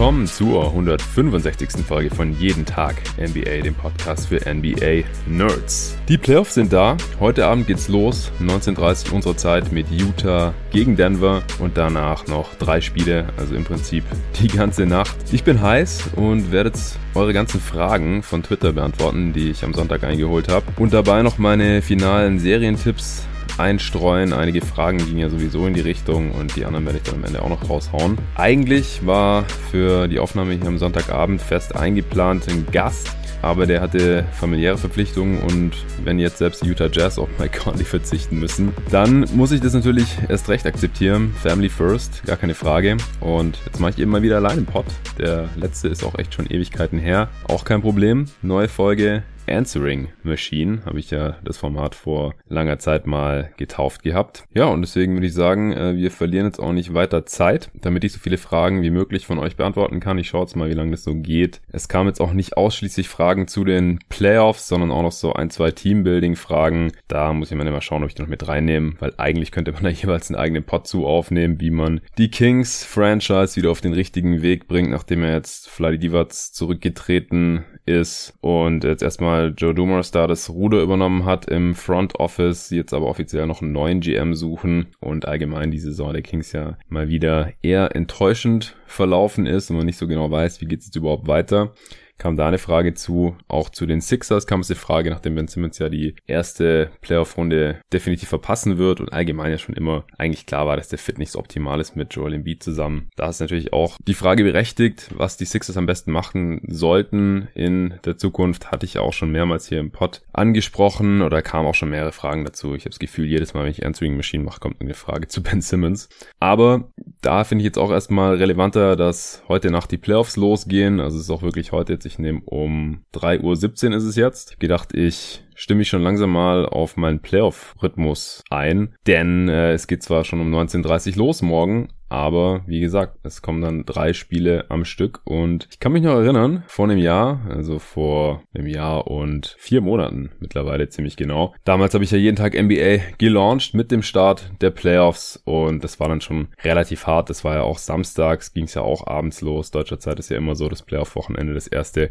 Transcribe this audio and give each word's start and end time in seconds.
willkommen 0.00 0.26
zur 0.26 0.68
165. 0.68 1.84
Folge 1.86 2.08
von 2.08 2.32
Jeden 2.40 2.64
Tag 2.64 2.94
NBA, 3.18 3.60
dem 3.64 3.74
Podcast 3.74 4.28
für 4.28 4.40
NBA 4.50 5.04
Nerds. 5.26 5.94
Die 6.08 6.16
Playoffs 6.16 6.54
sind 6.54 6.72
da. 6.72 6.96
Heute 7.20 7.44
Abend 7.44 7.66
geht's 7.66 7.86
los. 7.88 8.32
19.30 8.40 9.12
unserer 9.12 9.36
Zeit 9.36 9.72
mit 9.72 9.90
Utah 9.90 10.54
gegen 10.70 10.96
Denver 10.96 11.42
und 11.58 11.76
danach 11.76 12.26
noch 12.28 12.54
drei 12.54 12.80
Spiele, 12.80 13.28
also 13.36 13.54
im 13.54 13.64
Prinzip 13.64 14.04
die 14.40 14.48
ganze 14.48 14.86
Nacht. 14.86 15.18
Ich 15.32 15.44
bin 15.44 15.60
heiß 15.60 16.12
und 16.16 16.50
werde 16.50 16.70
jetzt 16.70 16.98
eure 17.14 17.34
ganzen 17.34 17.60
Fragen 17.60 18.22
von 18.22 18.42
Twitter 18.42 18.72
beantworten, 18.72 19.34
die 19.34 19.50
ich 19.50 19.62
am 19.64 19.74
Sonntag 19.74 20.02
eingeholt 20.02 20.48
habe. 20.48 20.64
Und 20.78 20.94
dabei 20.94 21.22
noch 21.22 21.36
meine 21.36 21.82
finalen 21.82 22.38
Serientipps 22.38 23.26
einstreuen. 23.60 24.32
Einige 24.32 24.60
Fragen 24.62 24.98
gingen 24.98 25.18
ja 25.18 25.28
sowieso 25.28 25.66
in 25.66 25.74
die 25.74 25.80
Richtung 25.80 26.32
und 26.32 26.56
die 26.56 26.64
anderen 26.64 26.86
werde 26.86 26.98
ich 26.98 27.04
dann 27.04 27.16
am 27.16 27.24
Ende 27.24 27.42
auch 27.42 27.48
noch 27.48 27.68
raushauen. 27.68 28.18
Eigentlich 28.34 29.06
war 29.06 29.44
für 29.70 30.08
die 30.08 30.18
Aufnahme 30.18 30.54
hier 30.54 30.66
am 30.66 30.78
Sonntagabend 30.78 31.40
fest 31.42 31.76
eingeplant 31.76 32.48
ein 32.48 32.66
Gast, 32.72 33.14
aber 33.42 33.66
der 33.66 33.80
hatte 33.80 34.24
familiäre 34.32 34.78
Verpflichtungen 34.78 35.38
und 35.40 35.72
wenn 36.04 36.18
jetzt 36.18 36.38
selbst 36.38 36.64
Utah 36.64 36.88
Jazz 36.90 37.18
auf 37.18 37.28
Mike 37.38 37.58
Conley 37.58 37.84
verzichten 37.84 38.38
müssen, 38.38 38.72
dann 38.90 39.26
muss 39.34 39.52
ich 39.52 39.60
das 39.60 39.74
natürlich 39.74 40.06
erst 40.28 40.48
recht 40.48 40.66
akzeptieren. 40.66 41.34
Family 41.42 41.68
first, 41.68 42.22
gar 42.24 42.36
keine 42.36 42.54
Frage. 42.54 42.96
Und 43.20 43.58
jetzt 43.64 43.80
mache 43.80 43.92
ich 43.92 43.98
eben 43.98 44.10
mal 44.10 44.22
wieder 44.22 44.36
allein 44.36 44.58
im 44.58 44.66
Pod. 44.66 44.86
Der 45.18 45.48
letzte 45.56 45.88
ist 45.88 46.04
auch 46.04 46.18
echt 46.18 46.34
schon 46.34 46.46
Ewigkeiten 46.46 46.98
her. 46.98 47.28
Auch 47.48 47.64
kein 47.64 47.82
Problem. 47.82 48.26
Neue 48.42 48.68
Folge 48.68 49.22
Answering 49.50 50.08
Machine, 50.22 50.82
habe 50.84 50.98
ich 50.98 51.10
ja 51.10 51.36
das 51.44 51.58
Format 51.58 51.94
vor 51.94 52.34
langer 52.48 52.78
Zeit 52.78 53.06
mal 53.06 53.52
getauft 53.56 54.02
gehabt. 54.02 54.44
Ja, 54.54 54.66
und 54.66 54.82
deswegen 54.82 55.14
würde 55.14 55.26
ich 55.26 55.34
sagen, 55.34 55.72
äh, 55.72 55.96
wir 55.96 56.10
verlieren 56.10 56.46
jetzt 56.46 56.60
auch 56.60 56.72
nicht 56.72 56.94
weiter 56.94 57.26
Zeit, 57.26 57.70
damit 57.74 58.04
ich 58.04 58.12
so 58.12 58.18
viele 58.18 58.38
Fragen 58.38 58.82
wie 58.82 58.90
möglich 58.90 59.26
von 59.26 59.38
euch 59.38 59.56
beantworten 59.56 60.00
kann. 60.00 60.18
Ich 60.18 60.28
schaue 60.28 60.42
jetzt 60.42 60.56
mal, 60.56 60.70
wie 60.70 60.74
lange 60.74 60.92
das 60.92 61.04
so 61.04 61.14
geht. 61.14 61.60
Es 61.72 61.88
kamen 61.88 62.08
jetzt 62.08 62.20
auch 62.20 62.32
nicht 62.32 62.56
ausschließlich 62.56 63.08
Fragen 63.08 63.48
zu 63.48 63.64
den 63.64 63.98
Playoffs, 64.08 64.68
sondern 64.68 64.90
auch 64.90 65.02
noch 65.02 65.12
so 65.12 65.32
ein, 65.32 65.50
zwei 65.50 65.70
Teambuilding-Fragen. 65.70 66.92
Da 67.08 67.32
muss 67.32 67.50
ich 67.50 67.56
mal 67.56 67.66
immer 67.66 67.80
schauen, 67.80 68.02
ob 68.02 68.08
ich 68.08 68.14
die 68.14 68.22
noch 68.22 68.28
mit 68.28 68.46
reinnehme, 68.46 68.94
weil 68.98 69.14
eigentlich 69.16 69.50
könnte 69.50 69.72
man 69.72 69.82
da 69.82 69.88
jeweils 69.90 70.30
einen 70.30 70.40
eigenen 70.40 70.64
Pod 70.64 70.86
zu 70.86 71.06
aufnehmen, 71.06 71.60
wie 71.60 71.70
man 71.70 72.00
die 72.18 72.30
Kings-Franchise 72.30 73.56
wieder 73.56 73.70
auf 73.70 73.80
den 73.80 73.92
richtigen 73.92 74.42
Weg 74.42 74.68
bringt, 74.68 74.90
nachdem 74.90 75.22
er 75.22 75.34
jetzt 75.34 75.68
Vladi 75.68 76.10
zurückgetreten 76.28 77.64
ist 77.86 78.34
und 78.40 78.84
jetzt 78.84 79.02
erstmal 79.02 79.54
Joe 79.56 79.74
Dumars 79.74 80.10
da 80.10 80.26
das 80.26 80.50
Ruder 80.50 80.82
übernommen 80.82 81.24
hat 81.24 81.46
im 81.46 81.74
Front 81.74 82.18
Office, 82.20 82.70
jetzt 82.70 82.92
aber 82.92 83.06
offiziell 83.06 83.46
noch 83.46 83.62
einen 83.62 83.72
neuen 83.72 84.00
GM 84.00 84.34
suchen 84.34 84.88
und 85.00 85.26
allgemein 85.26 85.70
die 85.70 85.78
Saison 85.78 86.12
der 86.12 86.22
Kings 86.22 86.52
ja 86.52 86.78
mal 86.88 87.08
wieder 87.08 87.52
eher 87.62 87.94
enttäuschend 87.96 88.76
verlaufen 88.86 89.46
ist 89.46 89.70
und 89.70 89.76
man 89.76 89.86
nicht 89.86 89.98
so 89.98 90.06
genau 90.06 90.30
weiß, 90.30 90.60
wie 90.60 90.66
geht 90.66 90.80
es 90.80 90.86
jetzt 90.86 90.96
überhaupt 90.96 91.26
weiter 91.26 91.72
kam 92.20 92.36
da 92.36 92.46
eine 92.46 92.58
Frage 92.58 92.94
zu. 92.94 93.36
Auch 93.48 93.70
zu 93.70 93.86
den 93.86 94.00
Sixers 94.00 94.46
kam 94.46 94.60
es 94.60 94.70
eine 94.70 94.78
Frage, 94.78 95.10
nachdem 95.10 95.34
Ben 95.34 95.48
Simmons 95.48 95.78
ja 95.78 95.88
die 95.88 96.14
erste 96.26 96.90
Playoff-Runde 97.00 97.80
definitiv 97.92 98.28
verpassen 98.28 98.78
wird 98.78 99.00
und 99.00 99.12
allgemein 99.12 99.50
ja 99.50 99.58
schon 99.58 99.74
immer 99.74 100.04
eigentlich 100.18 100.46
klar 100.46 100.66
war, 100.66 100.76
dass 100.76 100.88
der 100.88 100.98
Fit 100.98 101.18
nicht 101.18 101.32
so 101.32 101.38
optimal 101.38 101.80
ist 101.80 101.96
mit 101.96 102.14
Joel 102.14 102.34
Embiid 102.34 102.62
zusammen. 102.62 103.08
Da 103.16 103.30
ist 103.30 103.40
natürlich 103.40 103.72
auch 103.72 103.96
die 104.06 104.14
Frage 104.14 104.44
berechtigt, 104.44 105.08
was 105.16 105.38
die 105.38 105.46
Sixers 105.46 105.78
am 105.78 105.86
besten 105.86 106.12
machen 106.12 106.60
sollten 106.68 107.48
in 107.54 107.94
der 108.04 108.18
Zukunft. 108.18 108.70
Hatte 108.70 108.84
ich 108.84 108.98
auch 108.98 109.14
schon 109.14 109.32
mehrmals 109.32 109.66
hier 109.66 109.80
im 109.80 109.90
Pod 109.90 110.20
angesprochen 110.32 111.22
oder 111.22 111.40
kamen 111.40 111.66
auch 111.66 111.74
schon 111.74 111.90
mehrere 111.90 112.12
Fragen 112.12 112.44
dazu. 112.44 112.74
Ich 112.74 112.82
habe 112.82 112.90
das 112.90 112.98
Gefühl, 112.98 113.26
jedes 113.26 113.54
Mal, 113.54 113.64
wenn 113.64 113.70
ich 113.70 113.86
Answering 113.86 114.16
Machine 114.16 114.44
mache, 114.44 114.60
kommt 114.60 114.80
eine 114.80 114.94
Frage 114.94 115.26
zu 115.28 115.42
Ben 115.42 115.62
Simmons. 115.62 116.10
Aber 116.38 116.90
da 117.22 117.44
finde 117.44 117.62
ich 117.62 117.66
jetzt 117.66 117.78
auch 117.78 117.90
erstmal 117.90 118.36
relevanter, 118.36 118.94
dass 118.94 119.42
heute 119.48 119.70
Nacht 119.70 119.90
die 119.90 119.98
Playoffs 119.98 120.36
losgehen. 120.36 121.00
Also 121.00 121.16
es 121.16 121.24
ist 121.24 121.30
auch 121.30 121.42
wirklich 121.42 121.72
heute 121.72 121.94
jetzt 121.94 122.09
ich 122.10 122.18
nehme 122.18 122.42
um 122.44 123.04
3.17 123.14 123.90
Uhr 123.90 123.96
ist 123.96 124.04
es 124.04 124.16
jetzt. 124.16 124.52
Ich 124.52 124.58
gedacht, 124.58 124.94
ich 124.94 125.44
stimme 125.60 125.82
ich 125.82 125.88
schon 125.88 126.02
langsam 126.02 126.30
mal 126.30 126.64
auf 126.64 126.96
meinen 126.96 127.20
Playoff-Rhythmus 127.20 128.42
ein, 128.48 128.94
denn 129.06 129.48
äh, 129.50 129.72
es 129.72 129.86
geht 129.86 130.02
zwar 130.02 130.24
schon 130.24 130.40
um 130.40 130.52
19.30 130.52 131.12
Uhr 131.12 131.16
los 131.18 131.42
morgen, 131.42 131.90
aber 132.08 132.62
wie 132.66 132.80
gesagt, 132.80 133.18
es 133.22 133.42
kommen 133.42 133.60
dann 133.60 133.84
drei 133.84 134.14
Spiele 134.14 134.64
am 134.70 134.84
Stück 134.86 135.20
und 135.24 135.68
ich 135.70 135.78
kann 135.78 135.92
mich 135.92 136.02
noch 136.02 136.14
erinnern, 136.14 136.64
vor 136.66 136.86
einem 136.86 136.98
Jahr, 136.98 137.46
also 137.48 137.78
vor 137.78 138.42
einem 138.54 138.66
Jahr 138.66 139.06
und 139.06 139.54
vier 139.58 139.82
Monaten 139.82 140.30
mittlerweile 140.40 140.88
ziemlich 140.88 141.16
genau. 141.16 141.54
Damals 141.64 141.92
habe 141.92 142.02
ich 142.02 142.10
ja 142.10 142.18
jeden 142.18 142.36
Tag 142.36 142.60
NBA 142.60 143.14
gelauncht 143.18 143.74
mit 143.74 143.92
dem 143.92 144.02
Start 144.02 144.50
der 144.62 144.70
Playoffs 144.70 145.40
und 145.44 145.84
das 145.84 146.00
war 146.00 146.08
dann 146.08 146.22
schon 146.22 146.48
relativ 146.64 147.06
hart. 147.06 147.28
Das 147.28 147.44
war 147.44 147.54
ja 147.54 147.62
auch 147.62 147.78
samstags, 147.78 148.54
ging 148.54 148.64
es 148.64 148.74
ja 148.74 148.82
auch 148.82 149.06
abends 149.06 149.42
los. 149.42 149.70
Deutscher 149.70 150.00
Zeit 150.00 150.18
ist 150.18 150.30
ja 150.30 150.38
immer 150.38 150.56
so 150.56 150.68
das 150.70 150.82
Playoff-Wochenende, 150.82 151.52
das 151.52 151.68
erste 151.68 152.10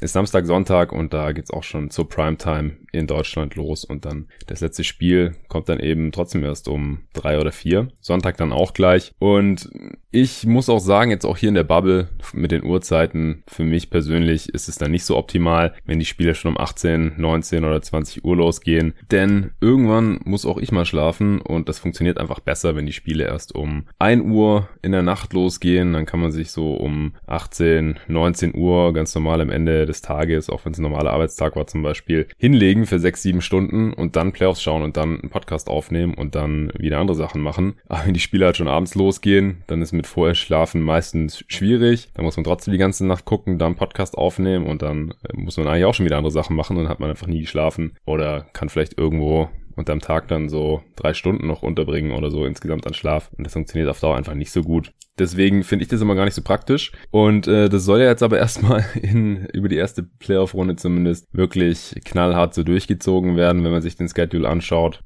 ist 0.00 0.12
Samstag, 0.12 0.46
Sonntag 0.46 0.92
und 0.92 1.12
da 1.12 1.32
geht's 1.32 1.50
auch 1.50 1.62
schon 1.62 1.90
zur 1.90 2.08
Primetime 2.08 2.72
in 2.92 3.06
Deutschland 3.06 3.54
los 3.54 3.84
und 3.84 4.04
dann 4.04 4.28
das 4.46 4.60
letzte 4.60 4.84
Spiel 4.84 5.32
kommt 5.48 5.68
dann 5.68 5.80
eben 5.80 6.12
trotzdem 6.12 6.42
erst 6.42 6.68
um 6.68 7.00
drei 7.12 7.38
oder 7.38 7.52
vier. 7.52 7.88
Sonntag 8.00 8.36
dann 8.36 8.52
auch 8.52 8.72
gleich 8.72 9.12
und 9.18 9.70
ich 10.12 10.44
muss 10.44 10.68
auch 10.68 10.80
sagen, 10.80 11.12
jetzt 11.12 11.24
auch 11.24 11.36
hier 11.36 11.50
in 11.50 11.54
der 11.54 11.62
Bubble 11.62 12.08
mit 12.32 12.50
den 12.50 12.64
Uhrzeiten, 12.64 13.44
für 13.46 13.62
mich 13.62 13.90
persönlich 13.90 14.48
ist 14.48 14.68
es 14.68 14.76
dann 14.76 14.90
nicht 14.90 15.04
so 15.04 15.16
optimal, 15.16 15.72
wenn 15.84 16.00
die 16.00 16.04
Spiele 16.04 16.34
schon 16.34 16.56
um 16.56 16.58
18, 16.58 17.14
19 17.16 17.64
oder 17.64 17.80
20 17.80 18.24
Uhr 18.24 18.36
losgehen. 18.36 18.94
Denn 19.12 19.52
irgendwann 19.60 20.18
muss 20.24 20.46
auch 20.46 20.58
ich 20.58 20.72
mal 20.72 20.84
schlafen 20.84 21.40
und 21.40 21.68
das 21.68 21.78
funktioniert 21.78 22.18
einfach 22.18 22.40
besser, 22.40 22.74
wenn 22.74 22.86
die 22.86 22.92
Spiele 22.92 23.24
erst 23.24 23.54
um 23.54 23.84
1 24.00 24.24
Uhr 24.24 24.68
in 24.82 24.90
der 24.90 25.02
Nacht 25.02 25.32
losgehen. 25.32 25.92
Dann 25.92 26.06
kann 26.06 26.20
man 26.20 26.32
sich 26.32 26.50
so 26.50 26.74
um 26.74 27.14
18, 27.28 28.00
19 28.08 28.56
Uhr 28.56 28.92
ganz 28.92 29.14
normal 29.14 29.40
am 29.40 29.50
Ende 29.50 29.86
des 29.90 30.02
Tages, 30.02 30.50
auch 30.50 30.64
wenn 30.64 30.72
es 30.72 30.78
ein 30.78 30.82
normaler 30.82 31.12
Arbeitstag 31.12 31.56
war 31.56 31.66
zum 31.66 31.82
Beispiel, 31.82 32.26
hinlegen 32.38 32.86
für 32.86 32.98
6, 32.98 33.22
7 33.22 33.40
Stunden 33.40 33.92
und 33.92 34.16
dann 34.16 34.32
Playoffs 34.32 34.62
schauen 34.62 34.82
und 34.82 34.96
dann 34.96 35.20
einen 35.20 35.30
Podcast 35.30 35.68
aufnehmen 35.68 36.14
und 36.14 36.34
dann 36.34 36.72
wieder 36.78 36.98
andere 36.98 37.16
Sachen 37.16 37.42
machen. 37.42 37.74
Aber 37.88 38.06
wenn 38.06 38.14
die 38.14 38.20
Spiele 38.20 38.46
halt 38.46 38.56
schon 38.56 38.68
abends 38.68 38.94
losgehen, 38.94 39.62
dann 39.66 39.82
ist 39.82 39.92
mit 39.92 40.06
vorher 40.06 40.34
schlafen 40.34 40.80
meistens 40.80 41.44
schwierig. 41.48 42.08
Da 42.14 42.22
muss 42.22 42.36
man 42.36 42.44
trotzdem 42.44 42.72
die 42.72 42.78
ganze 42.78 43.06
Nacht 43.06 43.24
gucken, 43.24 43.58
dann 43.58 43.76
Podcast 43.76 44.16
aufnehmen 44.16 44.66
und 44.66 44.82
dann 44.82 45.14
äh, 45.28 45.36
muss 45.36 45.56
man 45.56 45.68
eigentlich 45.68 45.84
auch 45.84 45.94
schon 45.94 46.06
wieder 46.06 46.16
andere 46.16 46.32
Sachen 46.32 46.56
machen 46.56 46.76
und 46.76 46.84
dann 46.84 46.90
hat 46.90 47.00
man 47.00 47.10
einfach 47.10 47.26
nie 47.26 47.40
geschlafen 47.40 47.96
oder 48.04 48.46
kann 48.52 48.68
vielleicht 48.68 48.98
irgendwo 48.98 49.48
und 49.76 49.90
am 49.90 50.00
Tag 50.00 50.28
dann 50.28 50.48
so 50.48 50.82
drei 50.96 51.14
Stunden 51.14 51.46
noch 51.46 51.62
unterbringen 51.62 52.12
oder 52.12 52.30
so 52.30 52.44
insgesamt 52.44 52.86
an 52.86 52.94
Schlaf. 52.94 53.30
Und 53.36 53.44
das 53.44 53.52
funktioniert 53.52 53.88
auf 53.88 54.00
Dauer 54.00 54.16
einfach 54.16 54.34
nicht 54.34 54.52
so 54.52 54.62
gut. 54.62 54.92
Deswegen 55.18 55.64
finde 55.64 55.82
ich 55.82 55.88
das 55.88 56.00
immer 56.00 56.14
gar 56.14 56.24
nicht 56.24 56.34
so 56.34 56.42
praktisch. 56.42 56.92
Und 57.10 57.46
äh, 57.46 57.68
das 57.68 57.84
soll 57.84 58.00
ja 58.00 58.06
jetzt 58.06 58.22
aber 58.22 58.38
erstmal 58.40 58.84
in 59.00 59.46
über 59.46 59.68
die 59.68 59.76
erste 59.76 60.02
Playoff-Runde 60.02 60.76
zumindest 60.76 61.26
wirklich 61.32 61.94
knallhart 62.04 62.54
so 62.54 62.62
durchgezogen 62.62 63.36
werden, 63.36 63.64
wenn 63.64 63.72
man 63.72 63.82
sich 63.82 63.96
den 63.96 64.08
Schedule 64.08 64.48
anschaut. 64.48 65.02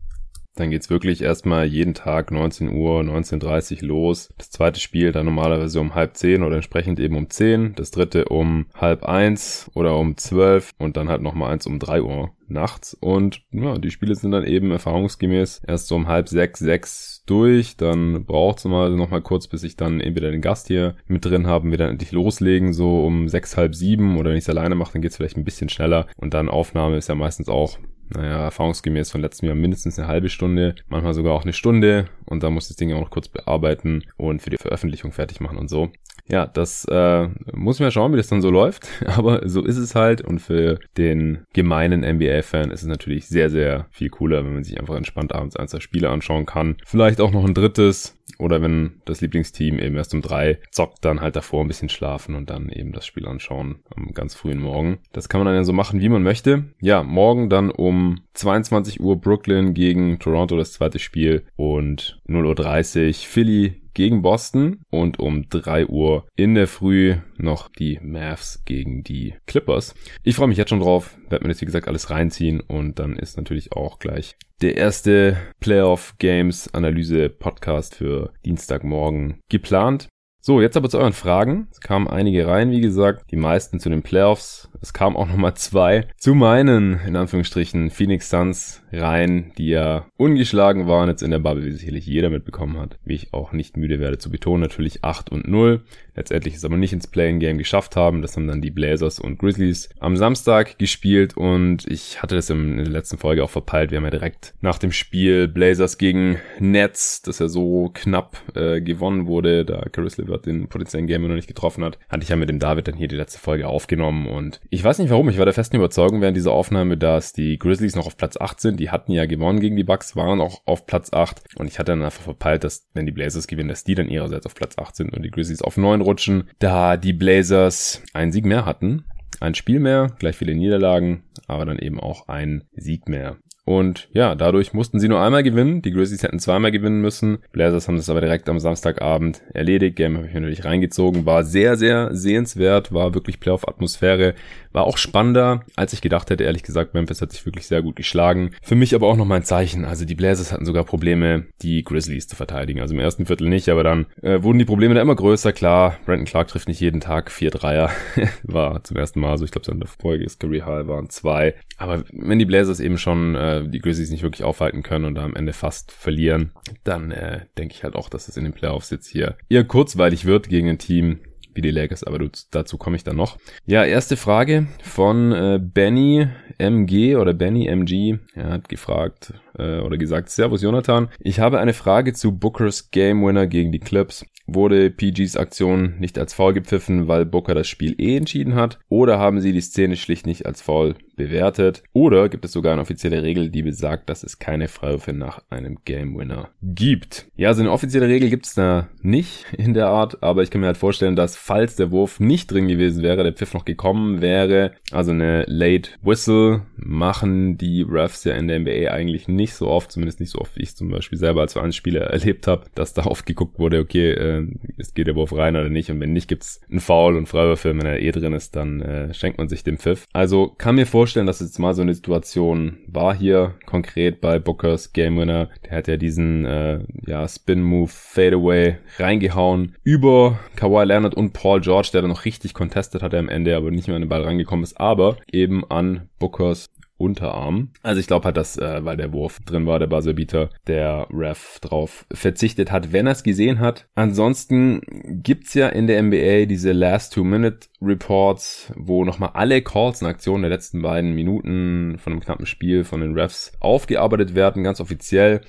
Dann 0.56 0.70
geht's 0.70 0.90
wirklich 0.90 1.22
erstmal 1.22 1.66
jeden 1.66 1.94
Tag 1.94 2.30
19 2.30 2.70
Uhr, 2.70 3.00
19.30 3.00 3.82
Uhr 3.82 3.88
los. 3.88 4.32
Das 4.38 4.50
zweite 4.50 4.78
Spiel 4.80 5.10
dann 5.10 5.26
normalerweise 5.26 5.80
um 5.80 5.94
halb 5.94 6.16
zehn 6.16 6.42
oder 6.42 6.56
entsprechend 6.56 7.00
eben 7.00 7.16
um 7.16 7.28
zehn. 7.28 7.74
Das 7.74 7.90
dritte 7.90 8.26
um 8.26 8.66
halb 8.74 9.04
eins 9.04 9.70
oder 9.74 9.96
um 9.98 10.16
zwölf 10.16 10.70
und 10.78 10.96
dann 10.96 11.08
halt 11.08 11.22
nochmal 11.22 11.52
eins 11.52 11.66
um 11.66 11.78
drei 11.78 12.02
Uhr 12.02 12.30
nachts. 12.46 12.94
Und 12.94 13.42
ja, 13.50 13.78
die 13.78 13.90
Spiele 13.90 14.14
sind 14.14 14.30
dann 14.30 14.44
eben 14.44 14.70
erfahrungsgemäß 14.70 15.62
erst 15.66 15.88
so 15.88 15.96
um 15.96 16.06
halb 16.06 16.28
sechs, 16.28 16.60
sechs 16.60 17.13
durch. 17.26 17.76
Dann 17.76 18.24
braucht's 18.24 18.64
mal 18.64 18.90
noch 18.90 19.10
mal 19.10 19.22
kurz, 19.22 19.46
bis 19.46 19.62
ich 19.62 19.76
dann 19.76 20.00
entweder 20.00 20.30
den 20.30 20.40
Gast 20.40 20.68
hier 20.68 20.96
mit 21.06 21.24
drin 21.24 21.46
haben, 21.46 21.70
wir 21.70 21.78
dann 21.78 21.90
endlich 21.90 22.12
loslegen, 22.12 22.72
so 22.72 23.04
um 23.04 23.28
sechs, 23.28 23.56
halb 23.56 23.74
sieben 23.74 24.18
oder 24.18 24.30
wenn 24.30 24.36
ich 24.36 24.44
es 24.44 24.50
alleine 24.50 24.74
mache, 24.74 24.94
dann 24.94 25.02
geht's 25.02 25.16
vielleicht 25.16 25.36
ein 25.36 25.44
bisschen 25.44 25.68
schneller. 25.68 26.06
Und 26.16 26.34
dann 26.34 26.48
Aufnahme 26.48 26.96
ist 26.96 27.08
ja 27.08 27.14
meistens 27.14 27.48
auch 27.48 27.78
naja, 28.14 28.44
erfahrungsgemäß 28.44 29.10
von 29.10 29.20
letztem 29.20 29.48
Jahr 29.48 29.56
mindestens 29.56 29.98
eine 29.98 30.08
halbe 30.08 30.28
Stunde, 30.28 30.74
manchmal 30.88 31.14
sogar 31.14 31.32
auch 31.34 31.42
eine 31.42 31.52
Stunde 31.52 32.06
und 32.26 32.42
da 32.42 32.50
muss 32.50 32.68
das 32.68 32.76
Ding 32.76 32.92
auch 32.92 33.00
noch 33.00 33.10
kurz 33.10 33.28
bearbeiten 33.28 34.04
und 34.16 34.42
für 34.42 34.50
die 34.50 34.58
Veröffentlichung 34.58 35.12
fertig 35.12 35.40
machen 35.40 35.58
und 35.58 35.68
so. 35.68 35.90
Ja, 36.28 36.46
das 36.46 36.86
äh, 36.86 37.28
muss 37.52 37.78
man 37.78 37.88
ja 37.88 37.90
schauen, 37.90 38.12
wie 38.12 38.16
das 38.16 38.28
dann 38.28 38.40
so 38.40 38.50
läuft, 38.50 38.88
aber 39.06 39.46
so 39.48 39.62
ist 39.62 39.76
es 39.76 39.94
halt 39.94 40.22
und 40.22 40.40
für 40.40 40.78
den 40.96 41.44
gemeinen 41.52 42.00
NBA-Fan 42.00 42.70
ist 42.70 42.82
es 42.82 42.88
natürlich 42.88 43.26
sehr, 43.26 43.50
sehr 43.50 43.86
viel 43.90 44.08
cooler, 44.08 44.44
wenn 44.44 44.54
man 44.54 44.64
sich 44.64 44.80
einfach 44.80 44.96
entspannt 44.96 45.34
abends 45.34 45.56
eins 45.56 45.72
der 45.72 45.80
Spiele 45.80 46.10
anschauen 46.10 46.46
kann. 46.46 46.76
Vielleicht 46.86 47.20
auch 47.20 47.30
noch 47.30 47.44
ein 47.44 47.54
drittes 47.54 48.16
oder 48.38 48.62
wenn 48.62 49.02
das 49.04 49.20
Lieblingsteam 49.20 49.78
eben 49.78 49.96
erst 49.96 50.14
um 50.14 50.22
drei 50.22 50.58
zockt, 50.70 51.04
dann 51.04 51.20
halt 51.20 51.36
davor 51.36 51.62
ein 51.62 51.68
bisschen 51.68 51.88
schlafen 51.88 52.34
und 52.34 52.50
dann 52.50 52.68
eben 52.68 52.92
das 52.92 53.06
Spiel 53.06 53.26
anschauen 53.26 53.76
am 53.94 54.12
ganz 54.12 54.34
frühen 54.34 54.60
Morgen. 54.60 54.98
Das 55.12 55.28
kann 55.28 55.40
man 55.40 55.46
dann 55.46 55.56
ja 55.56 55.64
so 55.64 55.72
machen, 55.72 56.00
wie 56.00 56.08
man 56.08 56.22
möchte. 56.22 56.64
Ja, 56.80 57.02
morgen 57.02 57.50
dann 57.50 57.70
um 57.70 58.20
22 58.34 59.00
Uhr 59.00 59.20
Brooklyn 59.20 59.74
gegen 59.74 60.18
Toronto 60.18 60.56
das 60.56 60.72
zweite 60.72 60.98
Spiel 60.98 61.44
und 61.56 62.20
0.30 62.26 63.08
Uhr 63.08 63.14
Philly 63.14 63.83
gegen 63.94 64.22
Boston 64.22 64.82
und 64.90 65.18
um 65.18 65.48
3 65.48 65.86
Uhr 65.86 66.26
in 66.36 66.54
der 66.54 66.66
Früh 66.66 67.16
noch 67.36 67.68
die 67.68 67.98
Mavs 68.02 68.62
gegen 68.64 69.02
die 69.02 69.34
Clippers. 69.46 69.94
Ich 70.22 70.36
freue 70.36 70.48
mich 70.48 70.58
jetzt 70.58 70.70
schon 70.70 70.80
drauf, 70.80 71.16
werde 71.28 71.44
mir 71.44 71.52
das 71.52 71.60
wie 71.60 71.66
gesagt 71.66 71.88
alles 71.88 72.10
reinziehen 72.10 72.60
und 72.60 72.98
dann 72.98 73.16
ist 73.16 73.36
natürlich 73.36 73.72
auch 73.72 73.98
gleich 73.98 74.36
der 74.60 74.76
erste 74.76 75.36
Playoff 75.60 76.14
Games 76.18 76.72
Analyse 76.72 77.28
Podcast 77.28 77.94
für 77.94 78.32
Dienstagmorgen 78.44 79.40
geplant. 79.50 80.08
So, 80.46 80.60
jetzt 80.60 80.76
aber 80.76 80.90
zu 80.90 80.98
euren 80.98 81.14
Fragen. 81.14 81.68
Es 81.70 81.80
kamen 81.80 82.06
einige 82.06 82.46
rein, 82.46 82.70
wie 82.70 82.82
gesagt, 82.82 83.30
die 83.30 83.36
meisten 83.36 83.80
zu 83.80 83.88
den 83.88 84.02
Playoffs. 84.02 84.68
Es 84.82 84.92
kamen 84.92 85.16
auch 85.16 85.26
nochmal 85.26 85.54
zwei 85.54 86.08
zu 86.18 86.34
meinen, 86.34 87.00
in 87.00 87.16
Anführungsstrichen, 87.16 87.88
Phoenix 87.88 88.28
Suns 88.28 88.82
rein, 89.00 89.52
die 89.58 89.68
ja 89.68 90.06
ungeschlagen 90.16 90.86
waren 90.86 91.08
jetzt 91.08 91.22
in 91.22 91.30
der 91.30 91.38
Bubble, 91.38 91.64
wie 91.64 91.72
sicherlich 91.72 92.06
jeder 92.06 92.30
mitbekommen 92.30 92.78
hat. 92.78 92.98
Wie 93.04 93.14
ich 93.14 93.32
auch 93.32 93.52
nicht 93.52 93.76
müde 93.76 94.00
werde 94.00 94.18
zu 94.18 94.30
betonen, 94.30 94.62
natürlich 94.62 95.04
8 95.04 95.30
und 95.30 95.48
0. 95.48 95.82
Letztendlich 96.16 96.54
es 96.54 96.64
aber 96.64 96.76
nicht 96.76 96.92
ins 96.92 97.08
Playing-Game 97.08 97.58
geschafft 97.58 97.96
haben. 97.96 98.22
Das 98.22 98.36
haben 98.36 98.46
dann 98.46 98.62
die 98.62 98.70
Blazers 98.70 99.18
und 99.18 99.38
Grizzlies 99.38 99.88
am 99.98 100.16
Samstag 100.16 100.78
gespielt 100.78 101.36
und 101.36 101.86
ich 101.90 102.22
hatte 102.22 102.36
das 102.36 102.50
in 102.50 102.76
der 102.76 102.86
letzten 102.86 103.18
Folge 103.18 103.42
auch 103.42 103.50
verpeilt. 103.50 103.90
Wir 103.90 103.98
haben 103.98 104.04
ja 104.04 104.10
direkt 104.10 104.54
nach 104.60 104.78
dem 104.78 104.92
Spiel 104.92 105.48
Blazers 105.48 105.98
gegen 105.98 106.38
Nets, 106.60 107.22
das 107.22 107.40
ja 107.40 107.48
so 107.48 107.90
knapp 107.92 108.36
äh, 108.54 108.80
gewonnen 108.80 109.26
wurde, 109.26 109.64
da 109.64 109.82
Caris 109.90 110.16
LeVert 110.16 110.46
den 110.46 110.68
potenziellen 110.68 111.06
Game 111.06 111.26
noch 111.26 111.34
nicht 111.34 111.48
getroffen 111.48 111.84
hat, 111.84 111.98
hatte 112.08 112.22
ich 112.22 112.28
ja 112.28 112.36
mit 112.36 112.48
dem 112.48 112.58
David 112.60 112.86
dann 112.86 112.96
hier 112.96 113.08
die 113.08 113.16
letzte 113.16 113.38
Folge 113.38 113.66
aufgenommen 113.66 114.26
und 114.26 114.60
ich 114.70 114.84
weiß 114.84 114.98
nicht 114.98 115.10
warum, 115.10 115.28
ich 115.28 115.38
war 115.38 115.44
der 115.44 115.54
festen 115.54 115.76
Überzeugung 115.76 116.20
während 116.20 116.36
dieser 116.36 116.52
Aufnahme, 116.52 116.96
dass 116.96 117.32
die 117.32 117.58
Grizzlies 117.58 117.96
noch 117.96 118.06
auf 118.06 118.16
Platz 118.16 118.36
8 118.36 118.60
sind. 118.60 118.80
Die 118.84 118.90
hatten 118.90 119.12
ja 119.12 119.24
gewonnen 119.24 119.60
gegen 119.60 119.76
die 119.76 119.82
Bucks, 119.82 120.14
waren 120.14 120.42
auch 120.42 120.60
auf 120.66 120.84
Platz 120.84 121.10
8 121.10 121.42
und 121.56 121.66
ich 121.68 121.78
hatte 121.78 121.92
dann 121.92 122.02
einfach 122.02 122.20
verpeilt, 122.20 122.64
dass 122.64 122.86
wenn 122.92 123.06
die 123.06 123.12
Blazers 123.12 123.46
gewinnen, 123.46 123.70
dass 123.70 123.82
die 123.82 123.94
dann 123.94 124.10
ihrerseits 124.10 124.44
auf 124.44 124.54
Platz 124.54 124.76
8 124.76 124.94
sind 124.94 125.14
und 125.14 125.22
die 125.22 125.30
Grizzlies 125.30 125.62
auf 125.62 125.78
9 125.78 126.02
rutschen, 126.02 126.50
da 126.58 126.98
die 126.98 127.14
Blazers 127.14 128.02
einen 128.12 128.30
Sieg 128.30 128.44
mehr 128.44 128.66
hatten. 128.66 129.06
Ein 129.40 129.54
Spiel 129.54 129.80
mehr, 129.80 130.08
gleich 130.18 130.36
viele 130.36 130.54
Niederlagen, 130.54 131.22
aber 131.46 131.64
dann 131.64 131.78
eben 131.78 131.98
auch 131.98 132.28
ein 132.28 132.64
Sieg 132.76 133.08
mehr. 133.08 133.38
Und 133.66 134.10
ja, 134.12 134.34
dadurch 134.34 134.74
mussten 134.74 135.00
sie 135.00 135.08
nur 135.08 135.22
einmal 135.22 135.42
gewinnen. 135.42 135.80
Die 135.80 135.90
Grizzlies 135.90 136.22
hätten 136.22 136.38
zweimal 136.38 136.70
gewinnen 136.70 137.00
müssen. 137.00 137.38
Blazers 137.52 137.88
haben 137.88 137.96
das 137.96 138.10
aber 138.10 138.20
direkt 138.20 138.46
am 138.50 138.60
Samstagabend 138.60 139.40
erledigt. 139.54 139.96
Game 139.96 140.18
habe 140.18 140.26
ich 140.26 140.34
mir 140.34 140.40
natürlich 140.40 140.66
reingezogen. 140.66 141.24
War 141.24 141.44
sehr, 141.44 141.76
sehr 141.76 142.14
sehenswert. 142.14 142.92
War 142.92 143.14
wirklich 143.14 143.40
Playoff-Atmosphäre. 143.40 144.34
War 144.74 144.84
auch 144.84 144.98
spannender, 144.98 145.64
als 145.76 145.94
ich 145.94 146.02
gedacht 146.02 146.28
hätte. 146.28 146.44
Ehrlich 146.44 146.62
gesagt, 146.62 146.92
Memphis 146.92 147.22
hat 147.22 147.32
sich 147.32 147.46
wirklich 147.46 147.66
sehr 147.66 147.80
gut 147.80 147.96
geschlagen. 147.96 148.50
Für 148.62 148.74
mich 148.74 148.94
aber 148.94 149.06
auch 149.06 149.16
nochmal 149.16 149.38
ein 149.38 149.44
Zeichen. 149.44 149.86
Also 149.86 150.04
die 150.04 150.14
Blazers 150.14 150.52
hatten 150.52 150.66
sogar 150.66 150.84
Probleme, 150.84 151.46
die 151.62 151.82
Grizzlies 151.82 152.28
zu 152.28 152.36
verteidigen. 152.36 152.80
Also 152.80 152.92
im 152.92 153.00
ersten 153.00 153.24
Viertel 153.24 153.48
nicht, 153.48 153.70
aber 153.70 153.84
dann 153.84 154.06
äh, 154.20 154.42
wurden 154.42 154.58
die 154.58 154.66
Probleme 154.66 154.94
da 154.94 155.00
immer 155.00 155.16
größer. 155.16 155.52
Klar, 155.54 155.96
Brandon 156.04 156.26
Clark 156.26 156.48
trifft 156.48 156.68
nicht 156.68 156.80
jeden 156.80 157.00
Tag 157.00 157.30
vier 157.30 157.50
Dreier. 157.50 157.90
war 158.42 158.84
zum 158.84 158.96
ersten 158.96 159.20
Mal 159.20 159.38
so. 159.38 159.44
Ich 159.44 159.52
glaube, 159.52 159.86
Folge 159.86 160.24
ist 160.24 160.40
Career 160.40 160.66
High 160.66 160.86
waren 160.86 161.08
zwei. 161.08 161.54
Aber 161.76 162.04
wenn 162.12 162.38
die 162.38 162.44
Blazers 162.44 162.80
eben 162.80 162.98
schon 162.98 163.34
äh, 163.34 163.68
die 163.68 163.78
Grizzlies 163.78 164.10
nicht 164.10 164.22
wirklich 164.22 164.44
aufhalten 164.44 164.82
können 164.82 165.04
und 165.04 165.14
da 165.14 165.24
am 165.24 165.36
Ende 165.36 165.52
fast 165.52 165.92
verlieren, 165.92 166.52
dann 166.82 167.10
äh, 167.10 167.46
denke 167.56 167.74
ich 167.74 167.84
halt 167.84 167.94
auch, 167.94 168.08
dass 168.08 168.28
es 168.28 168.36
in 168.36 168.44
den 168.44 168.52
Playoffs 168.52 168.90
jetzt 168.90 169.06
hier 169.06 169.36
eher 169.48 169.64
kurzweilig 169.64 170.24
wird 170.24 170.48
gegen 170.48 170.68
ein 170.68 170.78
Team, 170.78 171.20
wie 171.54 171.62
die 171.62 171.70
Lakers, 171.70 172.04
aber 172.04 172.18
dazu 172.50 172.78
komme 172.78 172.96
ich 172.96 173.04
dann 173.04 173.16
noch. 173.16 173.38
Ja, 173.66 173.84
erste 173.84 174.16
Frage 174.16 174.66
von 174.82 175.32
äh, 175.32 175.60
Benny 175.62 176.28
MG 176.58 177.16
oder 177.16 177.34
Benny 177.34 177.66
MG. 177.66 178.18
Er 178.34 178.50
hat 178.50 178.68
gefragt 178.68 179.32
äh, 179.58 179.80
oder 179.80 179.96
gesagt, 179.96 180.30
Servus 180.30 180.62
Jonathan, 180.62 181.08
ich 181.18 181.40
habe 181.40 181.58
eine 181.58 181.74
Frage 181.74 182.12
zu 182.12 182.32
Bookers 182.32 182.90
Game 182.90 183.24
Winner 183.24 183.46
gegen 183.46 183.72
die 183.72 183.80
Clips. 183.80 184.24
Wurde 184.46 184.90
PGs 184.90 185.36
Aktion 185.36 185.94
nicht 185.98 186.18
als 186.18 186.34
Foul 186.34 186.52
gepfiffen, 186.52 187.08
weil 187.08 187.24
Booker 187.24 187.54
das 187.54 187.68
Spiel 187.68 187.94
eh 187.98 188.16
entschieden 188.16 188.54
hat? 188.54 188.78
Oder 188.88 189.18
haben 189.18 189.40
sie 189.40 189.52
die 189.52 189.60
Szene 189.60 189.96
schlicht 189.96 190.26
nicht 190.26 190.46
als 190.46 190.60
Foul 190.60 190.96
bewertet? 191.16 191.82
Oder 191.92 192.28
gibt 192.28 192.44
es 192.44 192.52
sogar 192.52 192.72
eine 192.72 192.82
offizielle 192.82 193.22
Regel, 193.22 193.50
die 193.50 193.62
besagt, 193.62 194.08
dass 194.08 194.22
es 194.22 194.38
keine 194.38 194.68
Freiwürfe 194.68 195.12
nach 195.12 195.42
einem 195.50 195.78
Game 195.84 196.16
Winner 196.16 196.50
gibt? 196.62 197.26
Ja, 197.36 197.48
also 197.48 197.62
eine 197.62 197.72
offizielle 197.72 198.08
Regel 198.08 198.30
gibt 198.30 198.46
es 198.46 198.54
da 198.54 198.88
nicht 199.02 199.46
in 199.56 199.74
der 199.74 199.88
Art, 199.88 200.22
aber 200.22 200.42
ich 200.42 200.50
kann 200.50 200.60
mir 200.60 200.66
halt 200.66 200.76
vorstellen, 200.76 201.16
dass 201.16 201.36
falls 201.36 201.76
der 201.76 201.90
Wurf 201.90 202.20
nicht 202.20 202.50
drin 202.50 202.68
gewesen 202.68 203.02
wäre, 203.02 203.22
der 203.22 203.32
Pfiff 203.32 203.54
noch 203.54 203.64
gekommen 203.64 204.20
wäre, 204.20 204.72
also 204.92 205.12
eine 205.12 205.44
Late 205.46 205.90
Whistle 206.02 206.62
machen 206.76 207.56
die 207.56 207.82
Refs 207.82 208.24
ja 208.24 208.34
in 208.34 208.48
der 208.48 208.60
NBA 208.60 208.90
eigentlich 208.90 209.28
nicht 209.28 209.54
so 209.54 209.68
oft, 209.68 209.92
zumindest 209.92 210.20
nicht 210.20 210.30
so 210.30 210.38
oft, 210.38 210.56
wie 210.56 210.62
ich 210.62 210.76
zum 210.76 210.88
Beispiel 210.88 211.18
selber 211.18 211.40
als 211.42 211.54
Vereinsspieler 211.54 212.02
erlebt 212.10 212.46
habe, 212.46 212.66
dass 212.74 212.94
da 212.94 213.06
oft 213.06 213.26
geguckt 213.26 213.58
wurde, 213.58 213.80
okay, 213.80 214.12
äh, 214.42 214.84
geht 214.94 215.06
der 215.06 215.16
Wurf 215.16 215.34
rein 215.34 215.56
oder 215.56 215.68
nicht 215.68 215.90
und 215.90 216.00
wenn 216.00 216.12
nicht, 216.12 216.28
gibt's 216.28 216.60
einen 216.70 216.80
Foul 216.80 217.16
und 217.16 217.28
Freiwürfe, 217.28 217.70
wenn 217.70 217.86
er 217.86 218.00
eh 218.00 218.10
drin 218.12 218.32
ist, 218.32 218.56
dann 218.56 218.80
äh, 218.80 219.14
schenkt 219.14 219.38
man 219.38 219.48
sich 219.48 219.64
den 219.64 219.78
Pfiff. 219.78 220.04
Also 220.12 220.54
kann 220.58 220.76
mir 220.76 220.86
vorstellen, 220.86 221.26
dass 221.26 221.40
jetzt 221.40 221.58
mal 221.58 221.74
so 221.74 221.82
eine 221.82 221.94
Situation 221.94 222.78
war 222.86 223.14
hier 223.14 223.54
konkret 223.66 224.20
bei 224.20 224.38
Bookers 224.38 224.92
Game 224.92 225.18
Winner. 225.18 225.50
Der 225.64 225.78
hat 225.78 225.88
ja 225.88 225.96
diesen 225.96 226.44
äh, 226.44 226.80
ja, 227.06 227.26
Spin-Move 227.26 227.90
Fadeaway 227.90 228.76
reingehauen 228.98 229.74
über 229.82 230.38
Kawhi 230.56 230.84
Leonard 230.84 231.14
und 231.14 231.32
Paul 231.32 231.60
George, 231.60 231.90
der 231.92 232.02
dann 232.02 232.10
noch 232.10 232.24
richtig 232.24 232.54
contestet 232.54 233.02
hat 233.02 233.14
am 233.14 233.28
Ende, 233.28 233.56
aber 233.56 233.70
nicht 233.70 233.88
mehr 233.88 233.96
an 233.96 234.02
den 234.02 234.08
Ball 234.08 234.22
reingekommen 234.22 234.62
ist, 234.62 234.78
aber 234.78 235.16
eben 235.30 235.64
an 235.70 236.08
Bookers 236.18 236.70
Unterarm. 236.96 237.70
Also 237.82 238.00
ich 238.00 238.06
glaube 238.06 238.26
halt, 238.26 238.36
dass, 238.36 238.56
äh, 238.56 238.84
weil 238.84 238.96
der 238.96 239.12
Wurf 239.12 239.40
drin 239.40 239.66
war, 239.66 239.78
der 239.78 239.88
Buzzerbeater, 239.88 240.50
der 240.66 241.08
Ref 241.10 241.58
drauf 241.60 242.06
verzichtet 242.12 242.70
hat, 242.70 242.92
wenn 242.92 243.06
er 243.06 243.12
es 243.12 243.24
gesehen 243.24 243.58
hat. 243.58 243.88
Ansonsten 243.94 244.80
gibt's 245.22 245.54
ja 245.54 245.68
in 245.68 245.86
der 245.86 246.02
NBA 246.02 246.46
diese 246.46 246.72
Last 246.72 247.14
Two-Minute 247.14 247.68
Reports, 247.82 248.72
wo 248.76 249.04
nochmal 249.04 249.30
alle 249.34 249.62
Calls 249.62 250.02
und 250.02 250.08
Aktionen 250.08 250.42
der 250.42 250.50
letzten 250.50 250.82
beiden 250.82 251.12
Minuten 251.14 251.98
von 251.98 252.12
einem 252.12 252.22
knappen 252.22 252.46
Spiel 252.46 252.84
von 252.84 253.00
den 253.00 253.18
Refs 253.18 253.52
aufgearbeitet 253.60 254.34
werden, 254.34 254.62
ganz 254.62 254.80
offiziell. 254.80 255.40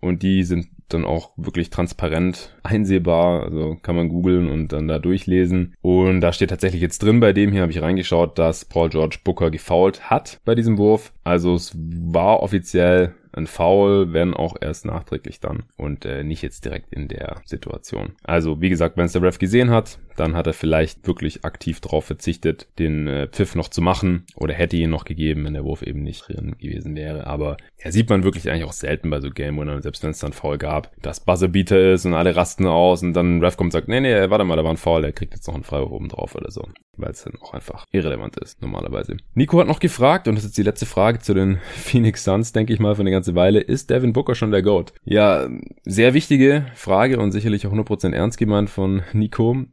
Und 0.00 0.22
die 0.22 0.42
sind 0.42 0.68
dann 0.88 1.04
auch 1.04 1.30
wirklich 1.36 1.70
transparent 1.70 2.56
einsehbar. 2.62 3.44
Also 3.44 3.76
kann 3.82 3.96
man 3.96 4.08
googeln 4.08 4.50
und 4.50 4.72
dann 4.72 4.88
da 4.88 4.98
durchlesen. 4.98 5.74
Und 5.80 6.20
da 6.20 6.32
steht 6.32 6.50
tatsächlich 6.50 6.82
jetzt 6.82 7.02
drin 7.02 7.20
bei 7.20 7.32
dem 7.32 7.52
hier, 7.52 7.62
habe 7.62 7.72
ich 7.72 7.82
reingeschaut, 7.82 8.38
dass 8.38 8.64
Paul 8.64 8.88
George 8.90 9.18
Booker 9.24 9.50
gefoult 9.50 10.10
hat 10.10 10.40
bei 10.44 10.54
diesem 10.54 10.78
Wurf. 10.78 11.12
Also 11.24 11.54
es 11.54 11.76
war 11.76 12.42
offiziell 12.42 13.14
ein 13.34 13.46
Foul, 13.46 14.12
wenn 14.12 14.34
auch 14.34 14.56
erst 14.60 14.84
nachträglich 14.84 15.40
dann 15.40 15.64
und 15.76 16.04
äh, 16.04 16.24
nicht 16.24 16.42
jetzt 16.42 16.64
direkt 16.64 16.92
in 16.92 17.08
der 17.08 17.40
Situation. 17.44 18.12
Also 18.22 18.60
wie 18.60 18.68
gesagt, 18.68 18.96
wenn 18.96 19.06
es 19.06 19.12
der 19.12 19.22
Ref 19.22 19.38
gesehen 19.38 19.70
hat, 19.70 19.98
dann 20.16 20.36
hat 20.36 20.46
er 20.46 20.52
vielleicht 20.52 21.06
wirklich 21.06 21.44
aktiv 21.44 21.80
darauf 21.80 22.04
verzichtet, 22.04 22.68
den 22.78 23.08
äh, 23.08 23.28
Pfiff 23.28 23.54
noch 23.54 23.68
zu 23.68 23.82
machen 23.82 24.24
oder 24.36 24.54
hätte 24.54 24.76
ihn 24.76 24.90
noch 24.90 25.04
gegeben, 25.04 25.44
wenn 25.44 25.54
der 25.54 25.64
Wurf 25.64 25.82
eben 25.82 26.02
nicht 26.02 26.28
drin 26.28 26.56
gewesen 26.58 26.94
wäre. 26.96 27.26
Aber 27.26 27.56
ja, 27.82 27.90
sieht 27.90 28.10
man 28.10 28.24
wirklich 28.24 28.50
eigentlich 28.50 28.64
auch 28.64 28.72
selten 28.72 29.10
bei 29.10 29.20
so 29.20 29.30
Game 29.30 29.58
Winnern, 29.58 29.82
selbst 29.82 30.02
wenn 30.02 30.10
es 30.10 30.18
dann 30.18 30.32
Foul 30.32 30.58
gab, 30.58 30.90
dass 31.02 31.20
Buzzerbeater 31.20 31.92
ist 31.92 32.06
und 32.06 32.14
alle 32.14 32.36
rasten 32.36 32.66
aus 32.66 33.02
und 33.02 33.12
dann 33.14 33.42
Ref 33.42 33.56
kommt 33.56 33.68
und 33.68 33.72
sagt, 33.72 33.88
nee, 33.88 34.00
nee, 34.00 34.30
warte 34.30 34.44
mal, 34.44 34.56
da 34.56 34.64
war 34.64 34.70
ein 34.70 34.76
Foul, 34.76 35.02
der 35.02 35.12
kriegt 35.12 35.34
jetzt 35.34 35.46
noch 35.46 35.54
einen 35.54 35.64
Freiwurf 35.64 35.90
oben 35.90 36.08
drauf 36.08 36.34
oder 36.34 36.50
so. 36.50 36.68
Weil 36.96 37.10
es 37.10 37.24
dann 37.24 37.34
auch 37.40 37.52
einfach 37.54 37.86
irrelevant 37.90 38.36
ist, 38.38 38.62
normalerweise. 38.62 39.16
Nico 39.34 39.58
hat 39.58 39.66
noch 39.66 39.80
gefragt, 39.80 40.28
und 40.28 40.36
das 40.36 40.44
ist 40.44 40.56
die 40.56 40.62
letzte 40.62 40.86
Frage 40.86 41.18
zu 41.18 41.34
den 41.34 41.58
Phoenix 41.74 42.24
Suns, 42.24 42.52
denke 42.52 42.72
ich 42.72 42.78
mal, 42.78 42.94
für 42.94 43.00
eine 43.00 43.10
ganze 43.24 43.34
Weile, 43.34 43.60
ist 43.60 43.88
Devin 43.88 44.12
Booker 44.12 44.34
schon 44.34 44.50
der 44.50 44.60
GOAT? 44.60 44.92
Ja, 45.04 45.48
sehr 45.84 46.12
wichtige 46.12 46.66
Frage 46.74 47.18
und 47.18 47.32
sicherlich 47.32 47.66
auch 47.66 47.72
100% 47.72 48.12
ernst 48.12 48.36
gemeint 48.36 48.68
von 48.68 49.02
Nico. 49.14 49.64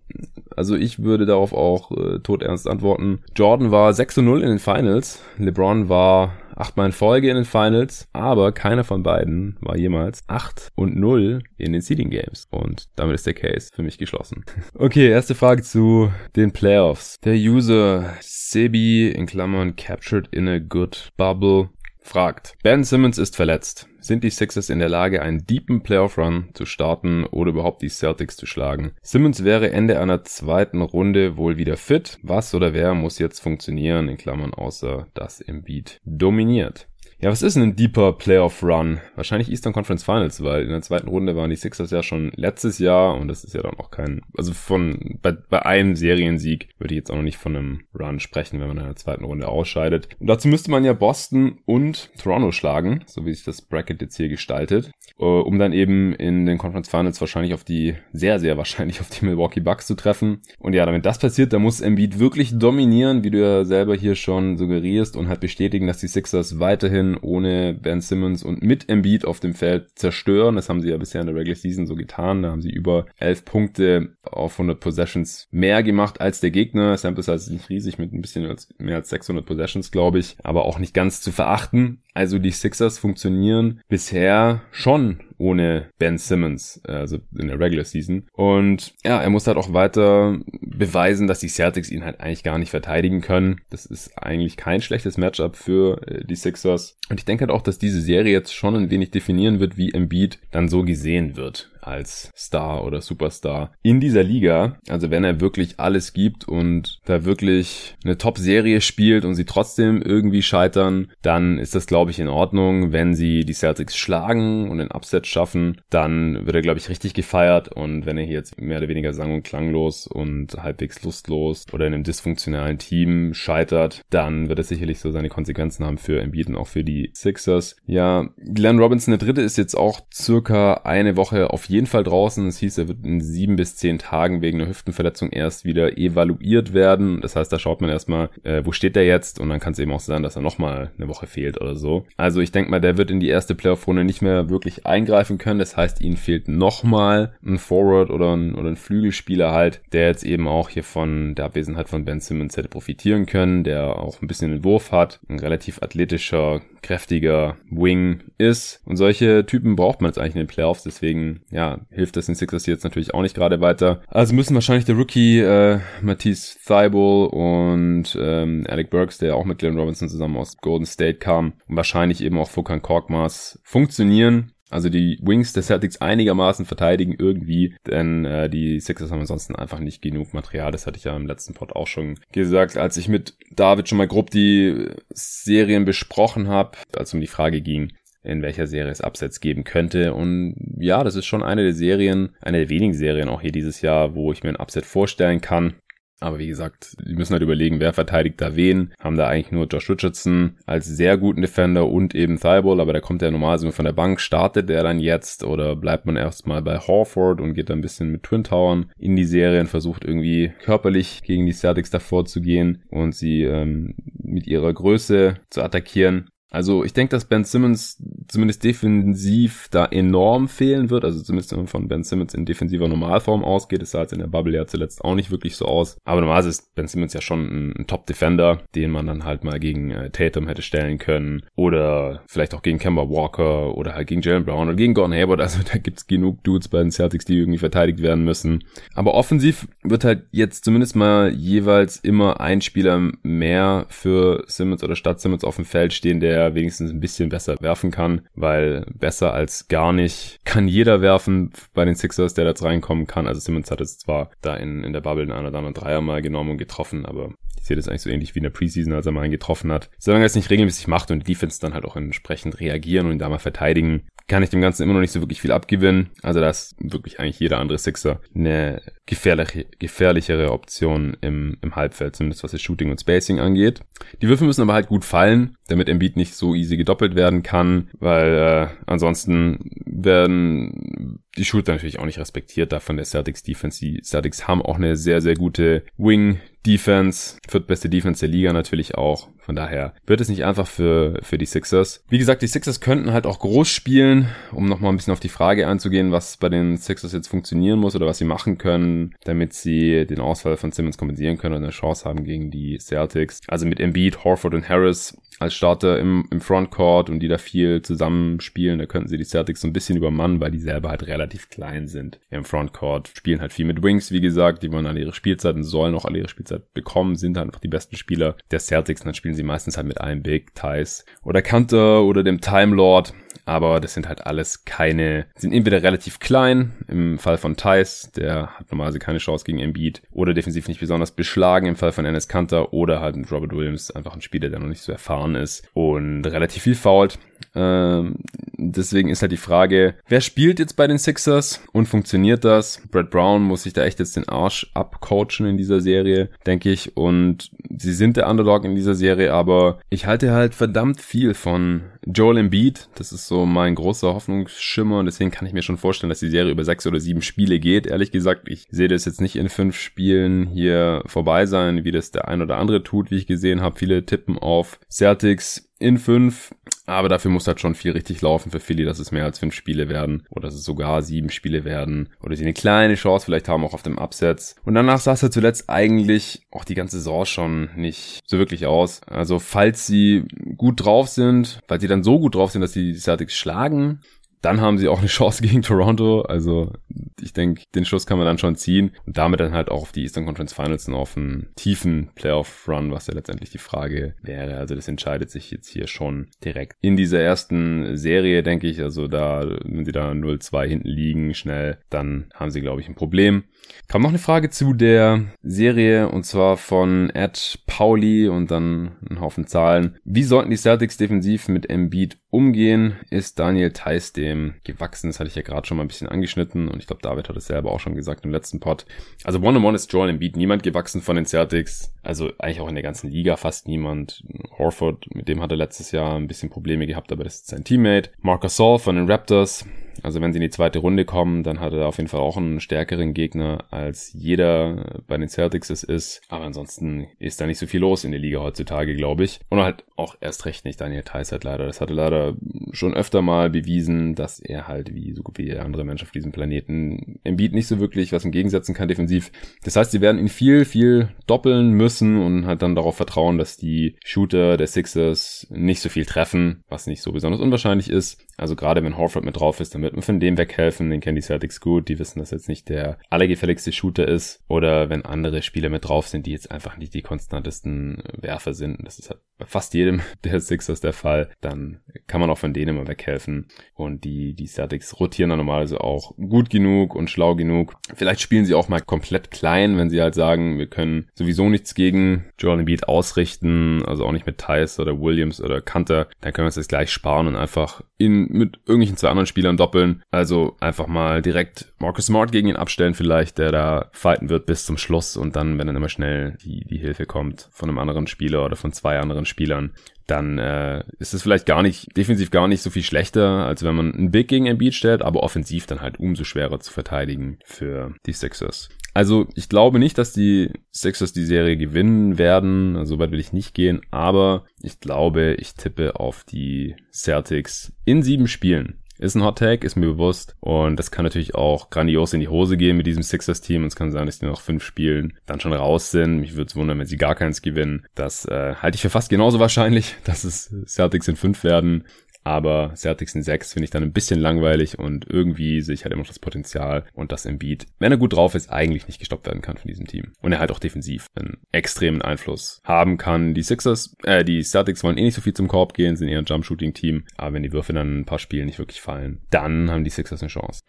Also 0.55 0.77
ich 0.77 1.03
würde 1.03 1.25
darauf 1.25 1.51
auch 1.51 1.91
äh, 1.91 2.19
todernst 2.19 2.65
antworten. 2.65 3.19
Jordan 3.35 3.71
war 3.71 3.93
6 3.93 4.17
0 4.17 4.41
in 4.41 4.47
den 4.47 4.59
Finals. 4.59 5.21
LeBron 5.37 5.89
war 5.89 6.33
achtmal 6.55 6.85
in 6.85 6.91
Folge 6.93 7.29
in 7.29 7.35
den 7.35 7.45
Finals, 7.45 8.07
aber 8.13 8.53
keiner 8.53 8.85
von 8.85 9.03
beiden 9.03 9.57
war 9.59 9.77
jemals 9.77 10.23
8 10.27 10.69
und 10.75 10.95
0 10.95 11.41
in 11.57 11.73
den 11.73 11.81
Seeding 11.81 12.09
Games. 12.09 12.47
Und 12.51 12.87
damit 12.95 13.15
ist 13.15 13.25
der 13.25 13.33
Case 13.33 13.69
für 13.73 13.83
mich 13.83 13.97
geschlossen. 13.97 14.45
Okay, 14.73 15.09
erste 15.09 15.35
Frage 15.35 15.63
zu 15.63 16.11
den 16.35 16.51
Playoffs. 16.51 17.19
Der 17.23 17.35
User 17.35 18.13
Sebi 18.21 19.09
in 19.09 19.25
Klammern 19.25 19.75
captured 19.75 20.27
in 20.31 20.47
a 20.47 20.59
good 20.59 21.09
bubble 21.17 21.69
fragt. 22.01 22.55
Ben 22.63 22.83
Simmons 22.83 23.17
ist 23.17 23.35
verletzt. 23.35 23.87
Sind 23.99 24.23
die 24.23 24.31
Sixers 24.31 24.69
in 24.69 24.79
der 24.79 24.89
Lage, 24.89 25.21
einen 25.21 25.45
deepen 25.45 25.83
Playoff-Run 25.83 26.49
zu 26.53 26.65
starten 26.65 27.23
oder 27.25 27.51
überhaupt 27.51 27.83
die 27.83 27.89
Celtics 27.89 28.35
zu 28.35 28.45
schlagen? 28.45 28.93
Simmons 29.01 29.43
wäre 29.43 29.71
Ende 29.71 29.99
einer 29.99 30.23
zweiten 30.23 30.81
Runde 30.81 31.37
wohl 31.37 31.57
wieder 31.57 31.77
fit. 31.77 32.17
Was 32.23 32.55
oder 32.55 32.73
wer 32.73 32.95
muss 32.95 33.19
jetzt 33.19 33.39
funktionieren, 33.39 34.07
in 34.07 34.17
Klammern 34.17 34.53
außer 34.53 35.07
dass 35.13 35.39
Embiid 35.39 35.99
dominiert? 36.03 36.87
Ja, 37.23 37.29
was 37.29 37.43
ist 37.43 37.55
ein 37.55 37.75
deeper 37.75 38.13
Playoff 38.13 38.63
Run? 38.63 38.99
Wahrscheinlich 39.15 39.51
Eastern 39.51 39.73
Conference 39.73 40.03
Finals, 40.03 40.43
weil 40.43 40.63
in 40.63 40.69
der 40.69 40.81
zweiten 40.81 41.07
Runde 41.07 41.35
waren 41.35 41.51
die 41.51 41.55
Sixers 41.55 41.91
ja 41.91 42.01
schon 42.01 42.31
letztes 42.35 42.79
Jahr 42.79 43.15
und 43.15 43.27
das 43.27 43.43
ist 43.43 43.53
ja 43.53 43.61
dann 43.61 43.77
auch 43.77 43.91
kein, 43.91 44.21
also 44.35 44.53
von, 44.53 45.19
bei, 45.21 45.31
bei 45.31 45.63
einem 45.63 45.95
Seriensieg 45.95 46.69
würde 46.79 46.95
ich 46.95 46.97
jetzt 46.97 47.11
auch 47.11 47.15
noch 47.17 47.21
nicht 47.21 47.37
von 47.37 47.55
einem 47.55 47.81
Run 47.93 48.19
sprechen, 48.19 48.59
wenn 48.59 48.69
man 48.69 48.79
in 48.79 48.85
der 48.85 48.95
zweiten 48.95 49.23
Runde 49.23 49.47
ausscheidet. 49.47 50.09
Und 50.19 50.25
dazu 50.25 50.47
müsste 50.47 50.71
man 50.71 50.83
ja 50.83 50.93
Boston 50.93 51.59
und 51.65 52.09
Toronto 52.17 52.51
schlagen, 52.51 53.03
so 53.05 53.23
wie 53.23 53.33
sich 53.33 53.43
das 53.43 53.61
Bracket 53.61 54.01
jetzt 54.01 54.17
hier 54.17 54.27
gestaltet, 54.27 54.89
äh, 55.19 55.23
um 55.23 55.59
dann 55.59 55.73
eben 55.73 56.15
in 56.15 56.47
den 56.47 56.57
Conference 56.57 56.89
Finals 56.89 57.21
wahrscheinlich 57.21 57.53
auf 57.53 57.63
die, 57.63 57.93
sehr, 58.13 58.39
sehr 58.39 58.57
wahrscheinlich 58.57 58.99
auf 58.99 59.11
die 59.11 59.25
Milwaukee 59.25 59.59
Bucks 59.59 59.85
zu 59.85 59.93
treffen. 59.93 60.41
Und 60.57 60.73
ja, 60.73 60.87
damit 60.87 61.05
das 61.05 61.19
passiert, 61.19 61.53
da 61.53 61.59
muss 61.59 61.81
Embiid 61.81 62.17
wirklich 62.17 62.57
dominieren, 62.57 63.23
wie 63.23 63.29
du 63.29 63.39
ja 63.39 63.63
selber 63.63 63.93
hier 63.93 64.15
schon 64.15 64.57
suggerierst 64.57 65.15
und 65.15 65.27
halt 65.27 65.39
bestätigen, 65.39 65.85
dass 65.85 65.99
die 65.99 66.07
Sixers 66.07 66.59
weiterhin 66.59 67.10
können, 67.11 67.23
ohne 67.23 67.73
Ben 67.73 68.01
Simmons 68.01 68.43
und 68.43 68.61
mit 68.61 68.89
Embiid 68.89 69.25
auf 69.25 69.39
dem 69.39 69.53
Feld 69.53 69.97
zerstören. 69.97 70.55
Das 70.55 70.69
haben 70.69 70.81
sie 70.81 70.89
ja 70.89 70.97
bisher 70.97 71.21
in 71.21 71.27
der 71.27 71.35
Regular 71.35 71.55
Season 71.55 71.87
so 71.87 71.95
getan. 71.95 72.43
Da 72.43 72.51
haben 72.51 72.61
sie 72.61 72.71
über 72.71 73.05
elf 73.17 73.45
Punkte 73.45 74.15
auf 74.23 74.53
100 74.53 74.79
Possessions 74.79 75.47
mehr 75.51 75.83
gemacht 75.83 76.21
als 76.21 76.39
der 76.39 76.51
Gegner. 76.51 76.97
Sample 76.97 77.23
Size 77.23 77.35
ist 77.35 77.51
nicht 77.51 77.69
riesig 77.69 77.97
mit 77.97 78.13
ein 78.13 78.21
bisschen 78.21 78.55
mehr 78.77 78.95
als 78.95 79.09
600 79.09 79.45
Possessions, 79.45 79.91
glaube 79.91 80.19
ich, 80.19 80.37
aber 80.43 80.65
auch 80.65 80.79
nicht 80.79 80.93
ganz 80.93 81.21
zu 81.21 81.31
verachten. 81.31 82.01
Also 82.13 82.39
die 82.39 82.51
Sixers 82.51 82.99
funktionieren 82.99 83.81
bisher 83.87 84.61
schon 84.71 85.19
ohne 85.41 85.87
Ben 85.97 86.17
Simmons, 86.17 86.81
also 86.85 87.17
in 87.37 87.47
der 87.47 87.59
Regular 87.59 87.83
Season. 87.83 88.27
Und 88.33 88.93
ja, 89.03 89.21
er 89.21 89.29
muss 89.29 89.47
halt 89.47 89.57
auch 89.57 89.73
weiter 89.73 90.39
beweisen, 90.61 91.27
dass 91.27 91.39
die 91.39 91.49
Celtics 91.49 91.89
ihn 91.89 92.05
halt 92.05 92.19
eigentlich 92.19 92.43
gar 92.43 92.57
nicht 92.57 92.69
verteidigen 92.69 93.21
können. 93.21 93.61
Das 93.69 93.85
ist 93.85 94.17
eigentlich 94.17 94.55
kein 94.55 94.81
schlechtes 94.81 95.17
Matchup 95.17 95.55
für 95.55 96.01
äh, 96.07 96.25
die 96.25 96.35
Sixers. 96.35 96.97
Und 97.09 97.19
ich 97.19 97.25
denke 97.25 97.41
halt 97.41 97.51
auch, 97.51 97.63
dass 97.63 97.79
diese 97.79 98.01
Serie 98.01 98.31
jetzt 98.31 98.53
schon 98.53 98.75
ein 98.75 98.91
wenig 98.91 99.11
definieren 99.11 99.59
wird, 99.59 99.77
wie 99.77 99.91
Embiid 99.91 100.39
dann 100.51 100.69
so 100.69 100.83
gesehen 100.83 101.35
wird 101.35 101.70
als 101.83 102.31
Star 102.35 102.83
oder 102.83 103.01
Superstar 103.01 103.71
in 103.81 103.99
dieser 103.99 104.23
Liga. 104.23 104.77
Also 104.89 105.09
wenn 105.11 105.23
er 105.23 105.39
wirklich 105.39 105.79
alles 105.79 106.13
gibt 106.13 106.47
und 106.47 106.99
da 107.05 107.25
wirklich 107.25 107.95
eine 108.03 108.17
Top-Serie 108.17 108.81
spielt 108.81 109.25
und 109.25 109.35
sie 109.35 109.45
trotzdem 109.45 110.01
irgendwie 110.01 110.41
scheitern, 110.41 111.11
dann 111.21 111.57
ist 111.57 111.75
das, 111.75 111.87
glaube 111.87 112.11
ich, 112.11 112.19
in 112.19 112.27
Ordnung. 112.27 112.91
Wenn 112.91 113.13
sie 113.13 113.45
die 113.45 113.53
Celtics 113.53 113.95
schlagen 113.95 114.69
und 114.69 114.79
den 114.79 114.91
Upset 114.91 115.27
schaffen, 115.27 115.81
dann 115.89 116.45
wird 116.45 116.55
er, 116.55 116.61
glaube 116.61 116.79
ich, 116.79 116.89
richtig 116.89 117.13
gefeiert. 117.13 117.69
Und 117.69 118.05
wenn 118.05 118.17
er 118.17 118.25
hier 118.25 118.41
jetzt 118.41 118.59
mehr 118.59 118.79
oder 118.79 118.87
weniger 118.87 119.13
sang- 119.13 119.33
und 119.33 119.43
klanglos 119.43 120.07
und 120.07 120.55
halbwegs 120.61 121.03
lustlos 121.03 121.65
oder 121.71 121.87
in 121.87 121.93
einem 121.93 122.03
dysfunktionalen 122.03 122.77
Team 122.77 123.33
scheitert, 123.33 124.01
dann 124.09 124.49
wird 124.49 124.59
er 124.59 124.63
sicherlich 124.63 124.99
so 124.99 125.11
seine 125.11 125.29
Konsequenzen 125.29 125.85
haben 125.85 125.97
für 125.97 126.21
Embiid 126.21 126.47
und 126.47 126.55
auch 126.55 126.67
für 126.67 126.83
die 126.83 127.11
Sixers. 127.13 127.75
Ja, 127.85 128.29
Glenn 128.37 128.79
Robinson, 128.79 129.11
der 129.11 129.25
dritte, 129.25 129.41
ist 129.41 129.57
jetzt 129.57 129.75
auch 129.75 130.01
circa 130.13 130.81
eine 130.83 131.15
Woche 131.17 131.51
auf 131.51 131.69
jeden 131.71 131.87
Fall 131.87 132.03
draußen. 132.03 132.47
Es 132.47 132.59
hieß, 132.59 132.77
er 132.77 132.87
wird 132.87 133.05
in 133.05 133.21
sieben 133.21 133.55
bis 133.55 133.75
zehn 133.75 133.97
Tagen 133.97 134.41
wegen 134.41 134.61
einer 134.61 134.69
Hüftenverletzung 134.69 135.31
erst 135.31 135.65
wieder 135.65 135.97
evaluiert 135.97 136.73
werden. 136.73 137.21
Das 137.21 137.35
heißt, 137.35 137.51
da 137.51 137.57
schaut 137.57 137.81
man 137.81 137.89
erstmal, 137.89 138.29
äh, 138.43 138.61
wo 138.63 138.71
steht 138.71 138.95
er 138.95 139.05
jetzt 139.05 139.39
und 139.39 139.49
dann 139.49 139.59
kann 139.59 139.73
es 139.73 139.79
eben 139.79 139.91
auch 139.91 139.99
sein, 139.99 140.23
dass 140.23 140.35
er 140.35 140.41
nochmal 140.41 140.91
eine 140.97 141.07
Woche 141.07 141.27
fehlt 141.27 141.59
oder 141.59 141.75
so. 141.75 142.05
Also 142.17 142.41
ich 142.41 142.51
denke 142.51 142.69
mal, 142.69 142.81
der 142.81 142.97
wird 142.97 143.11
in 143.11 143.19
die 143.19 143.29
erste 143.29 143.55
Playoff-Runde 143.55 144.03
nicht 144.03 144.21
mehr 144.21 144.49
wirklich 144.49 144.85
eingreifen 144.85 145.37
können. 145.37 145.59
Das 145.59 145.77
heißt, 145.77 146.01
ihnen 146.01 146.17
fehlt 146.17 146.47
nochmal 146.47 147.33
ein 147.45 147.57
Forward 147.57 148.09
oder 148.09 148.35
ein, 148.35 148.55
oder 148.55 148.69
ein 148.69 148.75
Flügelspieler 148.75 149.51
halt, 149.51 149.81
der 149.93 150.07
jetzt 150.07 150.23
eben 150.23 150.47
auch 150.47 150.69
hier 150.69 150.83
von 150.83 151.35
der 151.35 151.45
Abwesenheit 151.45 151.89
von 151.89 152.05
Ben 152.05 152.19
Simmons 152.19 152.57
hätte 152.57 152.67
profitieren 152.67 153.25
können, 153.25 153.63
der 153.63 153.97
auch 153.97 154.21
ein 154.21 154.27
bisschen 154.27 154.51
den 154.51 154.63
Wurf 154.63 154.91
hat, 154.91 155.19
ein 155.29 155.39
relativ 155.39 155.81
athletischer, 155.81 156.61
kräftiger 156.81 157.57
Wing 157.69 158.21
ist. 158.37 158.81
Und 158.85 158.97
solche 158.97 159.45
Typen 159.45 159.75
braucht 159.75 160.01
man 160.01 160.09
jetzt 160.09 160.17
eigentlich 160.17 160.35
in 160.35 160.41
den 160.41 160.47
Playoffs, 160.47 160.83
deswegen, 160.83 161.41
ja, 161.51 161.60
ja, 161.61 161.79
hilft 161.91 162.17
das 162.17 162.25
den 162.25 162.33
Sixers 162.33 162.65
jetzt 162.65 162.83
natürlich 162.83 163.13
auch 163.13 163.21
nicht 163.21 163.35
gerade 163.35 163.61
weiter. 163.61 164.01
Also 164.07 164.33
müssen 164.33 164.55
wahrscheinlich 164.55 164.85
der 164.85 164.95
Rookie 164.95 165.39
äh, 165.39 165.79
Matisse 166.01 166.57
Thibault 166.65 167.31
und 167.31 168.17
ähm, 168.19 168.65
Alec 168.67 168.89
Burks, 168.89 169.19
der 169.19 169.35
auch 169.35 169.45
mit 169.45 169.59
Glenn 169.59 169.77
Robinson 169.77 170.09
zusammen 170.09 170.37
aus 170.37 170.57
Golden 170.57 170.87
State 170.87 171.19
kam, 171.19 171.53
und 171.67 171.75
wahrscheinlich 171.75 172.23
eben 172.23 172.39
auch 172.39 172.49
Fukan 172.49 172.81
Korkmaz 172.81 173.59
funktionieren. 173.63 174.53
Also 174.71 174.89
die 174.89 175.19
Wings 175.21 175.53
der 175.53 175.63
Celtics 175.63 175.99
einigermaßen 175.99 176.65
verteidigen 176.65 177.13
irgendwie, 177.19 177.75
denn 177.85 178.23
äh, 178.25 178.49
die 178.49 178.79
Sixers 178.79 179.11
haben 179.11 179.19
ansonsten 179.19 179.55
einfach 179.55 179.79
nicht 179.79 180.01
genug 180.01 180.33
Material. 180.33 180.71
Das 180.71 180.87
hatte 180.87 180.97
ich 180.97 181.03
ja 181.03 181.15
im 181.15 181.27
letzten 181.27 181.53
Pod 181.53 181.75
auch 181.75 181.87
schon 181.87 182.17
gesagt, 182.31 182.77
als 182.77 182.95
ich 182.95 183.09
mit 183.09 183.35
David 183.51 183.89
schon 183.89 183.97
mal 183.97 184.07
grob 184.07 184.31
die 184.31 184.87
Serien 185.09 185.83
besprochen 185.83 186.47
habe, 186.47 186.77
als 186.95 187.09
es 187.09 187.13
um 187.13 187.19
die 187.19 187.27
Frage 187.27 187.61
ging, 187.61 187.91
in 188.23 188.41
welcher 188.41 188.67
Serie 188.67 188.91
es 188.91 189.01
Upsets 189.01 189.39
geben 189.39 189.63
könnte. 189.63 190.13
Und 190.13 190.55
ja, 190.77 191.03
das 191.03 191.15
ist 191.15 191.25
schon 191.25 191.43
eine 191.43 191.63
der 191.63 191.73
Serien, 191.73 192.35
eine 192.41 192.59
der 192.59 192.69
wenigen 192.69 192.93
Serien 192.93 193.29
auch 193.29 193.41
hier 193.41 193.51
dieses 193.51 193.81
Jahr, 193.81 194.15
wo 194.15 194.31
ich 194.31 194.43
mir 194.43 194.49
ein 194.49 194.59
Upset 194.59 194.85
vorstellen 194.85 195.41
kann. 195.41 195.75
Aber 196.23 196.37
wie 196.37 196.47
gesagt, 196.47 196.95
die 197.03 197.15
müssen 197.15 197.33
halt 197.33 197.41
überlegen, 197.41 197.79
wer 197.79 197.93
verteidigt 197.93 198.39
da 198.39 198.55
wen. 198.55 198.93
Haben 198.99 199.17
da 199.17 199.27
eigentlich 199.27 199.51
nur 199.51 199.65
Josh 199.65 199.89
Richardson 199.89 200.55
als 200.67 200.85
sehr 200.85 201.17
guten 201.17 201.41
Defender 201.41 201.87
und 201.89 202.13
eben 202.13 202.37
Thibault, 202.37 202.79
aber 202.79 202.93
der 202.93 203.01
kommt 203.01 203.23
ja 203.23 203.31
normalerweise 203.31 203.65
nur 203.65 203.73
von 203.73 203.85
der 203.85 203.91
Bank. 203.91 204.21
Startet 204.21 204.69
der 204.69 204.83
dann 204.83 204.99
jetzt 204.99 205.43
oder 205.43 205.75
bleibt 205.75 206.05
man 206.05 206.17
erstmal 206.17 206.61
bei 206.61 206.77
Horford 206.77 207.41
und 207.41 207.55
geht 207.55 207.71
dann 207.71 207.79
ein 207.79 207.81
bisschen 207.81 208.11
mit 208.11 208.21
Twin 208.21 208.43
Towern 208.43 208.91
in 208.99 209.15
die 209.15 209.25
Serie 209.25 209.61
und 209.61 209.67
versucht 209.67 210.05
irgendwie 210.05 210.53
körperlich 210.63 211.23
gegen 211.23 211.47
die 211.47 211.53
Celtics 211.53 211.89
davor 211.89 212.25
zu 212.25 212.39
gehen 212.39 212.83
und 212.91 213.15
sie 213.15 213.41
ähm, 213.41 213.95
mit 214.21 214.45
ihrer 214.45 214.71
Größe 214.71 215.39
zu 215.49 215.63
attackieren. 215.63 216.29
Also 216.51 216.83
ich 216.83 216.91
denke, 216.91 217.11
dass 217.11 217.25
Ben 217.25 217.45
Simmons 217.45 218.03
zumindest 218.27 218.63
defensiv 218.63 219.69
da 219.71 219.85
enorm 219.85 220.49
fehlen 220.49 220.89
wird. 220.89 221.05
Also 221.05 221.21
zumindest 221.23 221.51
wenn 221.51 221.59
man 221.59 221.67
von 221.67 221.87
Ben 221.87 222.03
Simmons 222.03 222.33
in 222.33 222.45
defensiver 222.45 222.89
Normalform 222.89 223.43
ausgeht. 223.43 223.81
Das 223.81 223.91
sah 223.91 224.01
jetzt 224.01 224.13
in 224.13 224.19
der 224.19 224.27
Bubble 224.27 224.55
ja 224.55 224.67
zuletzt 224.67 225.03
auch 225.03 225.15
nicht 225.15 225.31
wirklich 225.31 225.55
so 225.55 225.65
aus. 225.65 225.97
Aber 226.03 226.19
normalerweise 226.19 226.49
ist 226.49 226.75
Ben 226.75 226.87
Simmons 226.87 227.13
ja 227.13 227.21
schon 227.21 227.47
ein, 227.47 227.73
ein 227.79 227.87
Top-Defender, 227.87 228.61
den 228.75 228.91
man 228.91 229.07
dann 229.07 229.23
halt 229.23 229.45
mal 229.45 229.59
gegen 229.59 229.91
äh, 229.91 230.09
Tatum 230.09 230.47
hätte 230.47 230.61
stellen 230.61 230.97
können. 230.97 231.43
Oder 231.55 232.21
vielleicht 232.27 232.53
auch 232.53 232.61
gegen 232.61 232.79
Kemba 232.79 233.09
Walker 233.09 233.75
oder 233.77 233.95
halt 233.95 234.07
gegen 234.07 234.21
Jalen 234.21 234.43
Brown 234.43 234.67
oder 234.67 234.75
gegen 234.75 234.93
Gordon 234.93 235.13
Hayward. 235.13 235.39
Also 235.39 235.59
da 235.63 235.77
gibt's 235.77 236.05
genug 236.05 236.43
Dudes 236.43 236.67
bei 236.67 236.79
den 236.79 236.91
Celtics, 236.91 237.23
die 237.23 237.37
irgendwie 237.37 237.59
verteidigt 237.59 238.01
werden 238.01 238.25
müssen. 238.25 238.65
Aber 238.93 239.13
offensiv 239.13 239.69
wird 239.83 240.03
halt 240.03 240.23
jetzt 240.31 240.65
zumindest 240.65 240.97
mal 240.97 241.33
jeweils 241.33 241.95
immer 241.97 242.41
ein 242.41 242.59
Spieler 242.59 243.11
mehr 243.23 243.85
für 243.87 244.43
Simmons 244.47 244.83
oder 244.83 244.97
statt 244.97 245.21
Simmons 245.21 245.45
auf 245.45 245.55
dem 245.55 245.65
Feld 245.65 245.93
stehen, 245.93 246.19
der 246.19 246.40
der 246.41 246.55
wenigstens 246.55 246.91
ein 246.91 246.99
bisschen 246.99 247.29
besser 247.29 247.55
werfen 247.59 247.91
kann, 247.91 248.21
weil 248.35 248.85
besser 248.93 249.33
als 249.33 249.67
gar 249.67 249.93
nicht 249.93 250.39
kann 250.45 250.67
jeder 250.67 251.01
werfen 251.01 251.51
bei 251.73 251.85
den 251.85 251.95
Sixers, 251.95 252.33
der 252.33 252.45
da 252.45 252.51
jetzt 252.51 252.63
reinkommen 252.63 253.07
kann. 253.07 253.27
Also 253.27 253.39
Simmons 253.39 253.71
hat 253.71 253.81
es 253.81 253.97
zwar 253.97 254.31
da 254.41 254.55
in, 254.55 254.83
in 254.83 254.93
der 254.93 255.01
Bubble 255.01 255.23
einen 255.23 255.47
oder 255.47 255.57
anderen 255.57 255.73
Dreier 255.73 256.01
mal 256.01 256.21
genommen 256.21 256.51
und 256.51 256.57
getroffen, 256.57 257.05
aber 257.05 257.31
ich 257.61 257.67
sehe 257.67 257.75
das 257.75 257.87
eigentlich 257.87 258.01
so 258.01 258.09
ähnlich 258.09 258.33
wie 258.33 258.39
in 258.39 258.43
der 258.43 258.49
Preseason, 258.49 258.93
als 258.93 259.05
er 259.05 259.11
mal 259.11 259.21
einen 259.21 259.31
getroffen 259.31 259.71
hat. 259.71 259.89
Solange 259.99 260.23
er 260.23 260.27
es 260.27 260.35
nicht 260.35 260.49
regelmäßig 260.49 260.87
macht 260.87 261.11
und 261.11 261.19
die 261.19 261.33
Defense 261.33 261.61
dann 261.61 261.75
halt 261.75 261.85
auch 261.85 261.95
entsprechend 261.95 262.59
reagieren 262.59 263.05
und 263.05 263.13
ihn 263.13 263.19
da 263.19 263.29
mal 263.29 263.37
verteidigen, 263.37 264.07
kann 264.27 264.41
ich 264.41 264.49
dem 264.49 264.61
Ganzen 264.61 264.83
immer 264.83 264.93
noch 264.93 265.01
nicht 265.01 265.11
so 265.11 265.21
wirklich 265.21 265.41
viel 265.41 265.51
abgewinnen. 265.51 266.09
Also 266.23 266.39
da 266.39 266.49
ist 266.49 266.75
wirklich 266.79 267.19
eigentlich 267.19 267.39
jeder 267.39 267.59
andere 267.59 267.77
Sixer 267.77 268.19
eine 268.33 268.81
gefährliche, 269.05 269.65
gefährlichere 269.77 270.51
Option 270.51 271.17
im, 271.21 271.57
im 271.61 271.75
Halbfeld, 271.75 272.15
zumindest 272.15 272.43
was 272.43 272.51
das 272.51 272.61
Shooting 272.61 272.89
und 272.89 272.99
Spacing 272.99 273.39
angeht. 273.39 273.81
Die 274.21 274.27
Würfe 274.27 274.45
müssen 274.45 274.61
aber 274.61 274.73
halt 274.73 274.87
gut 274.87 275.05
fallen, 275.05 275.55
damit 275.67 275.87
Embiid 275.87 276.17
nicht 276.17 276.33
so 276.33 276.55
easy 276.55 276.77
gedoppelt 276.77 277.13
werden 277.13 277.43
kann, 277.43 277.89
weil 277.99 278.33
äh, 278.33 278.67
ansonsten 278.87 279.69
werden 279.85 281.19
die 281.37 281.45
Shooter 281.45 281.73
natürlich 281.73 281.99
auch 281.99 282.05
nicht 282.05 282.19
respektiert 282.19 282.71
da 282.71 282.79
von 282.79 282.97
der 282.97 283.05
Celtics 283.05 283.43
Defense. 283.43 283.79
Die 283.79 284.01
Celtics 284.01 284.47
haben 284.47 284.61
auch 284.61 284.77
eine 284.77 284.95
sehr, 284.95 285.21
sehr 285.21 285.35
gute 285.35 285.83
Wing 285.97 286.39
Defense, 286.65 287.37
viertbeste 287.47 287.89
Defense 287.89 288.21
der 288.21 288.29
Liga 288.29 288.53
natürlich 288.53 288.95
auch. 288.95 289.29
Von 289.51 289.57
daher 289.57 289.93
wird 290.05 290.21
es 290.21 290.29
nicht 290.29 290.45
einfach 290.45 290.65
für, 290.65 291.19
für 291.23 291.37
die 291.37 291.45
Sixers. 291.45 292.05
Wie 292.07 292.17
gesagt, 292.17 292.41
die 292.41 292.47
Sixers 292.47 292.79
könnten 292.79 293.11
halt 293.11 293.25
auch 293.25 293.39
groß 293.39 293.67
spielen, 293.67 294.29
um 294.53 294.65
nochmal 294.65 294.93
ein 294.93 294.95
bisschen 294.95 295.11
auf 295.11 295.19
die 295.19 295.27
Frage 295.27 295.67
einzugehen, 295.67 296.13
was 296.13 296.37
bei 296.37 296.47
den 296.47 296.77
Sixers 296.77 297.11
jetzt 297.11 297.27
funktionieren 297.27 297.77
muss 297.77 297.93
oder 297.93 298.05
was 298.05 298.17
sie 298.17 298.23
machen 298.23 298.57
können, 298.57 299.13
damit 299.25 299.51
sie 299.51 300.05
den 300.05 300.21
Ausfall 300.21 300.55
von 300.55 300.71
Simmons 300.71 300.97
kompensieren 300.97 301.37
können 301.37 301.55
und 301.55 301.63
eine 301.63 301.73
Chance 301.73 302.05
haben 302.05 302.23
gegen 302.23 302.49
die 302.49 302.77
Celtics. 302.79 303.41
Also 303.49 303.65
mit 303.65 303.81
Embiid, 303.81 304.23
Horford 304.23 304.53
und 304.53 304.69
Harris 304.69 305.17
als 305.41 305.55
Starter 305.55 305.99
im, 305.99 306.27
im 306.29 306.39
Frontcourt 306.39 307.09
und 307.09 307.19
die 307.19 307.27
da 307.27 307.39
viel 307.39 307.81
zusammenspielen, 307.81 308.77
da 308.77 308.85
könnten 308.85 309.09
sie 309.09 309.17
die 309.17 309.25
Celtics 309.25 309.61
so 309.61 309.67
ein 309.67 309.73
bisschen 309.73 309.97
übermannen, 309.97 310.39
weil 310.39 310.51
die 310.51 310.59
selber 310.59 310.89
halt 310.89 311.07
relativ 311.07 311.49
klein 311.49 311.87
sind 311.87 312.19
im 312.29 312.45
Frontcourt. 312.45 313.11
Spielen 313.15 313.41
halt 313.41 313.51
viel 313.51 313.65
mit 313.65 313.81
Wings, 313.81 314.11
wie 314.11 314.21
gesagt, 314.21 314.61
die 314.61 314.71
wollen 314.71 314.85
alle 314.85 314.99
ihre 314.99 315.13
Spielzeit 315.13 315.55
und 315.55 315.63
sollen 315.63 315.95
auch 315.95 316.05
alle 316.05 316.19
ihre 316.19 316.29
Spielzeit 316.29 316.71
bekommen, 316.75 317.15
sind 317.15 317.37
halt 317.37 317.47
einfach 317.47 317.59
die 317.59 317.67
besten 317.67 317.95
Spieler 317.95 318.35
der 318.51 318.59
Celtics 318.59 319.01
und 319.01 319.07
dann 319.07 319.15
spielen 319.15 319.33
sie 319.33 319.40
meistens 319.43 319.77
halt 319.77 319.87
mit 319.87 320.01
einem 320.01 320.21
Big, 320.21 320.55
Thais 320.55 321.05
oder 321.23 321.41
Kanter 321.41 322.03
oder 322.03 322.23
dem 322.23 322.41
Time 322.41 322.75
Lord 322.75 323.13
aber 323.45 323.79
das 323.79 323.93
sind 323.93 324.07
halt 324.07 324.25
alles 324.25 324.65
keine, 324.65 325.25
sind 325.35 325.53
entweder 325.53 325.83
relativ 325.83 326.19
klein, 326.19 326.73
im 326.87 327.17
Fall 327.17 327.37
von 327.37 327.55
Thais, 327.55 328.11
der 328.15 328.57
hat 328.57 328.71
normalerweise 328.71 328.99
keine 328.99 329.17
Chance 329.17 329.45
gegen 329.45 329.59
Embiid, 329.59 330.01
oder 330.11 330.33
defensiv 330.33 330.67
nicht 330.67 330.79
besonders 330.79 331.11
beschlagen 331.11 331.67
im 331.67 331.75
Fall 331.75 331.91
von 331.91 332.05
Ennis 332.05 332.27
Kanter, 332.27 332.73
oder 332.73 333.01
halt 333.01 333.15
Robert 333.31 333.53
Williams, 333.53 333.91
einfach 333.91 334.13
ein 334.13 334.21
Spieler, 334.21 334.49
der 334.49 334.59
noch 334.59 334.67
nicht 334.67 334.81
so 334.81 334.91
erfahren 334.91 335.35
ist 335.35 335.67
und 335.73 336.25
relativ 336.25 336.63
viel 336.63 336.75
fault. 336.75 337.19
Ähm, 337.53 338.15
deswegen 338.57 339.09
ist 339.09 339.21
halt 339.21 339.31
die 339.31 339.37
Frage, 339.37 339.95
wer 340.07 340.21
spielt 340.21 340.59
jetzt 340.59 340.75
bei 340.75 340.87
den 340.87 340.97
Sixers 340.97 341.61
und 341.73 341.87
funktioniert 341.87 342.45
das? 342.45 342.81
Brad 342.91 343.09
Brown 343.09 343.43
muss 343.43 343.63
sich 343.63 343.73
da 343.73 343.83
echt 343.83 343.99
jetzt 343.99 344.15
den 344.15 344.29
Arsch 344.29 344.71
abcoachen 344.73 345.45
in 345.45 345.57
dieser 345.57 345.81
Serie, 345.81 346.29
denke 346.45 346.71
ich. 346.71 346.95
Und 346.95 347.51
sie 347.69 347.93
sind 347.93 348.17
der 348.17 348.29
Underdog 348.29 348.63
in 348.63 348.75
dieser 348.75 348.95
Serie, 348.95 349.33
aber 349.33 349.79
ich 349.89 350.05
halte 350.05 350.31
halt 350.31 350.55
verdammt 350.55 351.01
viel 351.01 351.33
von 351.33 351.83
Joel 352.05 352.37
Embiid. 352.37 352.89
Das 352.95 353.11
ist 353.11 353.27
so 353.27 353.45
mein 353.45 353.75
großer 353.75 354.13
Hoffnungsschimmer 354.13 354.99
und 354.99 355.05
deswegen 355.05 355.31
kann 355.31 355.47
ich 355.47 355.53
mir 355.53 355.61
schon 355.61 355.77
vorstellen, 355.77 356.09
dass 356.09 356.19
die 356.19 356.29
Serie 356.29 356.51
über 356.51 356.63
sechs 356.63 356.87
oder 356.87 356.99
sieben 356.99 357.21
Spiele 357.21 357.59
geht. 357.59 357.87
Ehrlich 357.87 358.11
gesagt, 358.11 358.47
ich 358.47 358.67
sehe 358.69 358.87
das 358.87 359.05
jetzt 359.05 359.21
nicht 359.21 359.35
in 359.35 359.49
fünf 359.49 359.77
Spielen 359.77 360.47
hier 360.47 361.03
vorbei 361.05 361.45
sein, 361.45 361.83
wie 361.83 361.91
das 361.91 362.11
der 362.11 362.27
ein 362.27 362.41
oder 362.41 362.57
andere 362.57 362.83
tut, 362.83 363.11
wie 363.11 363.17
ich 363.17 363.27
gesehen 363.27 363.61
habe. 363.61 363.77
Viele 363.77 364.05
tippen 364.05 364.37
auf 364.37 364.79
Celtics 364.89 365.69
in 365.79 365.97
fünf. 365.97 366.51
Aber 366.91 367.07
dafür 367.07 367.31
muss 367.31 367.47
halt 367.47 367.61
schon 367.61 367.73
viel 367.73 367.93
richtig 367.93 368.21
laufen 368.21 368.51
für 368.51 368.59
Philly, 368.59 368.83
dass 368.83 368.99
es 368.99 369.13
mehr 369.13 369.23
als 369.23 369.39
fünf 369.39 369.53
Spiele 369.53 369.87
werden 369.87 370.23
oder 370.29 370.49
dass 370.49 370.55
es 370.55 370.65
sogar 370.65 371.01
sieben 371.03 371.29
Spiele 371.29 371.63
werden 371.63 372.09
oder 372.21 372.35
sie 372.35 372.43
eine 372.43 372.53
kleine 372.53 372.95
Chance 372.95 373.25
vielleicht 373.25 373.47
haben 373.47 373.63
auch 373.63 373.73
auf 373.73 373.81
dem 373.81 373.97
Absatz. 373.97 374.55
Und 374.65 374.73
danach 374.73 374.99
sah 374.99 375.13
es 375.13 375.21
ja 375.21 375.31
zuletzt 375.31 375.69
eigentlich 375.69 376.41
auch 376.51 376.65
die 376.65 376.75
ganze 376.75 376.97
Saison 376.97 377.23
schon 377.23 377.69
nicht 377.77 378.19
so 378.25 378.37
wirklich 378.37 378.65
aus. 378.65 378.99
Also 379.07 379.39
falls 379.39 379.87
sie 379.87 380.25
gut 380.57 380.83
drauf 380.83 381.07
sind, 381.07 381.61
falls 381.65 381.81
sie 381.81 381.87
dann 381.87 382.03
so 382.03 382.19
gut 382.19 382.35
drauf 382.35 382.51
sind, 382.51 382.59
dass 382.59 382.73
sie 382.73 382.91
die 382.91 382.99
Celtics 382.99 383.35
schlagen, 383.35 384.01
dann 384.41 384.61
haben 384.61 384.77
sie 384.77 384.87
auch 384.87 384.99
eine 384.99 385.07
Chance 385.11 385.41
gegen 385.41 385.61
Toronto. 385.61 386.21
Also 386.21 386.73
ich 387.21 387.33
denke, 387.33 387.63
den 387.75 387.85
Schuss 387.85 388.05
kann 388.05 388.17
man 388.17 388.25
dann 388.27 388.37
schon 388.37 388.55
ziehen 388.55 388.91
und 389.05 389.17
damit 389.17 389.39
dann 389.39 389.53
halt 389.53 389.69
auch 389.69 389.83
auf 389.83 389.91
die 389.91 390.03
Eastern 390.03 390.25
Conference 390.25 390.53
Finals 390.53 390.87
und 390.87 390.95
auf 390.95 391.15
einen 391.15 391.49
tiefen 391.55 392.09
Playoff-Run, 392.15 392.91
was 392.91 393.07
ja 393.07 393.13
letztendlich 393.13 393.51
die 393.51 393.57
Frage 393.57 394.15
wäre. 394.21 394.57
Also 394.57 394.75
das 394.75 394.87
entscheidet 394.87 395.29
sich 395.29 395.51
jetzt 395.51 395.67
hier 395.67 395.87
schon 395.87 396.27
direkt 396.43 396.77
in 396.81 396.95
dieser 396.95 397.19
ersten 397.19 397.97
Serie, 397.97 398.43
denke 398.43 398.67
ich. 398.67 398.81
Also 398.81 399.07
da, 399.07 399.45
wenn 399.63 399.85
sie 399.85 399.91
da 399.91 400.11
0-2 400.11 400.67
hinten 400.67 400.87
liegen, 400.87 401.33
schnell, 401.33 401.77
dann 401.89 402.29
haben 402.33 402.51
sie, 402.51 402.61
glaube 402.61 402.81
ich, 402.81 402.89
ein 402.89 402.95
Problem. 402.95 403.43
Kam 403.87 404.01
noch 404.01 404.09
eine 404.09 404.19
Frage 404.19 404.49
zu 404.49 404.73
der 404.73 405.25
Serie 405.43 406.09
und 406.09 406.25
zwar 406.25 406.57
von 406.57 407.09
Ed 407.09 407.59
Pauli 407.67 408.27
und 408.27 408.49
dann 408.49 408.97
ein 409.09 409.19
Haufen 409.19 409.47
Zahlen. 409.47 409.97
Wie 410.03 410.23
sollten 410.23 410.49
die 410.49 410.57
Celtics 410.57 410.97
defensiv 410.97 411.47
mit 411.47 411.69
Embiid 411.69 412.17
umgehen? 412.29 412.95
Ist 413.09 413.39
Daniel 413.39 413.71
Theiss 413.71 414.13
dem 414.31 414.55
gewachsen? 414.63 415.07
Das 415.09 415.19
hatte 415.19 415.29
ich 415.29 415.35
ja 415.35 415.41
gerade 415.41 415.67
schon 415.67 415.77
mal 415.77 415.83
ein 415.83 415.87
bisschen 415.87 416.07
angeschnitten 416.07 416.67
und 416.67 416.79
ich 416.79 416.87
glaube, 416.87 417.01
David 417.01 417.29
hat 417.29 417.37
es 417.37 417.47
selber 417.47 417.71
auch 417.71 417.79
schon 417.79 417.95
gesagt 417.95 418.25
im 418.25 418.31
letzten 418.31 418.59
Pod. 418.59 418.85
Also 419.23 419.39
One-on-One 419.39 419.75
ist 419.75 419.91
Joel 419.91 420.09
Embiid 420.09 420.35
niemand 420.37 420.63
gewachsen 420.63 421.01
von 421.01 421.15
den 421.15 421.25
Celtics. 421.25 421.93
Also 422.03 422.31
eigentlich 422.39 422.61
auch 422.61 422.69
in 422.69 422.75
der 422.75 422.83
ganzen 422.83 423.09
Liga 423.09 423.37
fast 423.37 423.67
niemand. 423.67 424.23
Horford, 424.57 425.13
mit 425.13 425.27
dem 425.27 425.41
hat 425.41 425.51
er 425.51 425.57
letztes 425.57 425.91
Jahr 425.91 426.15
ein 426.15 426.27
bisschen 426.27 426.49
Probleme 426.49 426.87
gehabt, 426.87 427.11
aber 427.11 427.23
das 427.23 427.35
ist 427.35 427.47
sein 427.47 427.63
Teammate. 427.63 428.11
Marcus 428.21 428.55
Saul 428.55 428.79
von 428.79 428.95
den 428.95 429.09
Raptors 429.09 429.65
also 430.03 430.21
wenn 430.21 430.33
sie 430.33 430.37
in 430.37 430.43
die 430.43 430.49
zweite 430.49 430.79
Runde 430.79 431.05
kommen, 431.05 431.43
dann 431.43 431.59
hat 431.59 431.73
er 431.73 431.87
auf 431.87 431.97
jeden 431.97 432.09
Fall 432.09 432.19
auch 432.19 432.37
einen 432.37 432.59
stärkeren 432.59 433.13
Gegner, 433.13 433.65
als 433.71 434.11
jeder 434.13 435.01
bei 435.07 435.17
den 435.17 435.29
Celtics 435.29 435.69
es 435.69 435.83
ist. 435.83 436.21
Aber 436.29 436.45
ansonsten 436.45 437.07
ist 437.19 437.41
da 437.41 437.47
nicht 437.47 437.57
so 437.57 437.67
viel 437.67 437.81
los 437.81 438.03
in 438.03 438.11
der 438.11 438.19
Liga 438.19 438.39
heutzutage, 438.39 438.95
glaube 438.95 439.23
ich. 439.23 439.39
Und 439.49 439.59
halt 439.59 439.83
auch 439.95 440.15
erst 440.19 440.45
recht 440.45 440.65
nicht 440.65 440.81
Daniel 440.81 441.03
Theiss 441.03 441.31
hat 441.31 441.43
leider. 441.43 441.65
Das 441.65 441.81
hatte 441.81 441.93
leider 441.93 442.35
schon 442.71 442.93
öfter 442.93 443.21
mal 443.21 443.49
bewiesen, 443.49 444.15
dass 444.15 444.39
er 444.39 444.67
halt 444.67 444.93
wie 444.95 445.13
so 445.13 445.21
gut 445.21 445.37
wie 445.37 445.55
andere 445.57 445.83
Mensch 445.83 446.03
auf 446.03 446.11
diesem 446.11 446.31
Planeten 446.31 447.19
im 447.23 447.37
Beat 447.37 447.53
nicht 447.53 447.67
so 447.67 447.79
wirklich 447.79 448.11
was 448.11 448.25
entgegensetzen 448.25 448.73
kann 448.73 448.87
defensiv. 448.87 449.31
Das 449.63 449.75
heißt, 449.75 449.91
sie 449.91 450.01
werden 450.01 450.19
ihn 450.19 450.29
viel, 450.29 450.65
viel 450.65 451.09
doppeln 451.27 451.71
müssen 451.71 452.21
und 452.21 452.45
halt 452.45 452.61
dann 452.61 452.75
darauf 452.75 452.97
vertrauen, 452.97 453.37
dass 453.37 453.57
die 453.57 453.95
Shooter 454.03 454.57
der 454.57 454.67
Sixers 454.67 455.47
nicht 455.49 455.81
so 455.81 455.89
viel 455.89 456.05
treffen, 456.05 456.63
was 456.69 456.87
nicht 456.87 457.01
so 457.01 457.11
besonders 457.11 457.41
unwahrscheinlich 457.41 457.89
ist. 457.89 458.25
Also 458.37 458.55
gerade 458.55 458.83
wenn 458.83 458.97
Horford 458.97 459.23
mit 459.23 459.39
drauf 459.39 459.59
ist, 459.59 459.75
dann 459.75 459.80
wird 459.81 459.93
man 459.93 460.01
von 460.01 460.19
dem 460.19 460.37
weghelfen. 460.37 460.89
Den 460.89 461.01
kennen 461.01 461.15
die 461.15 461.21
Celtics 461.21 461.59
gut. 461.59 461.89
Die 461.89 461.99
wissen, 461.99 462.19
dass 462.19 462.31
jetzt 462.31 462.47
nicht 462.47 462.69
der 462.69 462.97
allergefälligste 463.09 463.71
Shooter 463.71 464.07
ist. 464.07 464.43
Oder 464.47 464.89
wenn 464.89 465.05
andere 465.05 465.41
Spieler 465.41 465.69
mit 465.69 465.87
drauf 465.87 466.07
sind, 466.07 466.25
die 466.25 466.31
jetzt 466.31 466.51
einfach 466.51 466.77
nicht 466.77 466.93
die 466.93 467.01
konstantesten 467.01 468.03
Werfer 468.17 468.53
sind. 468.53 468.79
Das 468.85 468.99
ist 468.99 469.09
halt 469.09 469.21
bei 469.37 469.45
fast 469.45 469.73
jedem 469.73 470.01
der 470.23 470.39
Sixers 470.39 470.81
der 470.81 470.93
Fall. 470.93 471.29
Dann 471.41 471.79
kann 472.07 472.21
man 472.21 472.29
auch 472.29 472.37
von 472.37 472.53
denen 472.53 472.77
immer 472.77 472.87
weghelfen. 472.87 473.47
Und 473.73 474.03
die, 474.03 474.33
die 474.33 474.47
Celtics 474.47 474.99
rotieren 474.99 475.29
dann 475.29 475.39
normalerweise 475.39 475.81
auch 475.81 476.15
gut 476.17 476.49
genug 476.49 476.95
und 476.95 477.09
schlau 477.09 477.35
genug. 477.35 477.75
Vielleicht 477.93 478.21
spielen 478.21 478.45
sie 478.45 478.53
auch 478.53 478.69
mal 478.69 478.81
komplett 478.81 479.31
klein, 479.31 479.77
wenn 479.77 479.89
sie 479.89 480.01
halt 480.01 480.15
sagen, 480.15 480.57
wir 480.57 480.67
können 480.67 481.09
sowieso 481.13 481.49
nichts 481.49 481.75
gegen 481.75 482.25
Joel 482.39 482.59
Embiid 482.59 482.87
ausrichten. 482.87 483.83
Also 483.85 484.05
auch 484.05 484.11
nicht 484.11 484.25
mit 484.25 484.37
Tice 484.37 484.79
oder 484.79 484.99
Williams 484.99 485.41
oder 485.41 485.61
Kanter. 485.61 486.07
Dann 486.21 486.33
können 486.33 486.45
wir 486.45 486.47
uns 486.47 486.55
das 486.55 486.67
gleich 486.67 486.91
sparen 486.91 487.27
und 487.27 487.35
einfach 487.35 487.81
in 487.97 488.27
mit 488.29 488.59
irgendwelchen 488.65 488.97
zwei 488.97 489.09
anderen 489.09 489.27
Spielern 489.27 489.57
doppeln. 489.71 490.03
Also 490.11 490.55
einfach 490.59 490.87
mal 490.87 491.21
direkt 491.21 491.73
Marcus 491.79 492.07
Smart 492.07 492.31
gegen 492.31 492.47
ihn 492.47 492.55
abstellen 492.55 492.93
vielleicht, 492.93 493.37
der 493.37 493.51
da 493.51 493.89
fighten 493.93 494.29
wird 494.29 494.45
bis 494.45 494.65
zum 494.65 494.77
Schluss 494.77 495.17
und 495.17 495.35
dann, 495.35 495.57
wenn 495.57 495.67
dann 495.67 495.75
immer 495.75 495.89
schnell 495.89 496.37
die, 496.43 496.65
die 496.65 496.77
Hilfe 496.77 497.05
kommt 497.05 497.49
von 497.51 497.69
einem 497.69 497.79
anderen 497.79 498.07
Spieler 498.07 498.45
oder 498.45 498.55
von 498.55 498.73
zwei 498.73 498.99
anderen 498.99 499.25
Spielern, 499.25 499.71
dann 500.07 500.37
äh, 500.39 500.83
ist 500.99 501.13
es 501.13 501.21
vielleicht 501.21 501.45
gar 501.45 501.61
nicht, 501.61 501.95
defensiv 501.95 502.31
gar 502.31 502.47
nicht 502.47 502.61
so 502.61 502.69
viel 502.69 502.83
schlechter, 502.83 503.45
als 503.45 503.63
wenn 503.63 503.75
man 503.75 503.93
ein 503.93 504.11
Big 504.11 504.27
gegen 504.27 504.45
Embiid 504.45 504.73
stellt, 504.73 505.01
aber 505.01 505.23
offensiv 505.23 505.67
dann 505.67 505.81
halt 505.81 505.99
umso 505.99 506.23
schwerer 506.23 506.59
zu 506.59 506.73
verteidigen 506.73 507.39
für 507.45 507.93
die 508.05 508.13
Sixers. 508.13 508.69
Also 508.93 509.27
ich 509.35 509.47
glaube 509.47 509.79
nicht, 509.79 509.97
dass 509.97 510.11
die 510.11 510.51
Sixers 510.71 511.13
die 511.13 511.23
Serie 511.23 511.55
gewinnen 511.55 512.17
werden. 512.17 512.75
Also, 512.75 512.95
so 512.95 512.99
weit 512.99 513.11
will 513.11 513.21
ich 513.21 513.31
nicht 513.31 513.53
gehen. 513.53 513.81
Aber 513.89 514.45
ich 514.61 514.81
glaube, 514.81 515.35
ich 515.39 515.55
tippe 515.55 515.97
auf 515.97 516.25
die 516.25 516.75
Celtics 516.91 517.71
in 517.85 518.03
sieben 518.03 518.27
Spielen. 518.27 518.81
Ist 519.01 519.15
ein 519.15 519.23
Hot 519.23 519.39
Tag, 519.39 519.63
ist 519.63 519.75
mir 519.75 519.87
bewusst. 519.87 520.35
Und 520.41 520.77
das 520.77 520.91
kann 520.91 521.03
natürlich 521.03 521.33
auch 521.33 521.71
grandios 521.71 522.13
in 522.13 522.19
die 522.19 522.27
Hose 522.27 522.55
gehen 522.55 522.77
mit 522.77 522.85
diesem 522.85 523.01
Sixers-Team. 523.01 523.63
Und 523.63 523.69
es 523.69 523.75
kann 523.75 523.91
sein, 523.91 524.05
dass 524.05 524.19
die 524.19 524.27
noch 524.27 524.41
fünf 524.41 524.63
Spielen 524.63 525.17
dann 525.25 525.39
schon 525.39 525.53
raus 525.53 525.89
sind. 525.89 526.19
Mich 526.19 526.35
würde 526.35 526.49
es 526.49 526.55
wundern, 526.55 526.77
wenn 526.77 526.85
sie 526.85 526.97
gar 526.97 527.15
keins 527.15 527.41
gewinnen. 527.41 527.87
Das 527.95 528.25
äh, 528.25 528.53
halte 528.61 528.75
ich 528.75 528.81
für 528.83 528.91
fast 528.91 529.09
genauso 529.09 529.39
wahrscheinlich, 529.39 529.95
dass 530.03 530.23
es 530.23 530.53
Celtics 530.67 531.07
in 531.07 531.15
fünf 531.15 531.43
werden. 531.43 531.85
Aber 532.23 532.73
Celtics 532.75 533.15
in 533.15 533.23
6 533.23 533.53
finde 533.53 533.65
ich 533.65 533.71
dann 533.71 533.83
ein 533.83 533.93
bisschen 533.93 534.19
langweilig 534.19 534.77
und 534.77 535.05
irgendwie 535.09 535.61
sehe 535.61 535.73
ich 535.73 535.83
halt 535.83 535.93
immer 535.93 536.01
noch 536.01 536.07
das 536.07 536.19
Potenzial 536.19 536.85
und 536.93 537.11
das 537.11 537.25
Embiid, 537.25 537.65
wenn 537.79 537.91
er 537.91 537.97
gut 537.97 538.13
drauf 538.13 538.35
ist, 538.35 538.51
eigentlich 538.51 538.87
nicht 538.87 538.99
gestoppt 538.99 539.25
werden 539.25 539.41
kann 539.41 539.57
von 539.57 539.67
diesem 539.67 539.87
Team. 539.87 540.13
Und 540.21 540.31
er 540.31 540.39
halt 540.39 540.51
auch 540.51 540.59
defensiv 540.59 541.07
einen 541.15 541.37
extremen 541.51 542.01
Einfluss 542.01 542.61
haben 542.63 542.97
kann. 542.97 543.33
Die 543.33 543.43
Sixers, 543.43 543.95
äh, 544.03 544.23
die 544.23 544.43
Celtics 544.43 544.83
wollen 544.83 544.97
eh 544.97 545.03
nicht 545.03 545.15
so 545.15 545.21
viel 545.21 545.33
zum 545.33 545.47
Korb 545.47 545.73
gehen, 545.73 545.95
sind 545.95 546.09
eher 546.09 546.19
ein 546.19 546.25
Jump-Shooting-Team. 546.25 547.05
Aber 547.17 547.33
wenn 547.33 547.43
die 547.43 547.53
Würfe 547.53 547.73
dann 547.73 548.01
ein 548.01 548.05
paar 548.05 548.19
Spiele 548.19 548.45
nicht 548.45 548.59
wirklich 548.59 548.81
fallen, 548.81 549.21
dann 549.29 549.71
haben 549.71 549.83
die 549.83 549.89
Sixers 549.89 550.21
eine 550.21 550.29
Chance. 550.29 550.61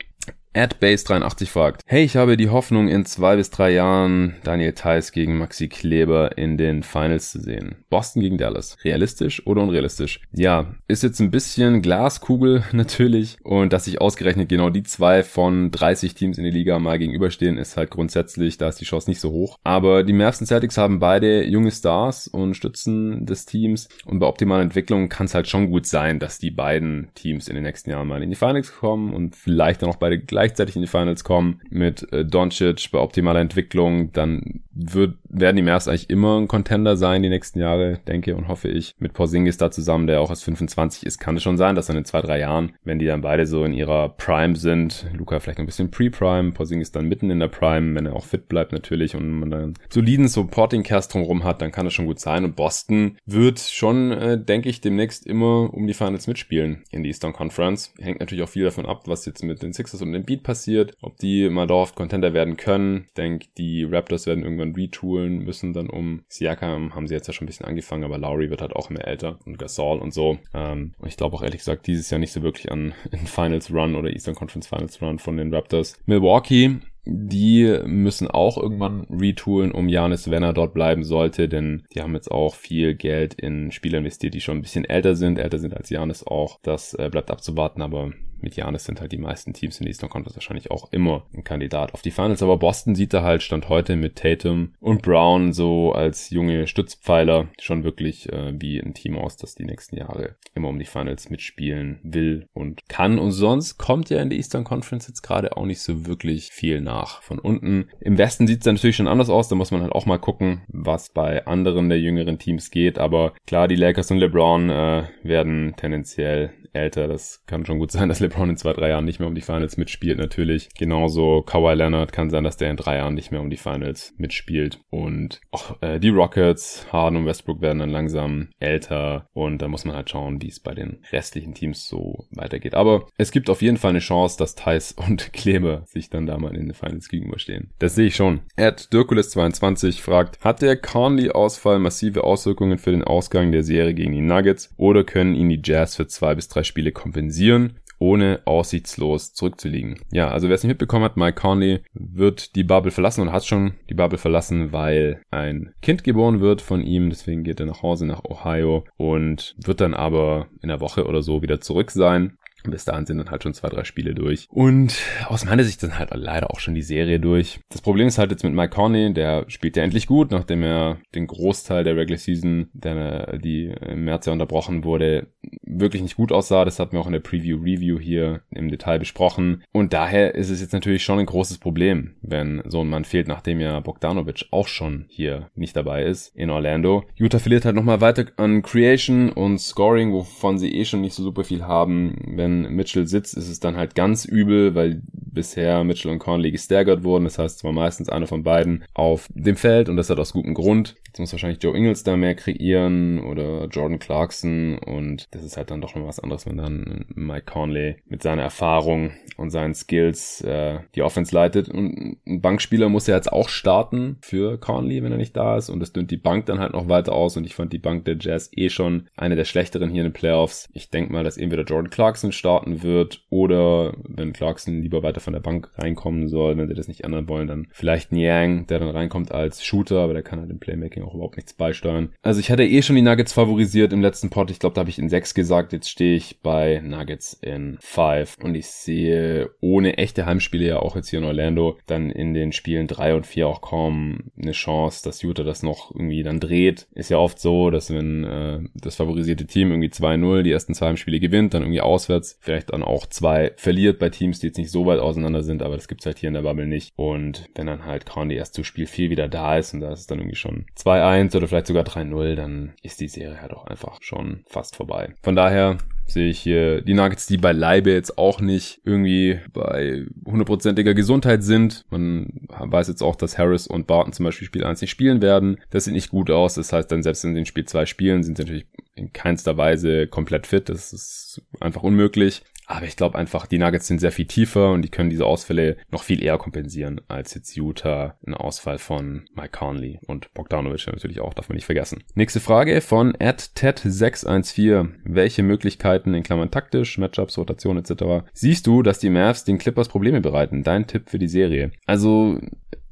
AdBase83 0.54 1.46
fragt, 1.46 1.82
hey, 1.86 2.04
ich 2.04 2.16
habe 2.16 2.36
die 2.36 2.50
Hoffnung, 2.50 2.88
in 2.88 3.06
zwei 3.06 3.36
bis 3.36 3.48
drei 3.48 3.72
Jahren 3.72 4.34
Daniel 4.44 4.74
Theiss 4.74 5.10
gegen 5.10 5.38
Maxi 5.38 5.68
Kleber 5.68 6.36
in 6.36 6.58
den 6.58 6.82
Finals 6.82 7.30
zu 7.30 7.40
sehen. 7.40 7.76
Boston 7.88 8.20
gegen 8.20 8.36
Dallas. 8.36 8.76
Realistisch 8.84 9.46
oder 9.46 9.62
unrealistisch? 9.62 10.20
Ja, 10.32 10.74
ist 10.88 11.02
jetzt 11.02 11.20
ein 11.20 11.30
bisschen 11.30 11.80
Glaskugel 11.80 12.64
natürlich. 12.72 13.38
Und 13.42 13.72
dass 13.72 13.86
sich 13.86 14.02
ausgerechnet 14.02 14.50
genau 14.50 14.68
die 14.68 14.82
zwei 14.82 15.22
von 15.22 15.70
30 15.70 16.14
Teams 16.14 16.36
in 16.36 16.44
der 16.44 16.52
Liga 16.52 16.78
mal 16.78 16.98
gegenüberstehen, 16.98 17.56
ist 17.56 17.78
halt 17.78 17.90
grundsätzlich, 17.90 18.58
da 18.58 18.68
ist 18.68 18.80
die 18.80 18.84
Chance 18.84 19.08
nicht 19.08 19.20
so 19.20 19.30
hoch. 19.30 19.56
Aber 19.64 20.02
die 20.02 20.12
Mavs 20.12 20.40
und 20.40 20.48
Celtics 20.48 20.76
haben 20.76 20.98
beide 20.98 21.44
junge 21.44 21.70
Stars 21.70 22.28
und 22.28 22.56
Stützen 22.56 23.24
des 23.24 23.46
Teams. 23.46 23.88
Und 24.04 24.18
bei 24.18 24.26
optimaler 24.26 24.62
Entwicklung 24.62 25.08
kann 25.08 25.24
es 25.24 25.34
halt 25.34 25.48
schon 25.48 25.70
gut 25.70 25.86
sein, 25.86 26.18
dass 26.18 26.38
die 26.38 26.50
beiden 26.50 27.08
Teams 27.14 27.48
in 27.48 27.54
den 27.54 27.64
nächsten 27.64 27.88
Jahren 27.88 28.08
mal 28.08 28.22
in 28.22 28.28
die 28.28 28.36
Finals 28.36 28.74
kommen 28.74 29.14
und 29.14 29.34
vielleicht 29.34 29.80
dann 29.80 29.88
auch 29.88 29.96
beide 29.96 30.18
gleich 30.18 30.41
gleichzeitig 30.42 30.74
in 30.74 30.82
die 30.82 30.88
Finals 30.88 31.22
kommen 31.22 31.60
mit 31.70 32.12
äh, 32.12 32.24
Doncic 32.24 32.90
bei 32.90 32.98
optimaler 32.98 33.38
Entwicklung, 33.38 34.12
dann 34.12 34.62
wird, 34.72 35.14
werden 35.32 35.56
die 35.56 35.62
Mavs 35.62 35.88
eigentlich 35.88 36.10
immer 36.10 36.38
ein 36.38 36.46
Contender 36.46 36.96
sein 36.96 37.22
die 37.22 37.28
nächsten 37.28 37.58
Jahre, 37.58 37.98
denke 38.06 38.36
und 38.36 38.48
hoffe 38.48 38.68
ich. 38.68 38.94
Mit 38.98 39.14
Porzingis 39.14 39.56
da 39.56 39.70
zusammen, 39.70 40.06
der 40.06 40.20
auch 40.20 40.30
erst 40.30 40.44
25 40.44 41.06
ist, 41.06 41.18
kann 41.18 41.36
es 41.36 41.42
schon 41.42 41.56
sein, 41.56 41.74
dass 41.74 41.86
dann 41.86 41.96
in 41.96 42.04
zwei, 42.04 42.20
drei 42.20 42.38
Jahren, 42.38 42.72
wenn 42.84 42.98
die 42.98 43.06
dann 43.06 43.22
beide 43.22 43.46
so 43.46 43.64
in 43.64 43.72
ihrer 43.72 44.10
Prime 44.10 44.54
sind, 44.54 45.06
Luca 45.14 45.40
vielleicht 45.40 45.58
ein 45.58 45.66
bisschen 45.66 45.90
Pre-Prime, 45.90 46.52
Porzingis 46.52 46.92
dann 46.92 47.08
mitten 47.08 47.30
in 47.30 47.40
der 47.40 47.48
Prime, 47.48 47.94
wenn 47.94 48.06
er 48.06 48.14
auch 48.14 48.26
fit 48.26 48.48
bleibt 48.48 48.72
natürlich 48.72 49.16
und 49.16 49.30
man 49.30 49.50
dann 49.50 49.74
soliden 49.88 50.28
Supporting-Cast 50.28 51.12
drumherum 51.12 51.44
hat, 51.44 51.62
dann 51.62 51.72
kann 51.72 51.86
das 51.86 51.94
schon 51.94 52.06
gut 52.06 52.20
sein. 52.20 52.44
Und 52.44 52.54
Boston 52.54 53.16
wird 53.24 53.58
schon, 53.58 54.12
äh, 54.12 54.42
denke 54.42 54.68
ich, 54.68 54.82
demnächst 54.82 55.26
immer 55.26 55.72
um 55.72 55.86
die 55.86 55.94
Finals 55.94 56.26
mitspielen 56.26 56.84
in 56.90 57.02
die 57.02 57.08
Eastern 57.08 57.32
Conference. 57.32 57.94
Hängt 57.98 58.20
natürlich 58.20 58.44
auch 58.44 58.48
viel 58.48 58.64
davon 58.64 58.86
ab, 58.86 59.04
was 59.06 59.24
jetzt 59.24 59.42
mit 59.42 59.62
den 59.62 59.72
Sixers 59.72 60.02
und 60.02 60.12
den 60.12 60.24
Beat 60.24 60.42
passiert, 60.42 60.94
ob 61.00 61.16
die 61.16 61.48
mal 61.48 61.66
dauerhaft 61.66 61.96
Contender 61.96 62.34
werden 62.34 62.56
können. 62.56 63.04
Ich 63.08 63.14
denke, 63.14 63.46
die 63.56 63.84
Raptors 63.84 64.26
werden 64.26 64.44
irgendwann 64.44 64.74
retoolen 64.74 65.21
müssen, 65.30 65.72
dann 65.72 65.88
um 65.88 66.22
Siakam 66.28 66.94
haben 66.94 67.06
sie 67.06 67.14
jetzt 67.14 67.26
ja 67.26 67.32
schon 67.32 67.44
ein 67.44 67.46
bisschen 67.46 67.66
angefangen, 67.66 68.04
aber 68.04 68.18
Lowry 68.18 68.50
wird 68.50 68.60
halt 68.60 68.74
auch 68.74 68.90
immer 68.90 69.04
älter 69.04 69.38
und 69.44 69.58
Gasol 69.58 69.98
und 69.98 70.12
so. 70.12 70.38
Ähm, 70.54 70.94
und 70.98 71.08
ich 71.08 71.16
glaube 71.16 71.36
auch 71.36 71.42
ehrlich 71.42 71.58
gesagt 71.58 71.86
dieses 71.86 72.10
Jahr 72.10 72.18
nicht 72.18 72.32
so 72.32 72.42
wirklich 72.42 72.70
an 72.70 72.94
Finals 73.24 73.72
Run 73.72 73.94
oder 73.94 74.10
Eastern 74.10 74.34
Conference 74.34 74.66
Finals 74.66 75.00
Run 75.00 75.18
von 75.18 75.36
den 75.36 75.52
Raptors. 75.52 75.98
Milwaukee 76.06 76.80
die 77.04 77.80
müssen 77.84 78.28
auch 78.28 78.56
irgendwann 78.56 79.06
retoolen, 79.10 79.72
um 79.72 79.88
Janis, 79.88 80.30
wenn 80.30 80.44
er 80.44 80.52
dort 80.52 80.72
bleiben 80.72 81.02
sollte, 81.02 81.48
denn 81.48 81.82
die 81.94 82.00
haben 82.00 82.14
jetzt 82.14 82.30
auch 82.30 82.54
viel 82.54 82.94
Geld 82.94 83.34
in 83.34 83.72
Spieler 83.72 83.98
investiert, 83.98 84.34
die 84.34 84.40
schon 84.40 84.58
ein 84.58 84.62
bisschen 84.62 84.84
älter 84.84 85.16
sind, 85.16 85.38
älter 85.38 85.58
sind 85.58 85.76
als 85.76 85.90
Janis 85.90 86.24
auch. 86.24 86.60
Das 86.62 86.94
äh, 86.94 87.08
bleibt 87.10 87.30
abzuwarten, 87.30 87.82
aber 87.82 88.12
mit 88.42 88.56
Janis 88.56 88.84
sind 88.84 89.00
halt 89.00 89.12
die 89.12 89.18
meisten 89.18 89.52
Teams 89.52 89.78
in 89.78 89.84
der 89.84 89.90
Eastern 89.90 90.10
Conference 90.10 90.36
wahrscheinlich 90.36 90.70
auch 90.70 90.92
immer 90.92 91.26
ein 91.34 91.44
Kandidat 91.44 91.94
auf 91.94 92.02
die 92.02 92.10
Finals. 92.10 92.42
Aber 92.42 92.56
Boston 92.56 92.94
sieht 92.94 93.14
da 93.14 93.22
halt 93.22 93.42
Stand 93.42 93.68
heute 93.68 93.96
mit 93.96 94.16
Tatum 94.16 94.74
und 94.80 95.02
Brown 95.02 95.52
so 95.52 95.92
als 95.92 96.30
junge 96.30 96.66
Stützpfeiler 96.66 97.48
schon 97.60 97.84
wirklich 97.84 98.32
äh, 98.32 98.52
wie 98.60 98.78
ein 98.78 98.94
Team 98.94 99.16
aus, 99.16 99.36
das 99.36 99.54
die 99.54 99.64
nächsten 99.64 99.96
Jahre 99.96 100.36
immer 100.54 100.68
um 100.68 100.78
die 100.78 100.84
Finals 100.84 101.30
mitspielen 101.30 102.00
will 102.02 102.48
und 102.52 102.88
kann. 102.88 103.18
Und 103.18 103.32
sonst 103.32 103.78
kommt 103.78 104.10
ja 104.10 104.20
in 104.20 104.30
der 104.30 104.38
Eastern 104.38 104.64
Conference 104.64 105.08
jetzt 105.08 105.22
gerade 105.22 105.56
auch 105.56 105.66
nicht 105.66 105.80
so 105.80 106.06
wirklich 106.06 106.50
viel 106.50 106.80
nach. 106.80 107.22
Von 107.22 107.38
unten 107.38 107.88
im 108.00 108.18
Westen 108.18 108.46
sieht 108.46 108.60
es 108.60 108.66
natürlich 108.66 108.96
schon 108.96 109.08
anders 109.08 109.30
aus. 109.30 109.48
Da 109.48 109.54
muss 109.54 109.70
man 109.70 109.82
halt 109.82 109.92
auch 109.92 110.06
mal 110.06 110.18
gucken, 110.18 110.62
was 110.68 111.10
bei 111.10 111.46
anderen 111.46 111.88
der 111.88 112.00
jüngeren 112.00 112.38
Teams 112.38 112.70
geht. 112.70 112.98
Aber 112.98 113.32
klar, 113.46 113.68
die 113.68 113.76
Lakers 113.76 114.10
und 114.10 114.18
LeBron 114.18 114.70
äh, 114.70 115.04
werden 115.22 115.74
tendenziell 115.76 116.52
älter. 116.72 117.08
Das 117.08 117.42
kann 117.46 117.66
schon 117.66 117.78
gut 117.78 117.92
sein, 117.92 118.08
dass 118.08 118.20
LeBron 118.20 118.50
in 118.50 118.56
zwei, 118.56 118.72
drei 118.72 118.88
Jahren 118.88 119.04
nicht 119.04 119.18
mehr 119.18 119.28
um 119.28 119.34
die 119.34 119.40
Finals 119.40 119.76
mitspielt, 119.76 120.18
natürlich. 120.18 120.68
Genauso 120.74 121.42
Kawhi 121.42 121.74
Leonard 121.74 122.12
kann 122.12 122.30
sein, 122.30 122.44
dass 122.44 122.56
der 122.56 122.70
in 122.70 122.76
drei 122.76 122.96
Jahren 122.96 123.14
nicht 123.14 123.30
mehr 123.30 123.40
um 123.40 123.50
die 123.50 123.56
Finals 123.56 124.14
mitspielt. 124.16 124.80
Und 124.90 125.40
auch 125.50 125.80
äh, 125.82 125.98
die 125.98 126.08
Rockets, 126.08 126.86
Harden 126.92 127.18
und 127.18 127.26
Westbrook 127.26 127.60
werden 127.60 127.78
dann 127.78 127.90
langsam 127.90 128.48
älter. 128.58 129.26
Und 129.32 129.62
da 129.62 129.68
muss 129.68 129.84
man 129.84 129.96
halt 129.96 130.10
schauen, 130.10 130.40
wie 130.42 130.48
es 130.48 130.60
bei 130.60 130.74
den 130.74 131.00
restlichen 131.12 131.54
Teams 131.54 131.86
so 131.86 132.26
weitergeht. 132.30 132.74
Aber 132.74 133.06
es 133.18 133.30
gibt 133.30 133.50
auf 133.50 133.62
jeden 133.62 133.76
Fall 133.76 133.90
eine 133.90 133.98
Chance, 134.00 134.38
dass 134.38 134.54
Thais 134.54 134.92
und 135.08 135.32
Kleber 135.32 135.84
sich 135.86 136.10
dann 136.10 136.26
da 136.26 136.38
mal 136.38 136.54
in 136.56 136.66
den 136.66 136.74
Finals 136.74 137.08
gegenüberstehen. 137.08 137.70
Das 137.78 137.94
sehe 137.94 138.06
ich 138.06 138.16
schon. 138.16 138.40
Ed 138.56 138.88
Dirkulis22 138.92 140.00
fragt, 140.00 140.42
hat 140.44 140.62
der 140.62 140.76
Conley-Ausfall 140.76 141.78
massive 141.78 142.24
Auswirkungen 142.24 142.78
für 142.78 142.90
den 142.90 143.04
Ausgang 143.04 143.52
der 143.52 143.62
Serie 143.62 143.94
gegen 143.94 144.12
die 144.12 144.20
Nuggets 144.20 144.72
oder 144.76 145.04
können 145.04 145.34
ihn 145.34 145.48
die 145.48 145.60
Jazz 145.62 145.96
für 145.96 146.06
zwei 146.06 146.34
bis 146.34 146.48
drei 146.48 146.61
zwei 146.62 146.64
Spiele 146.64 146.92
kompensieren 146.92 147.78
ohne 147.98 148.40
aussichtslos 148.46 149.32
zurückzuliegen. 149.32 150.00
Ja, 150.10 150.28
also 150.28 150.48
wer 150.48 150.56
es 150.56 150.64
nicht 150.64 150.70
mitbekommen 150.70 151.04
hat, 151.04 151.16
Mike 151.16 151.40
Conley 151.40 151.82
wird 151.94 152.56
die 152.56 152.64
Bubble 152.64 152.90
verlassen 152.90 153.20
und 153.20 153.30
hat 153.30 153.46
schon 153.46 153.74
die 153.88 153.94
Bubble 153.94 154.18
verlassen, 154.18 154.72
weil 154.72 155.22
ein 155.30 155.72
Kind 155.82 156.02
geboren 156.02 156.40
wird 156.40 156.62
von 156.62 156.82
ihm. 156.82 157.10
Deswegen 157.10 157.44
geht 157.44 157.60
er 157.60 157.66
nach 157.66 157.82
Hause 157.82 158.06
nach 158.06 158.24
Ohio 158.24 158.84
und 158.96 159.54
wird 159.64 159.80
dann 159.80 159.94
aber 159.94 160.48
in 160.62 160.68
der 160.68 160.80
Woche 160.80 161.06
oder 161.06 161.22
so 161.22 161.42
wieder 161.42 161.60
zurück 161.60 161.92
sein. 161.92 162.36
Bis 162.64 162.84
dahin 162.84 163.06
sind 163.06 163.18
dann 163.18 163.30
halt 163.30 163.42
schon 163.42 163.54
zwei, 163.54 163.68
drei 163.68 163.84
Spiele 163.84 164.14
durch. 164.14 164.46
Und 164.50 164.94
aus 165.26 165.44
meiner 165.44 165.64
Sicht 165.64 165.82
dann 165.82 165.98
halt 165.98 166.10
leider 166.14 166.50
auch 166.50 166.60
schon 166.60 166.74
die 166.74 166.82
Serie 166.82 167.20
durch. 167.20 167.60
Das 167.68 167.80
Problem 167.80 168.06
ist 168.06 168.18
halt 168.18 168.30
jetzt 168.30 168.44
mit 168.44 168.54
Mike 168.54 168.74
Conley, 168.74 169.12
der 169.12 169.44
spielt 169.48 169.76
ja 169.76 169.82
endlich 169.82 170.06
gut, 170.06 170.30
nachdem 170.30 170.62
er 170.62 170.98
den 171.14 171.26
Großteil 171.26 171.84
der 171.84 171.96
Regular 171.96 172.18
Season, 172.18 172.68
der, 172.72 173.38
die 173.38 173.66
im 173.66 174.04
März 174.04 174.26
ja 174.26 174.32
unterbrochen 174.32 174.84
wurde, 174.84 175.28
wirklich 175.62 176.02
nicht 176.02 176.16
gut 176.16 176.32
aussah. 176.32 176.64
Das 176.64 176.78
hatten 176.78 176.92
wir 176.92 177.00
auch 177.00 177.06
in 177.06 177.12
der 177.12 177.20
Preview-Review 177.20 177.98
hier 177.98 178.42
im 178.50 178.70
Detail 178.70 178.98
besprochen. 178.98 179.64
Und 179.72 179.92
daher 179.92 180.34
ist 180.34 180.50
es 180.50 180.60
jetzt 180.60 180.72
natürlich 180.72 181.02
schon 181.02 181.18
ein 181.18 181.26
großes 181.26 181.58
Problem, 181.58 182.14
wenn 182.22 182.62
so 182.66 182.80
ein 182.80 182.88
Mann 182.88 183.04
fehlt, 183.04 183.28
nachdem 183.28 183.60
ja 183.60 183.80
Bogdanovic 183.80 184.46
auch 184.50 184.68
schon 184.68 185.06
hier 185.08 185.50
nicht 185.54 185.76
dabei 185.76 186.04
ist 186.04 186.34
in 186.36 186.50
Orlando. 186.50 187.04
Utah 187.16 187.38
verliert 187.38 187.64
halt 187.64 187.76
nochmal 187.76 188.00
weiter 188.00 188.26
an 188.36 188.62
Creation 188.62 189.30
und 189.30 189.58
Scoring, 189.58 190.12
wovon 190.12 190.58
sie 190.58 190.74
eh 190.74 190.84
schon 190.84 191.00
nicht 191.00 191.14
so 191.14 191.22
super 191.22 191.44
viel 191.44 191.64
haben. 191.64 192.16
Wenn 192.36 192.51
Mitchell 192.60 193.06
sitzt, 193.06 193.36
ist 193.36 193.48
es 193.48 193.60
dann 193.60 193.76
halt 193.76 193.94
ganz 193.94 194.24
übel, 194.24 194.74
weil 194.74 195.02
bisher 195.32 195.82
Mitchell 195.84 196.12
und 196.12 196.18
Conley 196.18 196.50
gestaggert 196.50 197.04
wurden. 197.04 197.24
Das 197.24 197.38
heißt, 197.38 197.58
zwar 197.58 197.72
meistens 197.72 198.08
einer 198.08 198.26
von 198.26 198.42
beiden 198.42 198.84
auf 198.94 199.28
dem 199.34 199.56
Feld 199.56 199.88
und 199.88 199.96
das 199.96 200.10
hat 200.10 200.18
aus 200.18 200.32
gutem 200.32 200.54
Grund. 200.54 200.96
Jetzt 201.06 201.18
muss 201.18 201.32
wahrscheinlich 201.32 201.62
Joe 201.62 201.76
Ingles 201.76 202.04
da 202.04 202.16
mehr 202.16 202.34
kreieren 202.34 203.20
oder 203.20 203.66
Jordan 203.66 203.98
Clarkson 203.98 204.78
und 204.78 205.28
das 205.32 205.44
ist 205.44 205.56
halt 205.56 205.70
dann 205.70 205.80
doch 205.82 205.94
noch 205.94 206.06
was 206.06 206.20
anderes, 206.20 206.46
wenn 206.46 206.56
dann 206.56 207.04
Mike 207.14 207.44
Conley 207.44 207.96
mit 208.06 208.22
seiner 208.22 208.42
Erfahrung 208.42 209.12
und 209.36 209.50
seinen 209.50 209.74
Skills 209.74 210.40
äh, 210.42 210.78
die 210.94 211.02
Offense 211.02 211.34
leitet. 211.34 211.68
Und 211.68 212.16
ein 212.26 212.40
Bankspieler 212.40 212.88
muss 212.88 213.06
ja 213.06 213.16
jetzt 213.16 213.32
auch 213.32 213.48
starten 213.48 214.16
für 214.22 214.58
Conley, 214.58 215.02
wenn 215.02 215.12
er 215.12 215.18
nicht 215.18 215.36
da 215.36 215.56
ist 215.56 215.68
und 215.68 215.80
das 215.80 215.92
dünnt 215.92 216.10
die 216.10 216.16
Bank 216.16 216.46
dann 216.46 216.60
halt 216.60 216.72
noch 216.72 216.88
weiter 216.88 217.12
aus 217.12 217.36
und 217.36 217.44
ich 217.44 217.54
fand 217.54 217.72
die 217.72 217.78
Bank 217.78 218.04
der 218.04 218.16
Jazz 218.18 218.50
eh 218.56 218.70
schon 218.70 219.08
eine 219.16 219.36
der 219.36 219.44
schlechteren 219.44 219.90
hier 219.90 220.02
in 220.02 220.08
den 220.08 220.14
Playoffs. 220.14 220.68
Ich 220.72 220.90
denke 220.90 221.12
mal, 221.12 221.24
dass 221.24 221.36
entweder 221.36 221.64
Jordan 221.64 221.90
Clarkson 221.90 222.32
starten 222.42 222.82
wird 222.82 223.22
oder 223.30 223.94
wenn 224.02 224.32
Clarkson 224.32 224.82
lieber 224.82 225.04
weiter 225.04 225.20
von 225.20 225.32
der 225.32 225.38
Bank 225.38 225.70
reinkommen 225.76 226.26
soll, 226.26 226.56
wenn 226.56 226.66
sie 226.66 226.74
das 226.74 226.88
nicht 226.88 227.04
ändern 227.04 227.28
wollen, 227.28 227.46
dann 227.46 227.68
vielleicht 227.70 228.10
Niang, 228.10 228.66
der 228.66 228.80
dann 228.80 228.88
reinkommt 228.88 229.30
als 229.30 229.64
Shooter, 229.64 230.00
aber 230.00 230.12
der 230.12 230.24
kann 230.24 230.40
halt 230.40 230.50
im 230.50 230.58
Playmaking 230.58 231.04
auch 231.04 231.14
überhaupt 231.14 231.36
nichts 231.36 231.52
beisteuern. 231.52 232.08
Also 232.20 232.40
ich 232.40 232.50
hatte 232.50 232.64
eh 232.64 232.82
schon 232.82 232.96
die 232.96 233.02
Nuggets 233.02 233.32
favorisiert 233.32 233.92
im 233.92 234.02
letzten 234.02 234.28
Pod. 234.28 234.50
Ich 234.50 234.58
glaube, 234.58 234.74
da 234.74 234.80
habe 234.80 234.90
ich 234.90 234.98
in 234.98 235.08
6 235.08 235.34
gesagt. 235.34 235.72
Jetzt 235.72 235.88
stehe 235.88 236.16
ich 236.16 236.40
bei 236.40 236.80
Nuggets 236.84 237.32
in 237.34 237.78
5. 237.80 238.38
Und 238.42 238.56
ich 238.56 238.66
sehe 238.66 239.50
ohne 239.60 239.98
echte 239.98 240.26
Heimspiele 240.26 240.66
ja 240.66 240.78
auch 240.80 240.96
jetzt 240.96 241.10
hier 241.10 241.20
in 241.20 241.24
Orlando 241.24 241.78
dann 241.86 242.10
in 242.10 242.34
den 242.34 242.50
Spielen 242.50 242.88
3 242.88 243.14
und 243.14 243.24
4 243.24 243.46
auch 243.46 243.60
kaum 243.60 244.32
eine 244.36 244.50
Chance, 244.50 245.04
dass 245.04 245.22
Utah 245.22 245.44
das 245.44 245.62
noch 245.62 245.94
irgendwie 245.94 246.24
dann 246.24 246.40
dreht. 246.40 246.88
Ist 246.92 247.10
ja 247.10 247.18
oft 247.18 247.38
so, 247.38 247.70
dass 247.70 247.94
wenn 247.94 248.24
äh, 248.24 248.58
das 248.74 248.96
favorisierte 248.96 249.46
Team 249.46 249.70
irgendwie 249.70 249.90
2-0 249.90 250.42
die 250.42 250.50
ersten 250.50 250.74
zwei 250.74 250.88
Heimspiele 250.88 251.20
gewinnt, 251.20 251.54
dann 251.54 251.62
irgendwie 251.62 251.80
auswärts 251.80 252.31
vielleicht 252.40 252.72
dann 252.72 252.82
auch 252.82 253.06
zwei 253.06 253.52
verliert 253.56 253.98
bei 253.98 254.08
Teams, 254.08 254.40
die 254.40 254.48
jetzt 254.48 254.58
nicht 254.58 254.70
so 254.70 254.86
weit 254.86 255.00
auseinander 255.00 255.42
sind, 255.42 255.62
aber 255.62 255.76
das 255.76 255.88
gibt's 255.88 256.06
halt 256.06 256.18
hier 256.18 256.28
in 256.28 256.34
der 256.34 256.42
Bubble 256.42 256.66
nicht. 256.66 256.92
Und 256.96 257.48
wenn 257.54 257.66
dann 257.66 257.84
halt 257.84 258.06
Conley 258.06 258.36
erst 258.36 258.54
zu 258.54 258.64
Spiel 258.64 258.86
4 258.86 259.10
wieder 259.10 259.28
da 259.28 259.58
ist 259.58 259.74
und 259.74 259.80
da 259.80 259.92
ist 259.92 260.00
es 260.00 260.06
dann 260.06 260.18
irgendwie 260.18 260.36
schon 260.36 260.66
2-1 260.76 261.36
oder 261.36 261.48
vielleicht 261.48 261.66
sogar 261.66 261.84
3-0, 261.84 262.34
dann 262.34 262.74
ist 262.82 263.00
die 263.00 263.08
Serie 263.08 263.40
halt 263.40 263.52
auch 263.52 263.66
einfach 263.66 263.98
schon 264.00 264.44
fast 264.46 264.76
vorbei. 264.76 265.14
Von 265.22 265.36
daher 265.36 265.78
sehe 266.06 266.28
ich 266.28 266.40
hier 266.40 266.82
die 266.82 266.94
Nuggets, 266.94 267.26
die 267.26 267.38
beileibe 267.38 267.90
jetzt 267.90 268.18
auch 268.18 268.40
nicht 268.40 268.80
irgendwie 268.84 269.40
bei 269.52 270.04
hundertprozentiger 270.26 270.94
Gesundheit 270.94 271.42
sind. 271.42 271.84
Man 271.90 272.46
weiß 272.48 272.88
jetzt 272.88 273.02
auch, 273.02 273.16
dass 273.16 273.38
Harris 273.38 273.66
und 273.66 273.86
Barton 273.86 274.12
zum 274.12 274.24
Beispiel 274.24 274.46
Spiel 274.46 274.64
1 274.64 274.80
nicht 274.80 274.90
spielen 274.90 275.22
werden. 275.22 275.58
Das 275.70 275.84
sieht 275.84 275.94
nicht 275.94 276.10
gut 276.10 276.30
aus. 276.30 276.54
Das 276.54 276.72
heißt, 276.72 276.90
dann 276.92 277.02
selbst 277.02 277.24
in 277.24 277.34
den 277.34 277.46
Spiel 277.46 277.64
2 277.64 277.86
Spielen 277.86 278.22
sind 278.22 278.36
sie 278.36 278.42
natürlich 278.42 278.66
in 278.94 279.12
keinster 279.12 279.56
Weise 279.56 280.06
komplett 280.06 280.46
fit. 280.46 280.68
Das 280.68 280.92
ist 280.92 281.40
einfach 281.60 281.82
unmöglich. 281.82 282.42
Aber 282.72 282.86
ich 282.86 282.96
glaube 282.96 283.18
einfach, 283.18 283.46
die 283.46 283.58
Nuggets 283.58 283.86
sind 283.86 284.00
sehr 284.00 284.12
viel 284.12 284.24
tiefer 284.24 284.72
und 284.72 284.80
die 284.80 284.88
können 284.88 285.10
diese 285.10 285.26
Ausfälle 285.26 285.76
noch 285.90 286.02
viel 286.02 286.24
eher 286.24 286.38
kompensieren 286.38 287.02
als 287.06 287.34
jetzt 287.34 287.54
Utah 287.54 288.16
ein 288.26 288.32
Ausfall 288.32 288.78
von 288.78 289.26
Mike 289.34 289.50
Conley 289.50 290.00
und 290.06 290.32
Bogdanovic 290.32 290.86
natürlich 290.86 291.20
auch, 291.20 291.34
darf 291.34 291.50
man 291.50 291.56
nicht 291.56 291.66
vergessen. 291.66 292.02
Nächste 292.14 292.40
Frage 292.40 292.80
von 292.80 293.12
@ted614. 293.12 294.88
Welche 295.04 295.42
Möglichkeiten 295.42 296.14
in 296.14 296.22
Klammern 296.22 296.50
taktisch, 296.50 296.96
Matchups, 296.96 297.36
Rotation 297.36 297.76
etc. 297.76 298.24
siehst 298.32 298.66
du, 298.66 298.82
dass 298.82 298.98
die 298.98 299.10
Mavs 299.10 299.44
den 299.44 299.58
Clippers 299.58 299.90
Probleme 299.90 300.22
bereiten? 300.22 300.62
Dein 300.62 300.86
Tipp 300.86 301.10
für 301.10 301.18
die 301.18 301.28
Serie. 301.28 301.72
Also 301.84 302.40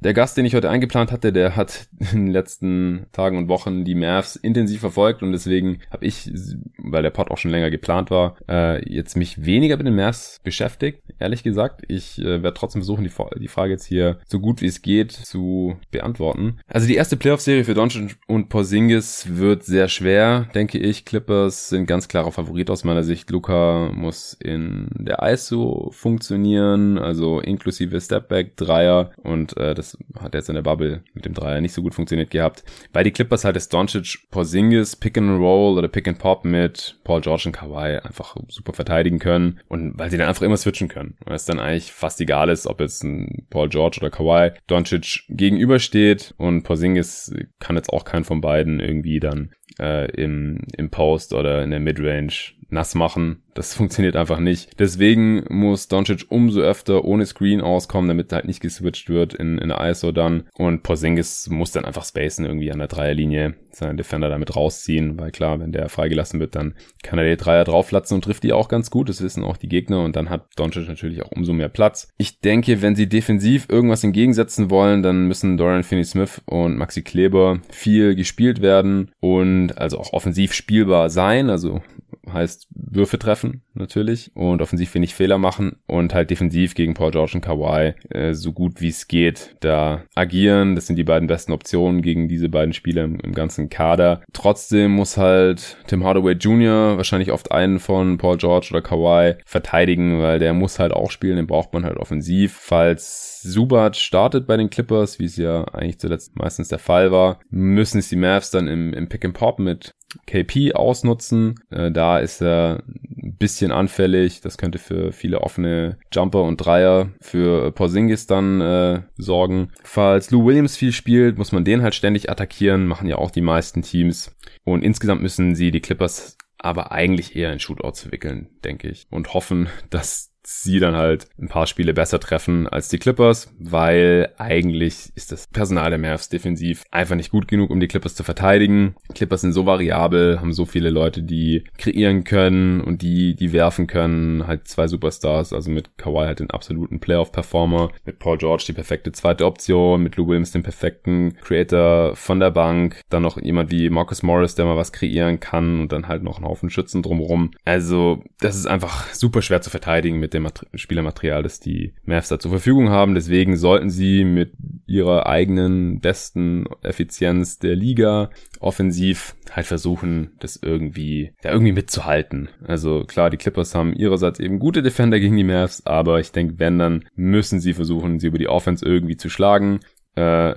der 0.01 0.13
Gast, 0.13 0.35
den 0.35 0.45
ich 0.45 0.55
heute 0.55 0.69
eingeplant 0.69 1.11
hatte, 1.11 1.31
der 1.31 1.55
hat 1.55 1.87
in 2.11 2.25
den 2.25 2.33
letzten 2.33 3.05
Tagen 3.11 3.37
und 3.37 3.47
Wochen 3.47 3.85
die 3.85 3.95
Mavs 3.95 4.35
intensiv 4.35 4.81
verfolgt 4.81 5.21
und 5.21 5.31
deswegen 5.31 5.79
habe 5.91 6.05
ich, 6.05 6.31
weil 6.77 7.03
der 7.03 7.11
Pod 7.11 7.29
auch 7.29 7.37
schon 7.37 7.51
länger 7.51 7.69
geplant 7.69 8.09
war, 8.09 8.35
äh, 8.49 8.83
jetzt 8.91 9.15
mich 9.15 9.45
weniger 9.45 9.77
mit 9.77 9.85
den 9.85 9.95
Mavs 9.95 10.39
beschäftigt, 10.43 11.03
ehrlich 11.19 11.43
gesagt. 11.43 11.83
Ich 11.87 12.19
äh, 12.19 12.41
werde 12.41 12.53
trotzdem 12.53 12.81
versuchen, 12.81 13.03
die, 13.03 13.11
die, 13.39 13.47
Frage 13.47 13.73
jetzt 13.73 13.85
hier 13.85 14.17
so 14.25 14.39
gut 14.39 14.61
wie 14.61 14.67
es 14.67 14.81
geht 14.81 15.11
zu 15.11 15.77
beantworten. 15.91 16.59
Also 16.67 16.87
die 16.87 16.95
erste 16.95 17.17
Playoff-Serie 17.17 17.63
für 17.63 17.73
Doncic 17.73 18.17
und 18.27 18.49
Porzingis 18.49 19.27
wird 19.29 19.63
sehr 19.63 19.87
schwer, 19.87 20.47
denke 20.55 20.79
ich. 20.79 21.05
Clippers 21.05 21.69
sind 21.69 21.85
ganz 21.85 22.07
klarer 22.07 22.31
Favorit 22.31 22.69
aus 22.69 22.83
meiner 22.83 23.03
Sicht. 23.03 23.29
Luca 23.29 23.91
muss 23.93 24.33
in 24.33 24.87
der 24.93 25.19
ISO 25.21 25.91
funktionieren, 25.93 26.97
also 26.97 27.39
inklusive 27.39 27.99
Stepback, 27.99 28.55
Dreier 28.55 29.11
und 29.17 29.57
äh, 29.57 29.75
das 29.75 29.90
hat 30.19 30.33
jetzt 30.33 30.49
in 30.49 30.55
der 30.55 30.61
Bubble 30.61 31.03
mit 31.13 31.25
dem 31.25 31.33
Dreier 31.33 31.61
nicht 31.61 31.73
so 31.73 31.81
gut 31.81 31.95
funktioniert 31.95 32.31
gehabt. 32.31 32.63
Bei 32.93 33.03
die 33.03 33.11
Clippers 33.11 33.43
halt 33.43 33.55
ist 33.55 33.73
Doncic, 33.73 34.19
Porzingis, 34.31 34.95
Pick 34.95 35.17
and 35.17 35.39
Roll 35.39 35.77
oder 35.77 35.87
Pick 35.87 36.07
and 36.07 36.19
Pop 36.19 36.45
mit 36.45 36.99
Paul 37.03 37.21
George 37.21 37.43
und 37.47 37.51
Kawhi 37.53 37.97
einfach 37.97 38.35
super 38.47 38.73
verteidigen 38.73 39.19
können 39.19 39.59
und 39.67 39.97
weil 39.97 40.09
sie 40.09 40.17
dann 40.17 40.27
einfach 40.27 40.43
immer 40.43 40.57
switchen 40.57 40.87
können. 40.87 41.15
Weil 41.25 41.35
es 41.35 41.45
dann 41.45 41.59
eigentlich 41.59 41.91
fast 41.91 42.21
egal 42.21 42.49
ist, 42.49 42.67
ob 42.67 42.79
jetzt 42.79 43.03
ein 43.03 43.45
Paul 43.49 43.69
George 43.69 43.97
oder 44.01 44.09
Kawhi 44.09 44.51
Doncic 44.67 45.23
gegenübersteht 45.29 46.33
und 46.37 46.63
Porzingis 46.63 47.33
kann 47.59 47.75
jetzt 47.75 47.91
auch 47.91 48.05
keinen 48.05 48.23
von 48.23 48.41
beiden 48.41 48.79
irgendwie 48.79 49.19
dann 49.19 49.51
äh, 49.79 50.09
im, 50.11 50.59
im 50.75 50.89
Post 50.89 51.33
oder 51.33 51.63
in 51.63 51.71
der 51.71 51.79
Midrange 51.79 52.53
nass 52.71 52.95
machen. 52.95 53.43
Das 53.53 53.73
funktioniert 53.75 54.15
einfach 54.15 54.39
nicht. 54.39 54.79
Deswegen 54.79 55.43
muss 55.49 55.87
Doncic 55.87 56.25
umso 56.29 56.61
öfter 56.61 57.03
ohne 57.03 57.25
Screen 57.25 57.61
auskommen, 57.61 58.07
damit 58.07 58.31
halt 58.31 58.45
nicht 58.45 58.61
geswitcht 58.61 59.09
wird 59.09 59.33
in, 59.33 59.57
in 59.57 59.69
der 59.69 59.81
ISO 59.89 60.11
dann. 60.11 60.47
Und 60.55 60.83
Porzingis 60.83 61.49
muss 61.49 61.71
dann 61.71 61.85
einfach 61.85 62.05
spacen 62.05 62.45
irgendwie 62.45 62.71
an 62.71 62.79
der 62.79 62.87
Dreierlinie, 62.87 63.55
seinen 63.75 63.97
Defender 63.97 64.29
damit 64.29 64.55
rausziehen, 64.55 65.19
weil 65.19 65.31
klar, 65.31 65.59
wenn 65.59 65.71
der 65.71 65.89
freigelassen 65.89 66.39
wird, 66.39 66.55
dann 66.55 66.75
kann 67.03 67.19
er 67.19 67.25
die 67.25 67.37
Dreier 67.37 67.63
drauflatzen 67.63 68.15
und 68.15 68.23
trifft 68.23 68.43
die 68.43 68.53
auch 68.53 68.67
ganz 68.67 68.91
gut. 68.91 69.09
Das 69.09 69.21
wissen 69.21 69.43
auch 69.43 69.57
die 69.57 69.69
Gegner 69.69 70.03
und 70.03 70.15
dann 70.15 70.29
hat 70.29 70.47
Doncic 70.55 70.87
natürlich 70.87 71.23
auch 71.23 71.31
umso 71.31 71.53
mehr 71.53 71.69
Platz. 71.69 72.09
Ich 72.17 72.39
denke, 72.39 72.81
wenn 72.81 72.95
sie 72.95 73.07
defensiv 73.07 73.67
irgendwas 73.69 74.03
entgegensetzen 74.03 74.69
wollen, 74.69 75.03
dann 75.03 75.27
müssen 75.27 75.57
Dorian 75.57 75.83
Finney-Smith 75.83 76.41
und 76.45 76.77
Maxi 76.77 77.01
Kleber 77.01 77.59
viel 77.69 78.15
gespielt 78.15 78.61
werden 78.61 79.11
und 79.19 79.77
also 79.77 79.99
auch 79.99 80.13
offensiv 80.13 80.53
spielbar 80.53 81.09
sein. 81.09 81.49
Also 81.49 81.81
heißt, 82.29 82.67
Würfe 82.71 83.17
treffen, 83.19 83.63
natürlich, 83.73 84.31
und 84.35 84.61
offensiv 84.61 84.93
wenig 84.93 85.15
Fehler 85.15 85.37
machen 85.37 85.77
und 85.87 86.13
halt 86.13 86.29
defensiv 86.29 86.75
gegen 86.75 86.93
Paul 86.93 87.11
George 87.11 87.33
und 87.35 87.41
Kawhi 87.41 87.93
äh, 88.09 88.33
so 88.33 88.51
gut 88.53 88.81
wie 88.81 88.89
es 88.89 89.07
geht 89.07 89.55
da 89.61 90.03
agieren. 90.15 90.75
Das 90.75 90.87
sind 90.87 90.95
die 90.97 91.03
beiden 91.03 91.27
besten 91.27 91.51
Optionen 91.51 92.01
gegen 92.01 92.27
diese 92.27 92.49
beiden 92.49 92.73
Spieler 92.73 93.03
im, 93.03 93.19
im 93.19 93.33
ganzen 93.33 93.69
Kader. 93.69 94.21
Trotzdem 94.33 94.91
muss 94.91 95.17
halt 95.17 95.77
Tim 95.87 96.03
Hardaway 96.03 96.33
Jr. 96.33 96.97
wahrscheinlich 96.97 97.31
oft 97.31 97.51
einen 97.51 97.79
von 97.79 98.17
Paul 98.17 98.37
George 98.37 98.67
oder 98.71 98.81
Kawhi 98.81 99.35
verteidigen, 99.45 100.19
weil 100.21 100.39
der 100.39 100.53
muss 100.53 100.79
halt 100.79 100.93
auch 100.93 101.11
spielen, 101.11 101.37
den 101.37 101.47
braucht 101.47 101.73
man 101.73 101.85
halt 101.85 101.97
offensiv. 101.97 102.57
Falls 102.61 103.41
Subat 103.41 103.97
startet 103.97 104.45
bei 104.45 104.57
den 104.57 104.69
Clippers, 104.69 105.19
wie 105.19 105.25
es 105.25 105.37
ja 105.37 105.63
eigentlich 105.65 105.99
zuletzt 105.99 106.35
meistens 106.37 106.67
der 106.67 106.79
Fall 106.79 107.11
war, 107.11 107.39
müssen 107.49 107.97
es 107.97 108.09
die 108.09 108.15
Mavs 108.15 108.51
dann 108.51 108.67
im, 108.67 108.93
im 108.93 109.09
Pick 109.09 109.25
and 109.25 109.33
Pop 109.33 109.59
mit 109.59 109.95
KP 110.25 110.73
ausnutzen. 110.73 111.55
Äh, 111.69 111.91
da 111.91 112.19
ist 112.19 112.41
er 112.41 112.83
ein 112.87 113.37
bisschen 113.37 113.71
anfällig. 113.71 114.41
Das 114.41 114.57
könnte 114.57 114.79
für 114.79 115.11
viele 115.11 115.41
offene 115.41 115.97
Jumper 116.11 116.43
und 116.43 116.57
Dreier 116.57 117.09
für 117.19 117.71
Porzingis 117.71 118.27
dann 118.27 118.61
äh, 118.61 119.01
sorgen. 119.17 119.71
Falls 119.83 120.31
Lou 120.31 120.45
Williams 120.45 120.77
viel 120.77 120.91
spielt, 120.91 121.37
muss 121.37 121.51
man 121.51 121.65
den 121.65 121.81
halt 121.81 121.95
ständig 121.95 122.29
attackieren. 122.29 122.87
Machen 122.87 123.07
ja 123.07 123.17
auch 123.17 123.31
die 123.31 123.41
meisten 123.41 123.81
Teams. 123.81 124.35
Und 124.63 124.83
insgesamt 124.83 125.21
müssen 125.21 125.55
sie 125.55 125.71
die 125.71 125.81
Clippers 125.81 126.37
aber 126.57 126.91
eigentlich 126.91 127.35
eher 127.35 127.51
in 127.51 127.59
Shootouts 127.59 128.11
wickeln, 128.11 128.49
denke 128.63 128.87
ich. 128.87 129.07
Und 129.09 129.33
hoffen, 129.33 129.67
dass 129.89 130.30
sie 130.43 130.79
dann 130.79 130.95
halt 130.95 131.27
ein 131.39 131.47
paar 131.47 131.67
Spiele 131.67 131.93
besser 131.93 132.19
treffen 132.19 132.67
als 132.67 132.89
die 132.89 132.97
Clippers, 132.97 133.53
weil 133.59 134.33
eigentlich 134.37 135.11
ist 135.15 135.31
das 135.31 135.47
Personal 135.47 135.89
der 135.89 135.99
Mavs 135.99 136.29
defensiv 136.29 136.83
einfach 136.91 137.15
nicht 137.15 137.31
gut 137.31 137.47
genug, 137.47 137.69
um 137.69 137.79
die 137.79 137.87
Clippers 137.87 138.15
zu 138.15 138.23
verteidigen. 138.23 138.95
Clippers 139.13 139.41
sind 139.41 139.53
so 139.53 139.65
variabel, 139.65 140.39
haben 140.39 140.53
so 140.53 140.65
viele 140.65 140.89
Leute, 140.89 141.23
die 141.23 141.65
kreieren 141.77 142.23
können 142.23 142.81
und 142.81 143.01
die, 143.01 143.35
die 143.35 143.53
werfen 143.53 143.87
können. 143.87 144.47
Halt 144.47 144.67
zwei 144.67 144.87
Superstars, 144.87 145.53
also 145.53 145.69
mit 145.69 145.97
Kawhi 145.97 146.25
halt 146.25 146.39
den 146.39 146.49
absoluten 146.49 146.99
Playoff-Performer, 146.99 147.91
mit 148.05 148.19
Paul 148.19 148.37
George 148.37 148.65
die 148.67 148.73
perfekte 148.73 149.11
zweite 149.11 149.45
Option, 149.45 150.01
mit 150.01 150.15
Lou 150.15 150.27
Williams 150.27 150.51
den 150.51 150.63
perfekten 150.63 151.35
Creator 151.41 152.15
von 152.15 152.39
der 152.39 152.51
Bank, 152.51 153.01
dann 153.09 153.23
noch 153.23 153.39
jemand 153.41 153.71
wie 153.71 153.89
Marcus 153.89 154.23
Morris, 154.23 154.55
der 154.55 154.65
mal 154.65 154.77
was 154.77 154.91
kreieren 154.91 155.39
kann 155.39 155.81
und 155.81 155.91
dann 155.91 156.07
halt 156.07 156.23
noch 156.23 156.37
einen 156.37 156.47
Haufen 156.47 156.69
Schützen 156.69 157.03
drumherum. 157.03 157.51
Also, 157.65 158.23
das 158.39 158.55
ist 158.55 158.65
einfach 158.65 159.13
super 159.13 159.41
schwer 159.41 159.61
zu 159.61 159.69
verteidigen 159.69 160.19
mit 160.19 160.30
dem 160.33 160.47
Spielermaterial, 160.73 161.43
das 161.43 161.59
die 161.59 161.93
Mavs 162.03 162.29
da 162.29 162.39
zur 162.39 162.51
Verfügung 162.51 162.89
haben. 162.89 163.13
Deswegen 163.13 163.57
sollten 163.57 163.89
sie 163.89 164.23
mit 164.23 164.53
ihrer 164.85 165.27
eigenen 165.27 165.99
besten 165.99 166.65
Effizienz 166.81 167.59
der 167.59 167.75
Liga 167.75 168.29
offensiv 168.59 169.35
halt 169.51 169.65
versuchen, 169.65 170.31
das 170.39 170.59
irgendwie, 170.61 171.33
ja, 171.43 171.51
irgendwie 171.51 171.73
mitzuhalten. 171.73 172.49
Also 172.65 173.03
klar, 173.05 173.29
die 173.29 173.37
Clippers 173.37 173.75
haben 173.75 173.93
ihrerseits 173.93 174.39
eben 174.39 174.59
gute 174.59 174.81
Defender 174.81 175.19
gegen 175.19 175.37
die 175.37 175.43
Mavs, 175.43 175.85
aber 175.85 176.19
ich 176.19 176.31
denke, 176.31 176.59
wenn, 176.59 176.79
dann 176.79 177.05
müssen 177.15 177.59
sie 177.59 177.73
versuchen, 177.73 178.19
sie 178.19 178.27
über 178.27 178.37
die 178.37 178.49
Offense 178.49 178.85
irgendwie 178.85 179.17
zu 179.17 179.29
schlagen. 179.29 179.79
Äh, 180.15 180.55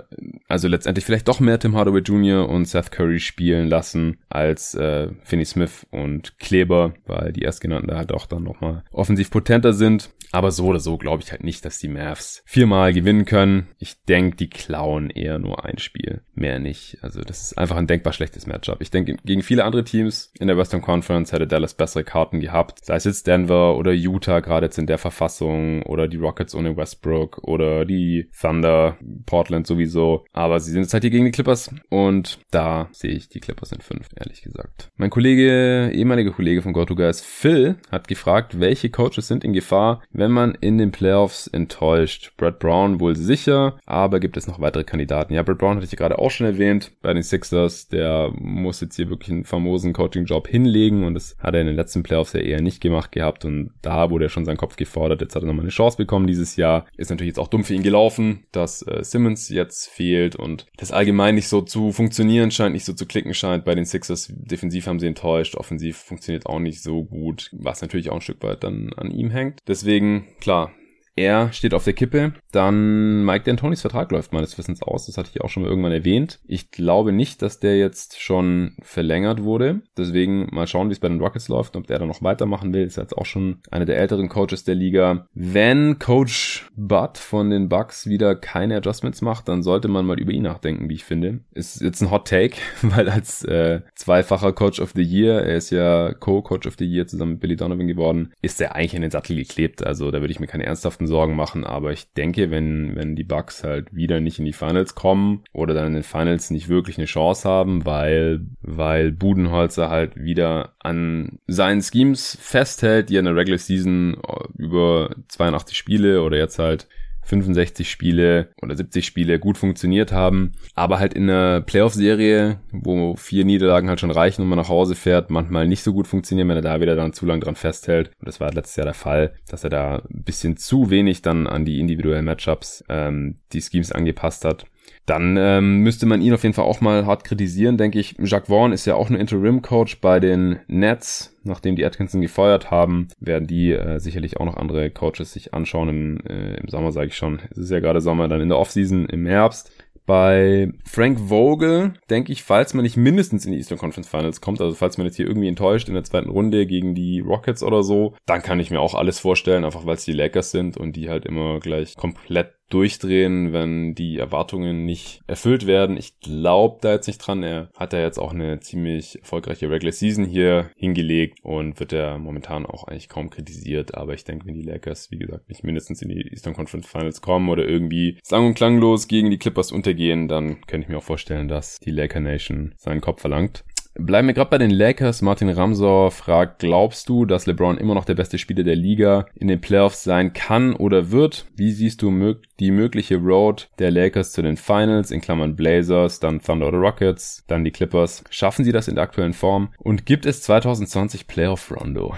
also 0.48 0.68
letztendlich 0.68 1.04
vielleicht 1.04 1.28
doch 1.28 1.40
mehr 1.40 1.58
Tim 1.58 1.76
Hardaway 1.76 2.00
Jr. 2.00 2.48
und 2.48 2.66
Seth 2.66 2.90
Curry 2.90 3.20
spielen 3.20 3.68
lassen 3.68 4.18
als 4.28 4.74
äh, 4.74 5.08
Finney 5.22 5.44
Smith 5.44 5.86
und 5.90 6.38
Kleber, 6.38 6.94
weil 7.06 7.32
die 7.32 7.42
erstgenannten 7.42 7.88
da 7.88 7.96
halt 7.96 8.12
auch 8.12 8.26
dann 8.26 8.42
nochmal 8.42 8.84
offensiv 8.90 9.30
potenter 9.30 9.72
sind. 9.72 10.10
Aber 10.32 10.50
so 10.50 10.66
oder 10.66 10.80
so 10.80 10.98
glaube 10.98 11.22
ich 11.22 11.30
halt 11.30 11.44
nicht, 11.44 11.64
dass 11.64 11.78
die 11.78 11.86
Mavs 11.86 12.42
viermal 12.44 12.92
gewinnen 12.92 13.24
können. 13.24 13.68
Ich 13.78 14.02
denke, 14.04 14.36
die 14.36 14.50
klauen 14.50 15.10
eher 15.10 15.38
nur 15.38 15.64
ein 15.64 15.78
Spiel. 15.78 16.22
Mehr 16.34 16.58
nicht. 16.58 16.98
Also 17.02 17.20
das 17.20 17.42
ist 17.42 17.58
einfach 17.58 17.76
ein 17.76 17.86
denkbar 17.86 18.12
schlechtes 18.12 18.46
Matchup. 18.46 18.80
Ich 18.80 18.90
denke, 18.90 19.16
gegen 19.24 19.42
viele 19.42 19.64
andere 19.64 19.84
Teams 19.84 20.32
in 20.40 20.48
der 20.48 20.58
Western 20.58 20.82
Conference 20.82 21.30
hätte 21.30 21.46
Dallas 21.46 21.74
bessere 21.74 22.02
Karten 22.02 22.40
gehabt. 22.40 22.84
Sei 22.84 22.96
es 22.96 23.04
jetzt 23.04 23.28
Denver 23.28 23.76
oder 23.76 23.92
Utah, 23.92 24.40
gerade 24.40 24.66
jetzt 24.66 24.78
in 24.78 24.88
der 24.88 24.98
Verfassung, 24.98 25.84
oder 25.84 26.08
die 26.08 26.16
Rockets 26.16 26.54
ohne 26.54 26.76
Westbrook 26.76 27.38
oder 27.44 27.84
die 27.84 28.28
Thunder, 28.40 28.96
Portland 29.44 29.66
sowieso. 29.66 30.24
Aber 30.32 30.58
sie 30.58 30.72
sind 30.72 30.82
jetzt 30.82 30.92
halt 30.92 31.04
hier 31.04 31.10
gegen 31.10 31.24
die 31.24 31.30
Clippers 31.30 31.70
und 31.90 32.38
da 32.50 32.88
sehe 32.92 33.12
ich 33.12 33.28
die 33.28 33.40
Clippers 33.40 33.70
in 33.72 33.80
fünf, 33.80 34.08
ehrlich 34.16 34.42
gesagt. 34.42 34.90
Mein 34.96 35.10
Kollege, 35.10 35.92
ehemaliger 35.94 36.32
Kollege 36.32 36.62
von 36.62 36.72
GoToGuys, 36.72 37.20
Phil, 37.20 37.76
hat 37.90 38.08
gefragt, 38.08 38.58
welche 38.58 38.90
Coaches 38.90 39.28
sind 39.28 39.44
in 39.44 39.52
Gefahr, 39.52 40.02
wenn 40.10 40.24
wenn 40.24 40.32
man 40.32 40.54
in 40.58 40.78
den 40.78 40.90
Playoffs 40.90 41.48
enttäuscht. 41.48 42.32
Brad 42.38 42.58
Brown 42.58 42.98
wohl 42.98 43.14
sicher, 43.14 43.78
aber 43.84 44.20
gibt 44.20 44.38
es 44.38 44.46
noch 44.46 44.58
weitere 44.58 44.82
Kandidaten? 44.82 45.34
Ja, 45.34 45.42
Brad 45.42 45.58
Brown 45.58 45.76
hatte 45.76 45.84
ich 45.84 45.92
ja 45.92 45.98
gerade 45.98 46.18
auch 46.18 46.30
schon 46.30 46.46
erwähnt 46.46 46.92
bei 47.02 47.12
den 47.12 47.22
Sixers. 47.22 47.88
Der 47.88 48.32
muss 48.34 48.80
jetzt 48.80 48.96
hier 48.96 49.10
wirklich 49.10 49.30
einen 49.30 49.44
famosen 49.44 49.92
Coaching-Job 49.92 50.48
hinlegen 50.48 51.04
und 51.04 51.12
das 51.12 51.36
hat 51.38 51.54
er 51.54 51.60
in 51.60 51.66
den 51.66 51.76
letzten 51.76 52.02
Playoffs 52.02 52.32
ja 52.32 52.40
eher 52.40 52.62
nicht 52.62 52.80
gemacht 52.80 53.12
gehabt 53.12 53.44
und 53.44 53.72
da 53.82 54.08
wurde 54.08 54.24
er 54.24 54.28
schon 54.30 54.46
seinen 54.46 54.56
Kopf 54.56 54.76
gefordert. 54.76 55.20
Jetzt 55.20 55.36
hat 55.36 55.42
er 55.42 55.46
nochmal 55.46 55.64
eine 55.64 55.70
Chance 55.70 55.98
bekommen 55.98 56.26
dieses 56.26 56.56
Jahr. 56.56 56.86
Ist 56.96 57.10
natürlich 57.10 57.32
jetzt 57.32 57.38
auch 57.38 57.48
dumm 57.48 57.64
für 57.64 57.74
ihn 57.74 57.82
gelaufen, 57.82 58.44
dass 58.50 58.80
äh, 58.80 59.04
Simmons 59.04 59.33
jetzt 59.48 59.88
fehlt 59.88 60.36
und 60.36 60.66
das 60.76 60.92
allgemein 60.92 61.34
nicht 61.34 61.48
so 61.48 61.60
zu 61.60 61.92
funktionieren 61.92 62.50
scheint, 62.50 62.74
nicht 62.74 62.84
so 62.84 62.92
zu 62.92 63.06
klicken 63.06 63.34
scheint 63.34 63.64
bei 63.64 63.74
den 63.74 63.84
Sixers. 63.84 64.32
Defensiv 64.34 64.86
haben 64.86 65.00
sie 65.00 65.06
enttäuscht, 65.06 65.56
offensiv 65.56 65.96
funktioniert 65.98 66.46
auch 66.46 66.58
nicht 66.58 66.82
so 66.82 67.04
gut, 67.04 67.50
was 67.52 67.82
natürlich 67.82 68.10
auch 68.10 68.16
ein 68.16 68.20
Stück 68.20 68.42
weit 68.42 68.64
dann 68.64 68.92
an 68.94 69.10
ihm 69.10 69.30
hängt. 69.30 69.60
Deswegen 69.66 70.26
klar, 70.40 70.72
er 71.16 71.52
steht 71.52 71.74
auf 71.74 71.84
der 71.84 71.92
Kippe. 71.92 72.32
Dann 72.50 73.24
Mike 73.24 73.50
D'Antonis 73.50 73.80
Vertrag 73.80 74.10
läuft 74.10 74.32
meines 74.32 74.56
Wissens 74.58 74.82
aus. 74.82 75.06
Das 75.06 75.16
hatte 75.16 75.30
ich 75.32 75.40
auch 75.40 75.48
schon 75.48 75.62
mal 75.62 75.68
irgendwann 75.68 75.92
erwähnt. 75.92 76.40
Ich 76.46 76.70
glaube 76.70 77.12
nicht, 77.12 77.42
dass 77.42 77.60
der 77.60 77.78
jetzt 77.78 78.20
schon 78.20 78.76
verlängert 78.82 79.42
wurde. 79.42 79.82
Deswegen 79.96 80.48
mal 80.50 80.66
schauen, 80.66 80.88
wie 80.88 80.92
es 80.92 81.00
bei 81.00 81.08
den 81.08 81.20
Rockets 81.20 81.48
läuft, 81.48 81.76
ob 81.76 81.86
der 81.86 81.98
da 81.98 82.06
noch 82.06 82.22
weitermachen 82.22 82.72
will. 82.72 82.84
Ist 82.84 82.96
jetzt 82.96 83.16
auch 83.16 83.26
schon 83.26 83.58
einer 83.70 83.84
der 83.84 83.98
älteren 83.98 84.28
Coaches 84.28 84.64
der 84.64 84.74
Liga. 84.74 85.28
Wenn 85.34 85.98
Coach 85.98 86.68
Bud 86.76 87.18
von 87.18 87.50
den 87.50 87.68
Bucks 87.68 88.06
wieder 88.06 88.34
keine 88.34 88.76
Adjustments 88.76 89.22
macht, 89.22 89.48
dann 89.48 89.62
sollte 89.62 89.88
man 89.88 90.06
mal 90.06 90.18
über 90.18 90.32
ihn 90.32 90.42
nachdenken, 90.42 90.88
wie 90.88 90.94
ich 90.94 91.04
finde. 91.04 91.40
Ist 91.52 91.80
jetzt 91.80 92.02
ein 92.02 92.10
Hot 92.10 92.28
Take, 92.28 92.56
weil 92.82 93.08
als 93.08 93.44
äh, 93.44 93.82
zweifacher 93.94 94.52
Coach 94.52 94.80
of 94.80 94.92
the 94.94 95.02
Year, 95.02 95.42
er 95.42 95.56
ist 95.56 95.70
ja 95.70 96.12
Co-Coach 96.12 96.66
of 96.66 96.74
the 96.78 96.86
Year 96.86 97.06
zusammen 97.06 97.32
mit 97.32 97.40
Billy 97.40 97.56
Donovan 97.56 97.86
geworden, 97.86 98.32
ist 98.42 98.60
er 98.60 98.74
eigentlich 98.74 98.94
in 98.94 99.02
den 99.02 99.10
Sattel 99.10 99.36
geklebt. 99.36 99.86
Also 99.86 100.10
da 100.10 100.20
würde 100.20 100.32
ich 100.32 100.40
mir 100.40 100.46
keine 100.46 100.66
ernsthaften 100.66 101.03
ernsthaften 101.04 101.06
Sorgen 101.06 101.36
machen, 101.36 101.64
aber 101.64 101.92
ich 101.92 102.12
denke, 102.12 102.50
wenn, 102.50 102.96
wenn 102.96 103.16
die 103.16 103.24
Bucks 103.24 103.64
halt 103.64 103.94
wieder 103.94 104.20
nicht 104.20 104.38
in 104.38 104.44
die 104.44 104.52
Finals 104.52 104.94
kommen 104.94 105.44
oder 105.52 105.74
dann 105.74 105.88
in 105.88 105.94
den 105.94 106.02
Finals 106.02 106.50
nicht 106.50 106.68
wirklich 106.68 106.98
eine 106.98 107.06
Chance 107.06 107.48
haben, 107.48 107.84
weil, 107.86 108.40
weil 108.62 109.12
Budenholzer 109.12 109.90
halt 109.90 110.16
wieder 110.16 110.74
an 110.80 111.38
seinen 111.46 111.82
Schemes 111.82 112.36
festhält, 112.40 113.10
die 113.10 113.16
in 113.16 113.24
der 113.24 113.36
Regular 113.36 113.58
Season 113.58 114.16
über 114.56 115.14
82 115.28 115.76
Spiele 115.76 116.22
oder 116.22 116.36
jetzt 116.36 116.58
halt 116.58 116.88
65 117.24 117.90
Spiele 117.90 118.48
oder 118.62 118.76
70 118.76 119.04
Spiele 119.04 119.38
gut 119.38 119.58
funktioniert 119.58 120.12
haben, 120.12 120.52
aber 120.74 120.98
halt 120.98 121.14
in 121.14 121.28
einer 121.28 121.60
Playoff-Serie, 121.60 122.58
wo 122.72 123.16
vier 123.16 123.44
Niederlagen 123.44 123.88
halt 123.88 124.00
schon 124.00 124.10
reichen 124.10 124.42
und 124.42 124.48
man 124.48 124.58
nach 124.58 124.68
Hause 124.68 124.94
fährt, 124.94 125.30
manchmal 125.30 125.66
nicht 125.66 125.82
so 125.82 125.92
gut 125.92 126.06
funktionieren, 126.06 126.48
wenn 126.48 126.56
er 126.56 126.62
da 126.62 126.80
wieder 126.80 126.96
dann 126.96 127.12
zu 127.12 127.26
lang 127.26 127.40
dran 127.40 127.56
festhält. 127.56 128.10
Und 128.20 128.28
das 128.28 128.40
war 128.40 128.52
letztes 128.52 128.76
Jahr 128.76 128.86
der 128.86 128.94
Fall, 128.94 129.34
dass 129.48 129.64
er 129.64 129.70
da 129.70 129.96
ein 129.96 130.24
bisschen 130.24 130.56
zu 130.56 130.90
wenig 130.90 131.22
dann 131.22 131.46
an 131.46 131.64
die 131.64 131.80
individuellen 131.80 132.24
Matchups 132.24 132.84
ähm, 132.88 133.36
die 133.52 133.62
Schemes 133.62 133.92
angepasst 133.92 134.44
hat 134.44 134.66
dann 135.06 135.36
ähm, 135.38 135.78
müsste 135.80 136.06
man 136.06 136.22
ihn 136.22 136.32
auf 136.32 136.42
jeden 136.42 136.54
Fall 136.54 136.64
auch 136.64 136.80
mal 136.80 137.04
hart 137.04 137.24
kritisieren, 137.24 137.76
denke 137.76 137.98
ich. 137.98 138.16
Jacques 138.18 138.48
Vaughn 138.48 138.72
ist 138.72 138.86
ja 138.86 138.94
auch 138.94 139.10
ein 139.10 139.16
Interim-Coach 139.16 140.00
bei 140.00 140.20
den 140.20 140.60
Nets. 140.66 141.36
Nachdem 141.42 141.76
die 141.76 141.84
Atkinson 141.84 142.22
gefeuert 142.22 142.70
haben, 142.70 143.08
werden 143.20 143.46
die 143.46 143.72
äh, 143.72 143.98
sicherlich 143.98 144.38
auch 144.38 144.46
noch 144.46 144.56
andere 144.56 144.90
Coaches 144.90 145.32
sich 145.32 145.52
anschauen. 145.52 145.88
Im, 145.90 146.20
äh, 146.26 146.54
im 146.54 146.68
Sommer 146.68 146.90
sage 146.90 147.08
ich 147.08 147.16
schon. 147.16 147.40
Es 147.50 147.58
ist 147.58 147.70
ja 147.70 147.80
gerade 147.80 148.00
Sommer, 148.00 148.28
dann 148.28 148.40
in 148.40 148.48
der 148.48 148.58
Offseason 148.58 149.06
im 149.06 149.26
Herbst. 149.26 149.70
Bei 150.06 150.70
Frank 150.84 151.18
Vogel 151.18 151.94
denke 152.10 152.30
ich, 152.30 152.42
falls 152.42 152.74
man 152.74 152.82
nicht 152.82 152.96
mindestens 152.96 153.46
in 153.46 153.52
die 153.52 153.58
Eastern 153.58 153.78
Conference 153.78 154.08
Finals 154.08 154.42
kommt, 154.42 154.60
also 154.60 154.74
falls 154.74 154.98
man 154.98 155.06
jetzt 155.06 155.16
hier 155.16 155.26
irgendwie 155.26 155.48
enttäuscht 155.48 155.88
in 155.88 155.94
der 155.94 156.04
zweiten 156.04 156.28
Runde 156.28 156.66
gegen 156.66 156.94
die 156.94 157.20
Rockets 157.20 157.62
oder 157.62 157.82
so, 157.82 158.14
dann 158.26 158.42
kann 158.42 158.60
ich 158.60 158.70
mir 158.70 158.80
auch 158.80 158.94
alles 158.94 159.18
vorstellen, 159.18 159.64
einfach 159.64 159.86
weil 159.86 159.94
es 159.94 160.04
die 160.04 160.12
Lakers 160.12 160.50
sind 160.50 160.76
und 160.76 160.94
die 160.96 161.08
halt 161.08 161.24
immer 161.24 161.58
gleich 161.58 161.96
komplett 161.96 162.52
durchdrehen, 162.70 163.52
wenn 163.52 163.94
die 163.94 164.18
Erwartungen 164.18 164.84
nicht 164.84 165.22
erfüllt 165.26 165.66
werden. 165.66 165.96
Ich 165.96 166.18
glaube 166.20 166.78
da 166.80 166.92
jetzt 166.92 167.06
nicht 167.06 167.18
dran. 167.18 167.42
Er 167.42 167.70
hat 167.76 167.92
ja 167.92 168.00
jetzt 168.00 168.18
auch 168.18 168.32
eine 168.32 168.60
ziemlich 168.60 169.18
erfolgreiche 169.20 169.70
Regular 169.70 169.92
Season 169.92 170.24
hier 170.24 170.70
hingelegt 170.76 171.38
und 171.42 171.78
wird 171.78 171.92
ja 171.92 172.18
momentan 172.18 172.66
auch 172.66 172.84
eigentlich 172.84 173.08
kaum 173.08 173.30
kritisiert. 173.30 173.94
Aber 173.94 174.14
ich 174.14 174.24
denke, 174.24 174.46
wenn 174.46 174.54
die 174.54 174.62
Lakers, 174.62 175.10
wie 175.10 175.18
gesagt, 175.18 175.48
nicht 175.48 175.64
mindestens 175.64 176.02
in 176.02 176.08
die 176.08 176.28
Eastern 176.30 176.54
Conference 176.54 176.86
Finals 176.86 177.20
kommen 177.20 177.48
oder 177.48 177.66
irgendwie 177.66 178.18
sang- 178.22 178.46
und 178.46 178.54
klanglos 178.54 179.08
gegen 179.08 179.30
die 179.30 179.38
Clippers 179.38 179.72
untergehen, 179.72 180.28
dann 180.28 180.60
könnte 180.62 180.86
ich 180.86 180.88
mir 180.88 180.98
auch 180.98 181.02
vorstellen, 181.02 181.48
dass 181.48 181.78
die 181.78 181.90
Laker 181.90 182.20
Nation 182.20 182.74
seinen 182.76 183.00
Kopf 183.00 183.20
verlangt. 183.20 183.64
Bleiben 183.96 184.26
wir 184.26 184.34
gerade 184.34 184.50
bei 184.50 184.58
den 184.58 184.72
Lakers. 184.72 185.22
Martin 185.22 185.48
Ramsor 185.48 186.10
fragt, 186.10 186.58
glaubst 186.58 187.08
du, 187.08 187.24
dass 187.24 187.46
LeBron 187.46 187.78
immer 187.78 187.94
noch 187.94 188.04
der 188.04 188.16
beste 188.16 188.38
Spieler 188.38 188.64
der 188.64 188.74
Liga 188.74 189.26
in 189.36 189.46
den 189.46 189.60
Playoffs 189.60 190.02
sein 190.02 190.32
kann 190.32 190.74
oder 190.74 191.12
wird? 191.12 191.46
Wie 191.54 191.70
siehst 191.70 192.02
du 192.02 192.10
mög 192.10 192.42
die 192.58 192.72
mögliche 192.72 193.16
Road 193.16 193.68
der 193.78 193.92
Lakers 193.92 194.32
zu 194.32 194.42
den 194.42 194.56
Finals, 194.56 195.12
in 195.12 195.20
Klammern 195.20 195.54
Blazers, 195.54 196.18
dann 196.18 196.40
Thunder 196.40 196.68
oder 196.68 196.78
Rockets, 196.78 197.44
dann 197.46 197.62
die 197.62 197.70
Clippers? 197.70 198.24
Schaffen 198.30 198.64
sie 198.64 198.72
das 198.72 198.88
in 198.88 198.96
der 198.96 199.04
aktuellen 199.04 199.32
Form? 199.32 199.72
Und 199.78 200.06
gibt 200.06 200.26
es 200.26 200.42
2020 200.42 201.28
Playoff 201.28 201.70
Rondo? 201.70 202.14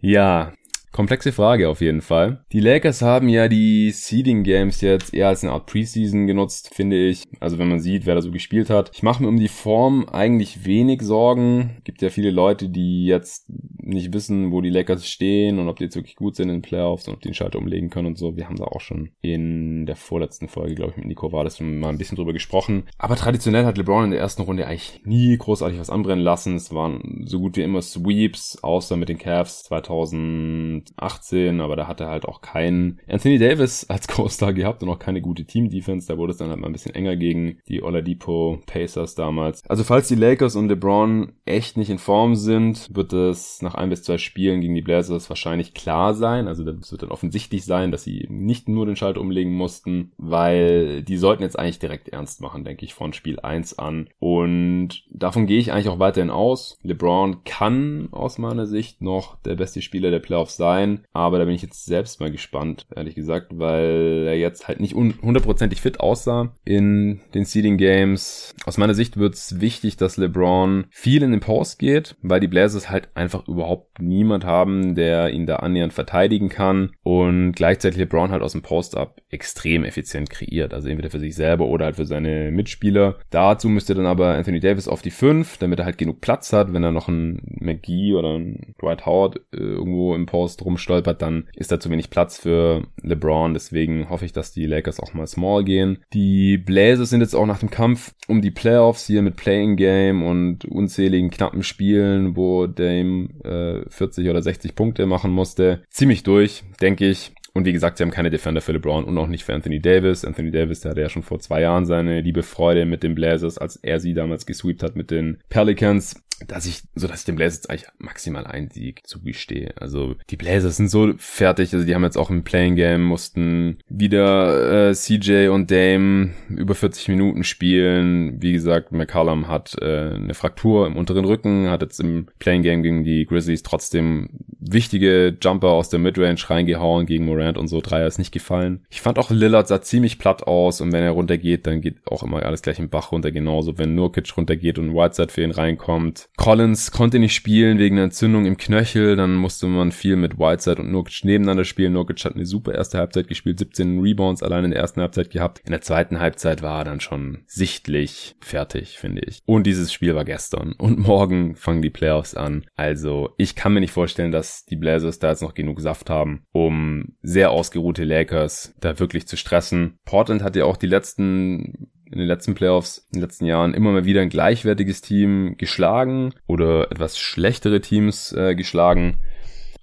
ja, 0.00 0.52
Komplexe 0.92 1.32
Frage 1.32 1.68
auf 1.68 1.80
jeden 1.80 2.02
Fall. 2.02 2.44
Die 2.52 2.60
Lakers 2.60 3.02
haben 3.02 3.28
ja 3.28 3.48
die 3.48 3.90
Seeding 3.90 4.44
Games 4.44 4.80
jetzt 4.80 5.12
eher 5.14 5.28
als 5.28 5.42
eine 5.42 5.52
Art 5.52 5.66
Preseason 5.66 6.26
genutzt, 6.26 6.74
finde 6.74 7.04
ich. 7.04 7.24
Also 7.40 7.58
wenn 7.58 7.68
man 7.68 7.80
sieht, 7.80 8.06
wer 8.06 8.14
da 8.14 8.22
so 8.22 8.30
gespielt 8.30 8.70
hat. 8.70 8.90
Ich 8.94 9.02
mache 9.02 9.22
mir 9.22 9.28
um 9.28 9.38
die 9.38 9.48
Form 9.48 10.08
eigentlich 10.08 10.64
wenig 10.64 11.02
Sorgen. 11.02 11.78
Gibt 11.84 12.02
ja 12.02 12.10
viele 12.10 12.30
Leute, 12.30 12.68
die 12.68 13.06
jetzt 13.06 13.46
nicht 13.48 14.12
wissen, 14.12 14.52
wo 14.52 14.60
die 14.60 14.70
Lakers 14.70 15.08
stehen 15.08 15.58
und 15.58 15.68
ob 15.68 15.78
die 15.78 15.84
jetzt 15.84 15.96
wirklich 15.96 16.16
gut 16.16 16.36
sind 16.36 16.48
in 16.48 16.56
den 16.56 16.62
Playoffs 16.62 17.08
und 17.08 17.14
ob 17.14 17.20
die 17.20 17.32
den 17.32 17.34
Schalter 17.34 17.58
umlegen 17.58 17.90
können 17.90 18.08
und 18.08 18.18
so. 18.18 18.36
Wir 18.36 18.46
haben 18.46 18.56
da 18.56 18.64
auch 18.64 18.80
schon 18.80 19.10
in 19.20 19.86
der 19.86 19.96
vorletzten 19.96 20.48
Folge, 20.48 20.74
glaube 20.74 20.92
ich, 20.92 20.98
mit 20.98 21.06
Nico 21.06 21.30
das 21.42 21.60
mal 21.60 21.88
ein 21.88 21.98
bisschen 21.98 22.16
drüber 22.16 22.32
gesprochen. 22.32 22.84
Aber 22.98 23.16
traditionell 23.16 23.64
hat 23.64 23.78
LeBron 23.78 24.04
in 24.04 24.10
der 24.10 24.20
ersten 24.20 24.42
Runde 24.42 24.66
eigentlich 24.66 25.00
nie 25.04 25.36
großartig 25.36 25.80
was 25.80 25.90
anbrennen 25.90 26.22
lassen. 26.22 26.56
Es 26.56 26.72
waren 26.74 27.22
so 27.24 27.40
gut 27.40 27.56
wie 27.56 27.62
immer 27.62 27.82
Sweeps, 27.82 28.58
außer 28.62 28.96
mit 28.96 29.08
den 29.08 29.18
Cavs 29.18 29.64
2000 29.64 30.81
2018, 30.96 31.60
aber 31.60 31.76
da 31.76 31.86
hat 31.86 32.00
er 32.00 32.08
halt 32.08 32.24
auch 32.26 32.40
keinen 32.40 33.00
Anthony 33.08 33.38
Davis 33.38 33.88
als 33.88 34.08
Co-Star 34.12 34.52
gehabt 34.52 34.82
und 34.82 34.88
auch 34.88 34.98
keine 34.98 35.20
gute 35.20 35.44
Team-Defense. 35.44 36.08
Da 36.08 36.18
wurde 36.18 36.32
es 36.32 36.38
dann 36.38 36.50
halt 36.50 36.60
mal 36.60 36.68
ein 36.68 36.72
bisschen 36.72 36.94
enger 36.94 37.16
gegen 37.16 37.58
die 37.68 37.82
Oladipo 37.82 38.60
Pacers 38.66 39.14
damals. 39.14 39.62
Also 39.68 39.84
falls 39.84 40.08
die 40.08 40.14
Lakers 40.14 40.56
und 40.56 40.68
LeBron 40.68 41.32
echt 41.44 41.76
nicht 41.76 41.90
in 41.90 41.98
Form 41.98 42.34
sind, 42.34 42.88
wird 42.94 43.12
es 43.12 43.62
nach 43.62 43.74
ein 43.74 43.90
bis 43.90 44.02
zwei 44.02 44.18
Spielen 44.18 44.60
gegen 44.60 44.74
die 44.74 44.82
Blazers 44.82 45.28
wahrscheinlich 45.28 45.74
klar 45.74 46.14
sein. 46.14 46.48
Also 46.48 46.64
das 46.64 46.90
wird 46.90 47.02
dann 47.02 47.10
offensichtlich 47.10 47.64
sein, 47.64 47.90
dass 47.90 48.04
sie 48.04 48.26
nicht 48.28 48.68
nur 48.68 48.86
den 48.86 48.96
Schalter 48.96 49.20
umlegen 49.20 49.52
mussten, 49.52 50.12
weil 50.16 51.02
die 51.02 51.16
sollten 51.16 51.42
jetzt 51.42 51.58
eigentlich 51.58 51.78
direkt 51.78 52.08
ernst 52.08 52.40
machen, 52.40 52.64
denke 52.64 52.84
ich, 52.84 52.94
von 52.94 53.12
Spiel 53.12 53.40
1 53.40 53.78
an. 53.78 54.08
Und 54.18 55.04
davon 55.10 55.46
gehe 55.46 55.58
ich 55.58 55.72
eigentlich 55.72 55.88
auch 55.88 55.98
weiterhin 55.98 56.30
aus. 56.30 56.78
LeBron 56.82 57.44
kann 57.44 58.08
aus 58.12 58.38
meiner 58.38 58.66
Sicht 58.66 59.02
noch 59.02 59.36
der 59.42 59.54
beste 59.54 59.82
Spieler 59.82 60.10
der 60.10 60.20
Playoffs 60.20 60.56
sein 60.56 60.71
sein. 60.72 61.04
Aber 61.12 61.38
da 61.38 61.44
bin 61.44 61.54
ich 61.54 61.62
jetzt 61.62 61.84
selbst 61.84 62.20
mal 62.20 62.30
gespannt, 62.30 62.86
ehrlich 62.94 63.14
gesagt, 63.14 63.48
weil 63.54 64.24
er 64.26 64.36
jetzt 64.36 64.68
halt 64.68 64.80
nicht 64.80 64.94
hundertprozentig 64.94 65.80
fit 65.80 66.00
aussah 66.00 66.54
in 66.64 67.20
den 67.34 67.44
Seeding 67.44 67.76
Games. 67.76 68.54
Aus 68.64 68.78
meiner 68.78 68.94
Sicht 68.94 69.16
wird 69.16 69.34
es 69.34 69.60
wichtig, 69.60 69.96
dass 69.96 70.16
LeBron 70.16 70.86
viel 70.90 71.22
in 71.22 71.32
den 71.32 71.40
Post 71.40 71.78
geht, 71.78 72.16
weil 72.22 72.40
die 72.40 72.48
Blazers 72.48 72.90
halt 72.90 73.08
einfach 73.14 73.46
überhaupt 73.48 74.00
niemand 74.00 74.44
haben, 74.44 74.94
der 74.94 75.30
ihn 75.30 75.46
da 75.46 75.56
annähernd 75.56 75.92
verteidigen 75.92 76.48
kann 76.48 76.92
und 77.02 77.52
gleichzeitig 77.52 77.98
LeBron 77.98 78.30
halt 78.30 78.42
aus 78.42 78.52
dem 78.52 78.62
Post-Up 78.62 79.20
extrem 79.28 79.84
effizient 79.84 80.30
kreiert. 80.30 80.74
Also 80.74 80.88
entweder 80.88 81.10
für 81.10 81.20
sich 81.20 81.34
selber 81.34 81.66
oder 81.66 81.86
halt 81.86 81.96
für 81.96 82.06
seine 82.06 82.50
Mitspieler. 82.50 83.16
Dazu 83.30 83.68
müsste 83.68 83.94
dann 83.94 84.06
aber 84.06 84.34
Anthony 84.34 84.60
Davis 84.60 84.88
auf 84.88 85.02
die 85.02 85.10
5, 85.10 85.58
damit 85.58 85.78
er 85.78 85.84
halt 85.84 85.98
genug 85.98 86.20
Platz 86.20 86.52
hat, 86.52 86.72
wenn 86.72 86.84
er 86.84 86.92
noch 86.92 87.08
ein 87.08 87.40
McGee 87.60 88.14
oder 88.14 88.38
ein 88.38 88.74
Dwight 88.80 89.06
Howard 89.06 89.36
äh, 89.52 89.58
irgendwo 89.58 90.14
im 90.14 90.26
Post 90.26 90.61
rumstolpert, 90.64 91.22
dann 91.22 91.48
ist 91.54 91.72
da 91.72 91.80
zu 91.80 91.90
wenig 91.90 92.10
Platz 92.10 92.38
für 92.38 92.86
LeBron. 93.02 93.54
Deswegen 93.54 94.08
hoffe 94.08 94.24
ich, 94.24 94.32
dass 94.32 94.52
die 94.52 94.66
Lakers 94.66 95.00
auch 95.00 95.14
mal 95.14 95.26
small 95.26 95.64
gehen. 95.64 95.98
Die 96.12 96.58
Blazers 96.58 97.10
sind 97.10 97.20
jetzt 97.20 97.34
auch 97.34 97.46
nach 97.46 97.58
dem 97.58 97.70
Kampf 97.70 98.14
um 98.28 98.40
die 98.40 98.50
Playoffs 98.50 99.06
hier 99.06 99.22
mit 99.22 99.36
Playing 99.36 99.76
Game 99.76 100.22
und 100.22 100.64
unzähligen 100.64 101.30
knappen 101.30 101.62
Spielen, 101.62 102.36
wo 102.36 102.66
Dame 102.66 103.28
äh, 103.44 103.90
40 103.90 104.28
oder 104.28 104.42
60 104.42 104.74
Punkte 104.74 105.06
machen 105.06 105.30
musste, 105.30 105.82
ziemlich 105.90 106.22
durch, 106.22 106.64
denke 106.80 107.08
ich. 107.08 107.32
Und 107.54 107.66
wie 107.66 107.72
gesagt, 107.72 107.98
sie 107.98 108.04
haben 108.04 108.10
keine 108.10 108.30
Defender 108.30 108.62
für 108.62 108.72
LeBron 108.72 109.04
und 109.04 109.18
auch 109.18 109.26
nicht 109.26 109.44
für 109.44 109.54
Anthony 109.54 109.80
Davis. 109.80 110.24
Anthony 110.24 110.50
Davis, 110.50 110.80
der 110.80 110.92
hatte 110.92 111.02
ja 111.02 111.10
schon 111.10 111.22
vor 111.22 111.38
zwei 111.38 111.60
Jahren 111.60 111.84
seine 111.84 112.22
liebe 112.22 112.42
Freude 112.42 112.86
mit 112.86 113.02
den 113.02 113.14
Blazers, 113.14 113.58
als 113.58 113.76
er 113.76 114.00
sie 114.00 114.14
damals 114.14 114.46
gesweept 114.46 114.82
hat 114.82 114.96
mit 114.96 115.10
den 115.10 115.38
Pelicans 115.50 116.22
dass 116.48 116.66
ich, 116.66 116.82
so 116.94 117.06
dass 117.06 117.20
ich 117.20 117.24
den 117.26 117.36
Blazers 117.36 117.66
eigentlich 117.66 117.88
maximal 117.98 118.46
einen 118.46 118.70
Sieg 118.70 119.06
zugestehe. 119.06 119.74
Also 119.80 120.16
die 120.30 120.36
Blazers 120.36 120.76
sind 120.76 120.88
so 120.88 121.12
fertig, 121.18 121.72
also 121.72 121.86
die 121.86 121.94
haben 121.94 122.04
jetzt 122.04 122.18
auch 122.18 122.30
im 122.30 122.44
Playing 122.44 122.76
Game 122.76 123.04
mussten 123.04 123.78
wieder 123.88 124.90
äh, 124.90 124.94
CJ 124.94 125.48
und 125.48 125.70
Dame 125.70 126.30
über 126.48 126.74
40 126.74 127.08
Minuten 127.08 127.44
spielen. 127.44 128.40
Wie 128.42 128.52
gesagt, 128.52 128.92
McCallum 128.92 129.48
hat 129.48 129.76
äh, 129.80 130.14
eine 130.14 130.34
Fraktur 130.34 130.86
im 130.86 130.96
unteren 130.96 131.24
Rücken, 131.24 131.68
hat 131.68 131.82
jetzt 131.82 132.00
im 132.00 132.26
Playing 132.38 132.62
Game 132.62 132.82
gegen 132.82 133.04
die 133.04 133.26
Grizzlies 133.26 133.62
trotzdem 133.62 134.28
wichtige 134.58 135.36
Jumper 135.40 135.68
aus 135.68 135.88
der 135.88 135.98
Midrange 135.98 136.38
reingehauen 136.48 137.06
gegen 137.06 137.24
Morant 137.24 137.58
und 137.58 137.68
so. 137.68 137.80
Dreier 137.80 138.06
ist 138.06 138.18
nicht 138.18 138.32
gefallen. 138.32 138.84
Ich 138.90 139.00
fand 139.00 139.18
auch 139.18 139.30
Lillard 139.30 139.68
sah 139.68 139.82
ziemlich 139.82 140.18
platt 140.18 140.44
aus 140.44 140.80
und 140.80 140.92
wenn 140.92 141.02
er 141.02 141.10
runtergeht, 141.10 141.66
dann 141.66 141.80
geht 141.80 141.96
auch 142.06 142.22
immer 142.22 142.42
alles 142.44 142.62
gleich 142.62 142.78
im 142.78 142.88
Bach 142.88 143.12
runter. 143.12 143.32
Genauso, 143.32 143.78
wenn 143.78 143.94
Nurkic 143.94 144.36
runtergeht 144.36 144.78
und 144.78 144.94
Whiteside 144.94 145.32
für 145.32 145.42
ihn 145.42 145.50
reinkommt 145.50 146.28
Collins 146.36 146.90
konnte 146.90 147.18
nicht 147.18 147.34
spielen 147.34 147.78
wegen 147.78 147.96
einer 147.96 148.04
Entzündung 148.04 148.46
im 148.46 148.56
Knöchel, 148.56 149.16
dann 149.16 149.34
musste 149.34 149.66
man 149.66 149.92
viel 149.92 150.16
mit 150.16 150.38
Whiteside 150.38 150.80
und 150.80 150.90
Nurkic 150.90 151.24
nebeneinander 151.24 151.64
spielen. 151.64 151.92
Nurkic 151.92 152.24
hat 152.24 152.34
eine 152.34 152.46
super 152.46 152.74
erste 152.74 152.98
Halbzeit 152.98 153.28
gespielt, 153.28 153.58
17 153.58 154.00
Rebounds 154.00 154.42
allein 154.42 154.64
in 154.64 154.70
der 154.70 154.80
ersten 154.80 155.00
Halbzeit 155.00 155.30
gehabt. 155.30 155.60
In 155.64 155.72
der 155.72 155.82
zweiten 155.82 156.20
Halbzeit 156.20 156.62
war 156.62 156.80
er 156.80 156.84
dann 156.84 157.00
schon 157.00 157.42
sichtlich 157.46 158.34
fertig, 158.40 158.98
finde 158.98 159.22
ich. 159.26 159.40
Und 159.44 159.66
dieses 159.66 159.92
Spiel 159.92 160.14
war 160.14 160.24
gestern 160.24 160.72
und 160.72 160.98
morgen 160.98 161.54
fangen 161.54 161.82
die 161.82 161.90
Playoffs 161.90 162.34
an. 162.34 162.64
Also 162.76 163.34
ich 163.36 163.54
kann 163.54 163.74
mir 163.74 163.80
nicht 163.80 163.92
vorstellen, 163.92 164.32
dass 164.32 164.64
die 164.64 164.76
Blazers 164.76 165.18
da 165.18 165.30
jetzt 165.30 165.42
noch 165.42 165.54
genug 165.54 165.80
Saft 165.80 166.08
haben, 166.08 166.44
um 166.52 167.14
sehr 167.22 167.50
ausgeruhte 167.50 168.04
Lakers 168.04 168.74
da 168.80 168.98
wirklich 168.98 169.28
zu 169.28 169.36
stressen. 169.36 169.98
Portland 170.04 170.42
hat 170.42 170.56
ja 170.56 170.64
auch 170.64 170.76
die 170.76 170.86
letzten 170.86 171.91
in 172.12 172.18
den 172.18 172.28
letzten 172.28 172.54
Playoffs, 172.54 173.06
in 173.12 173.18
den 173.18 173.22
letzten 173.22 173.46
Jahren 173.46 173.74
immer 173.74 173.90
mal 173.90 174.04
wieder 174.04 174.20
ein 174.20 174.28
gleichwertiges 174.28 175.00
Team 175.00 175.56
geschlagen 175.58 176.34
oder 176.46 176.90
etwas 176.90 177.18
schlechtere 177.18 177.80
Teams 177.80 178.32
äh, 178.32 178.54
geschlagen. 178.54 179.18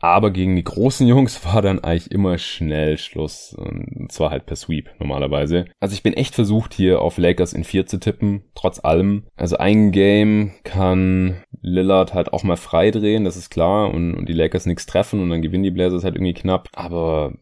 Aber 0.02 0.32
gegen 0.32 0.56
die 0.56 0.64
großen 0.64 1.08
Jungs 1.08 1.46
war 1.46 1.62
dann 1.62 1.80
eigentlich 1.80 2.12
immer 2.12 2.38
schnell 2.38 2.98
Schluss. 2.98 3.54
Und 3.54 4.12
zwar 4.12 4.32
halt 4.32 4.46
per 4.46 4.56
Sweep 4.56 4.90
normalerweise. 5.00 5.66
Also 5.80 5.94
ich 5.94 6.04
bin 6.04 6.14
echt 6.14 6.36
versucht 6.36 6.74
hier 6.74 7.02
auf 7.02 7.18
Lakers 7.18 7.54
in 7.54 7.64
4 7.64 7.86
zu 7.86 8.00
tippen, 8.00 8.44
trotz 8.56 8.84
allem. 8.84 9.24
Also 9.36 9.58
ein 9.58 9.92
Game 9.92 10.54
kann 10.64 11.44
Lillard 11.62 12.14
halt 12.14 12.32
auch 12.32 12.44
mal 12.44 12.56
frei 12.56 12.92
drehen, 12.92 13.26
das 13.26 13.36
ist 13.36 13.50
klar. 13.50 13.94
Und, 13.94 14.16
und 14.16 14.30
die 14.30 14.34
Lakers 14.34 14.66
nichts 14.66 14.86
treffen 14.86 15.22
und 15.22 15.30
dann 15.30 15.42
gewinnen 15.42 15.64
die 15.64 15.72
Blazers 15.72 16.04
halt 16.04 16.16
irgendwie 16.16 16.34
knapp. 16.34 16.70
Aber 16.74 17.34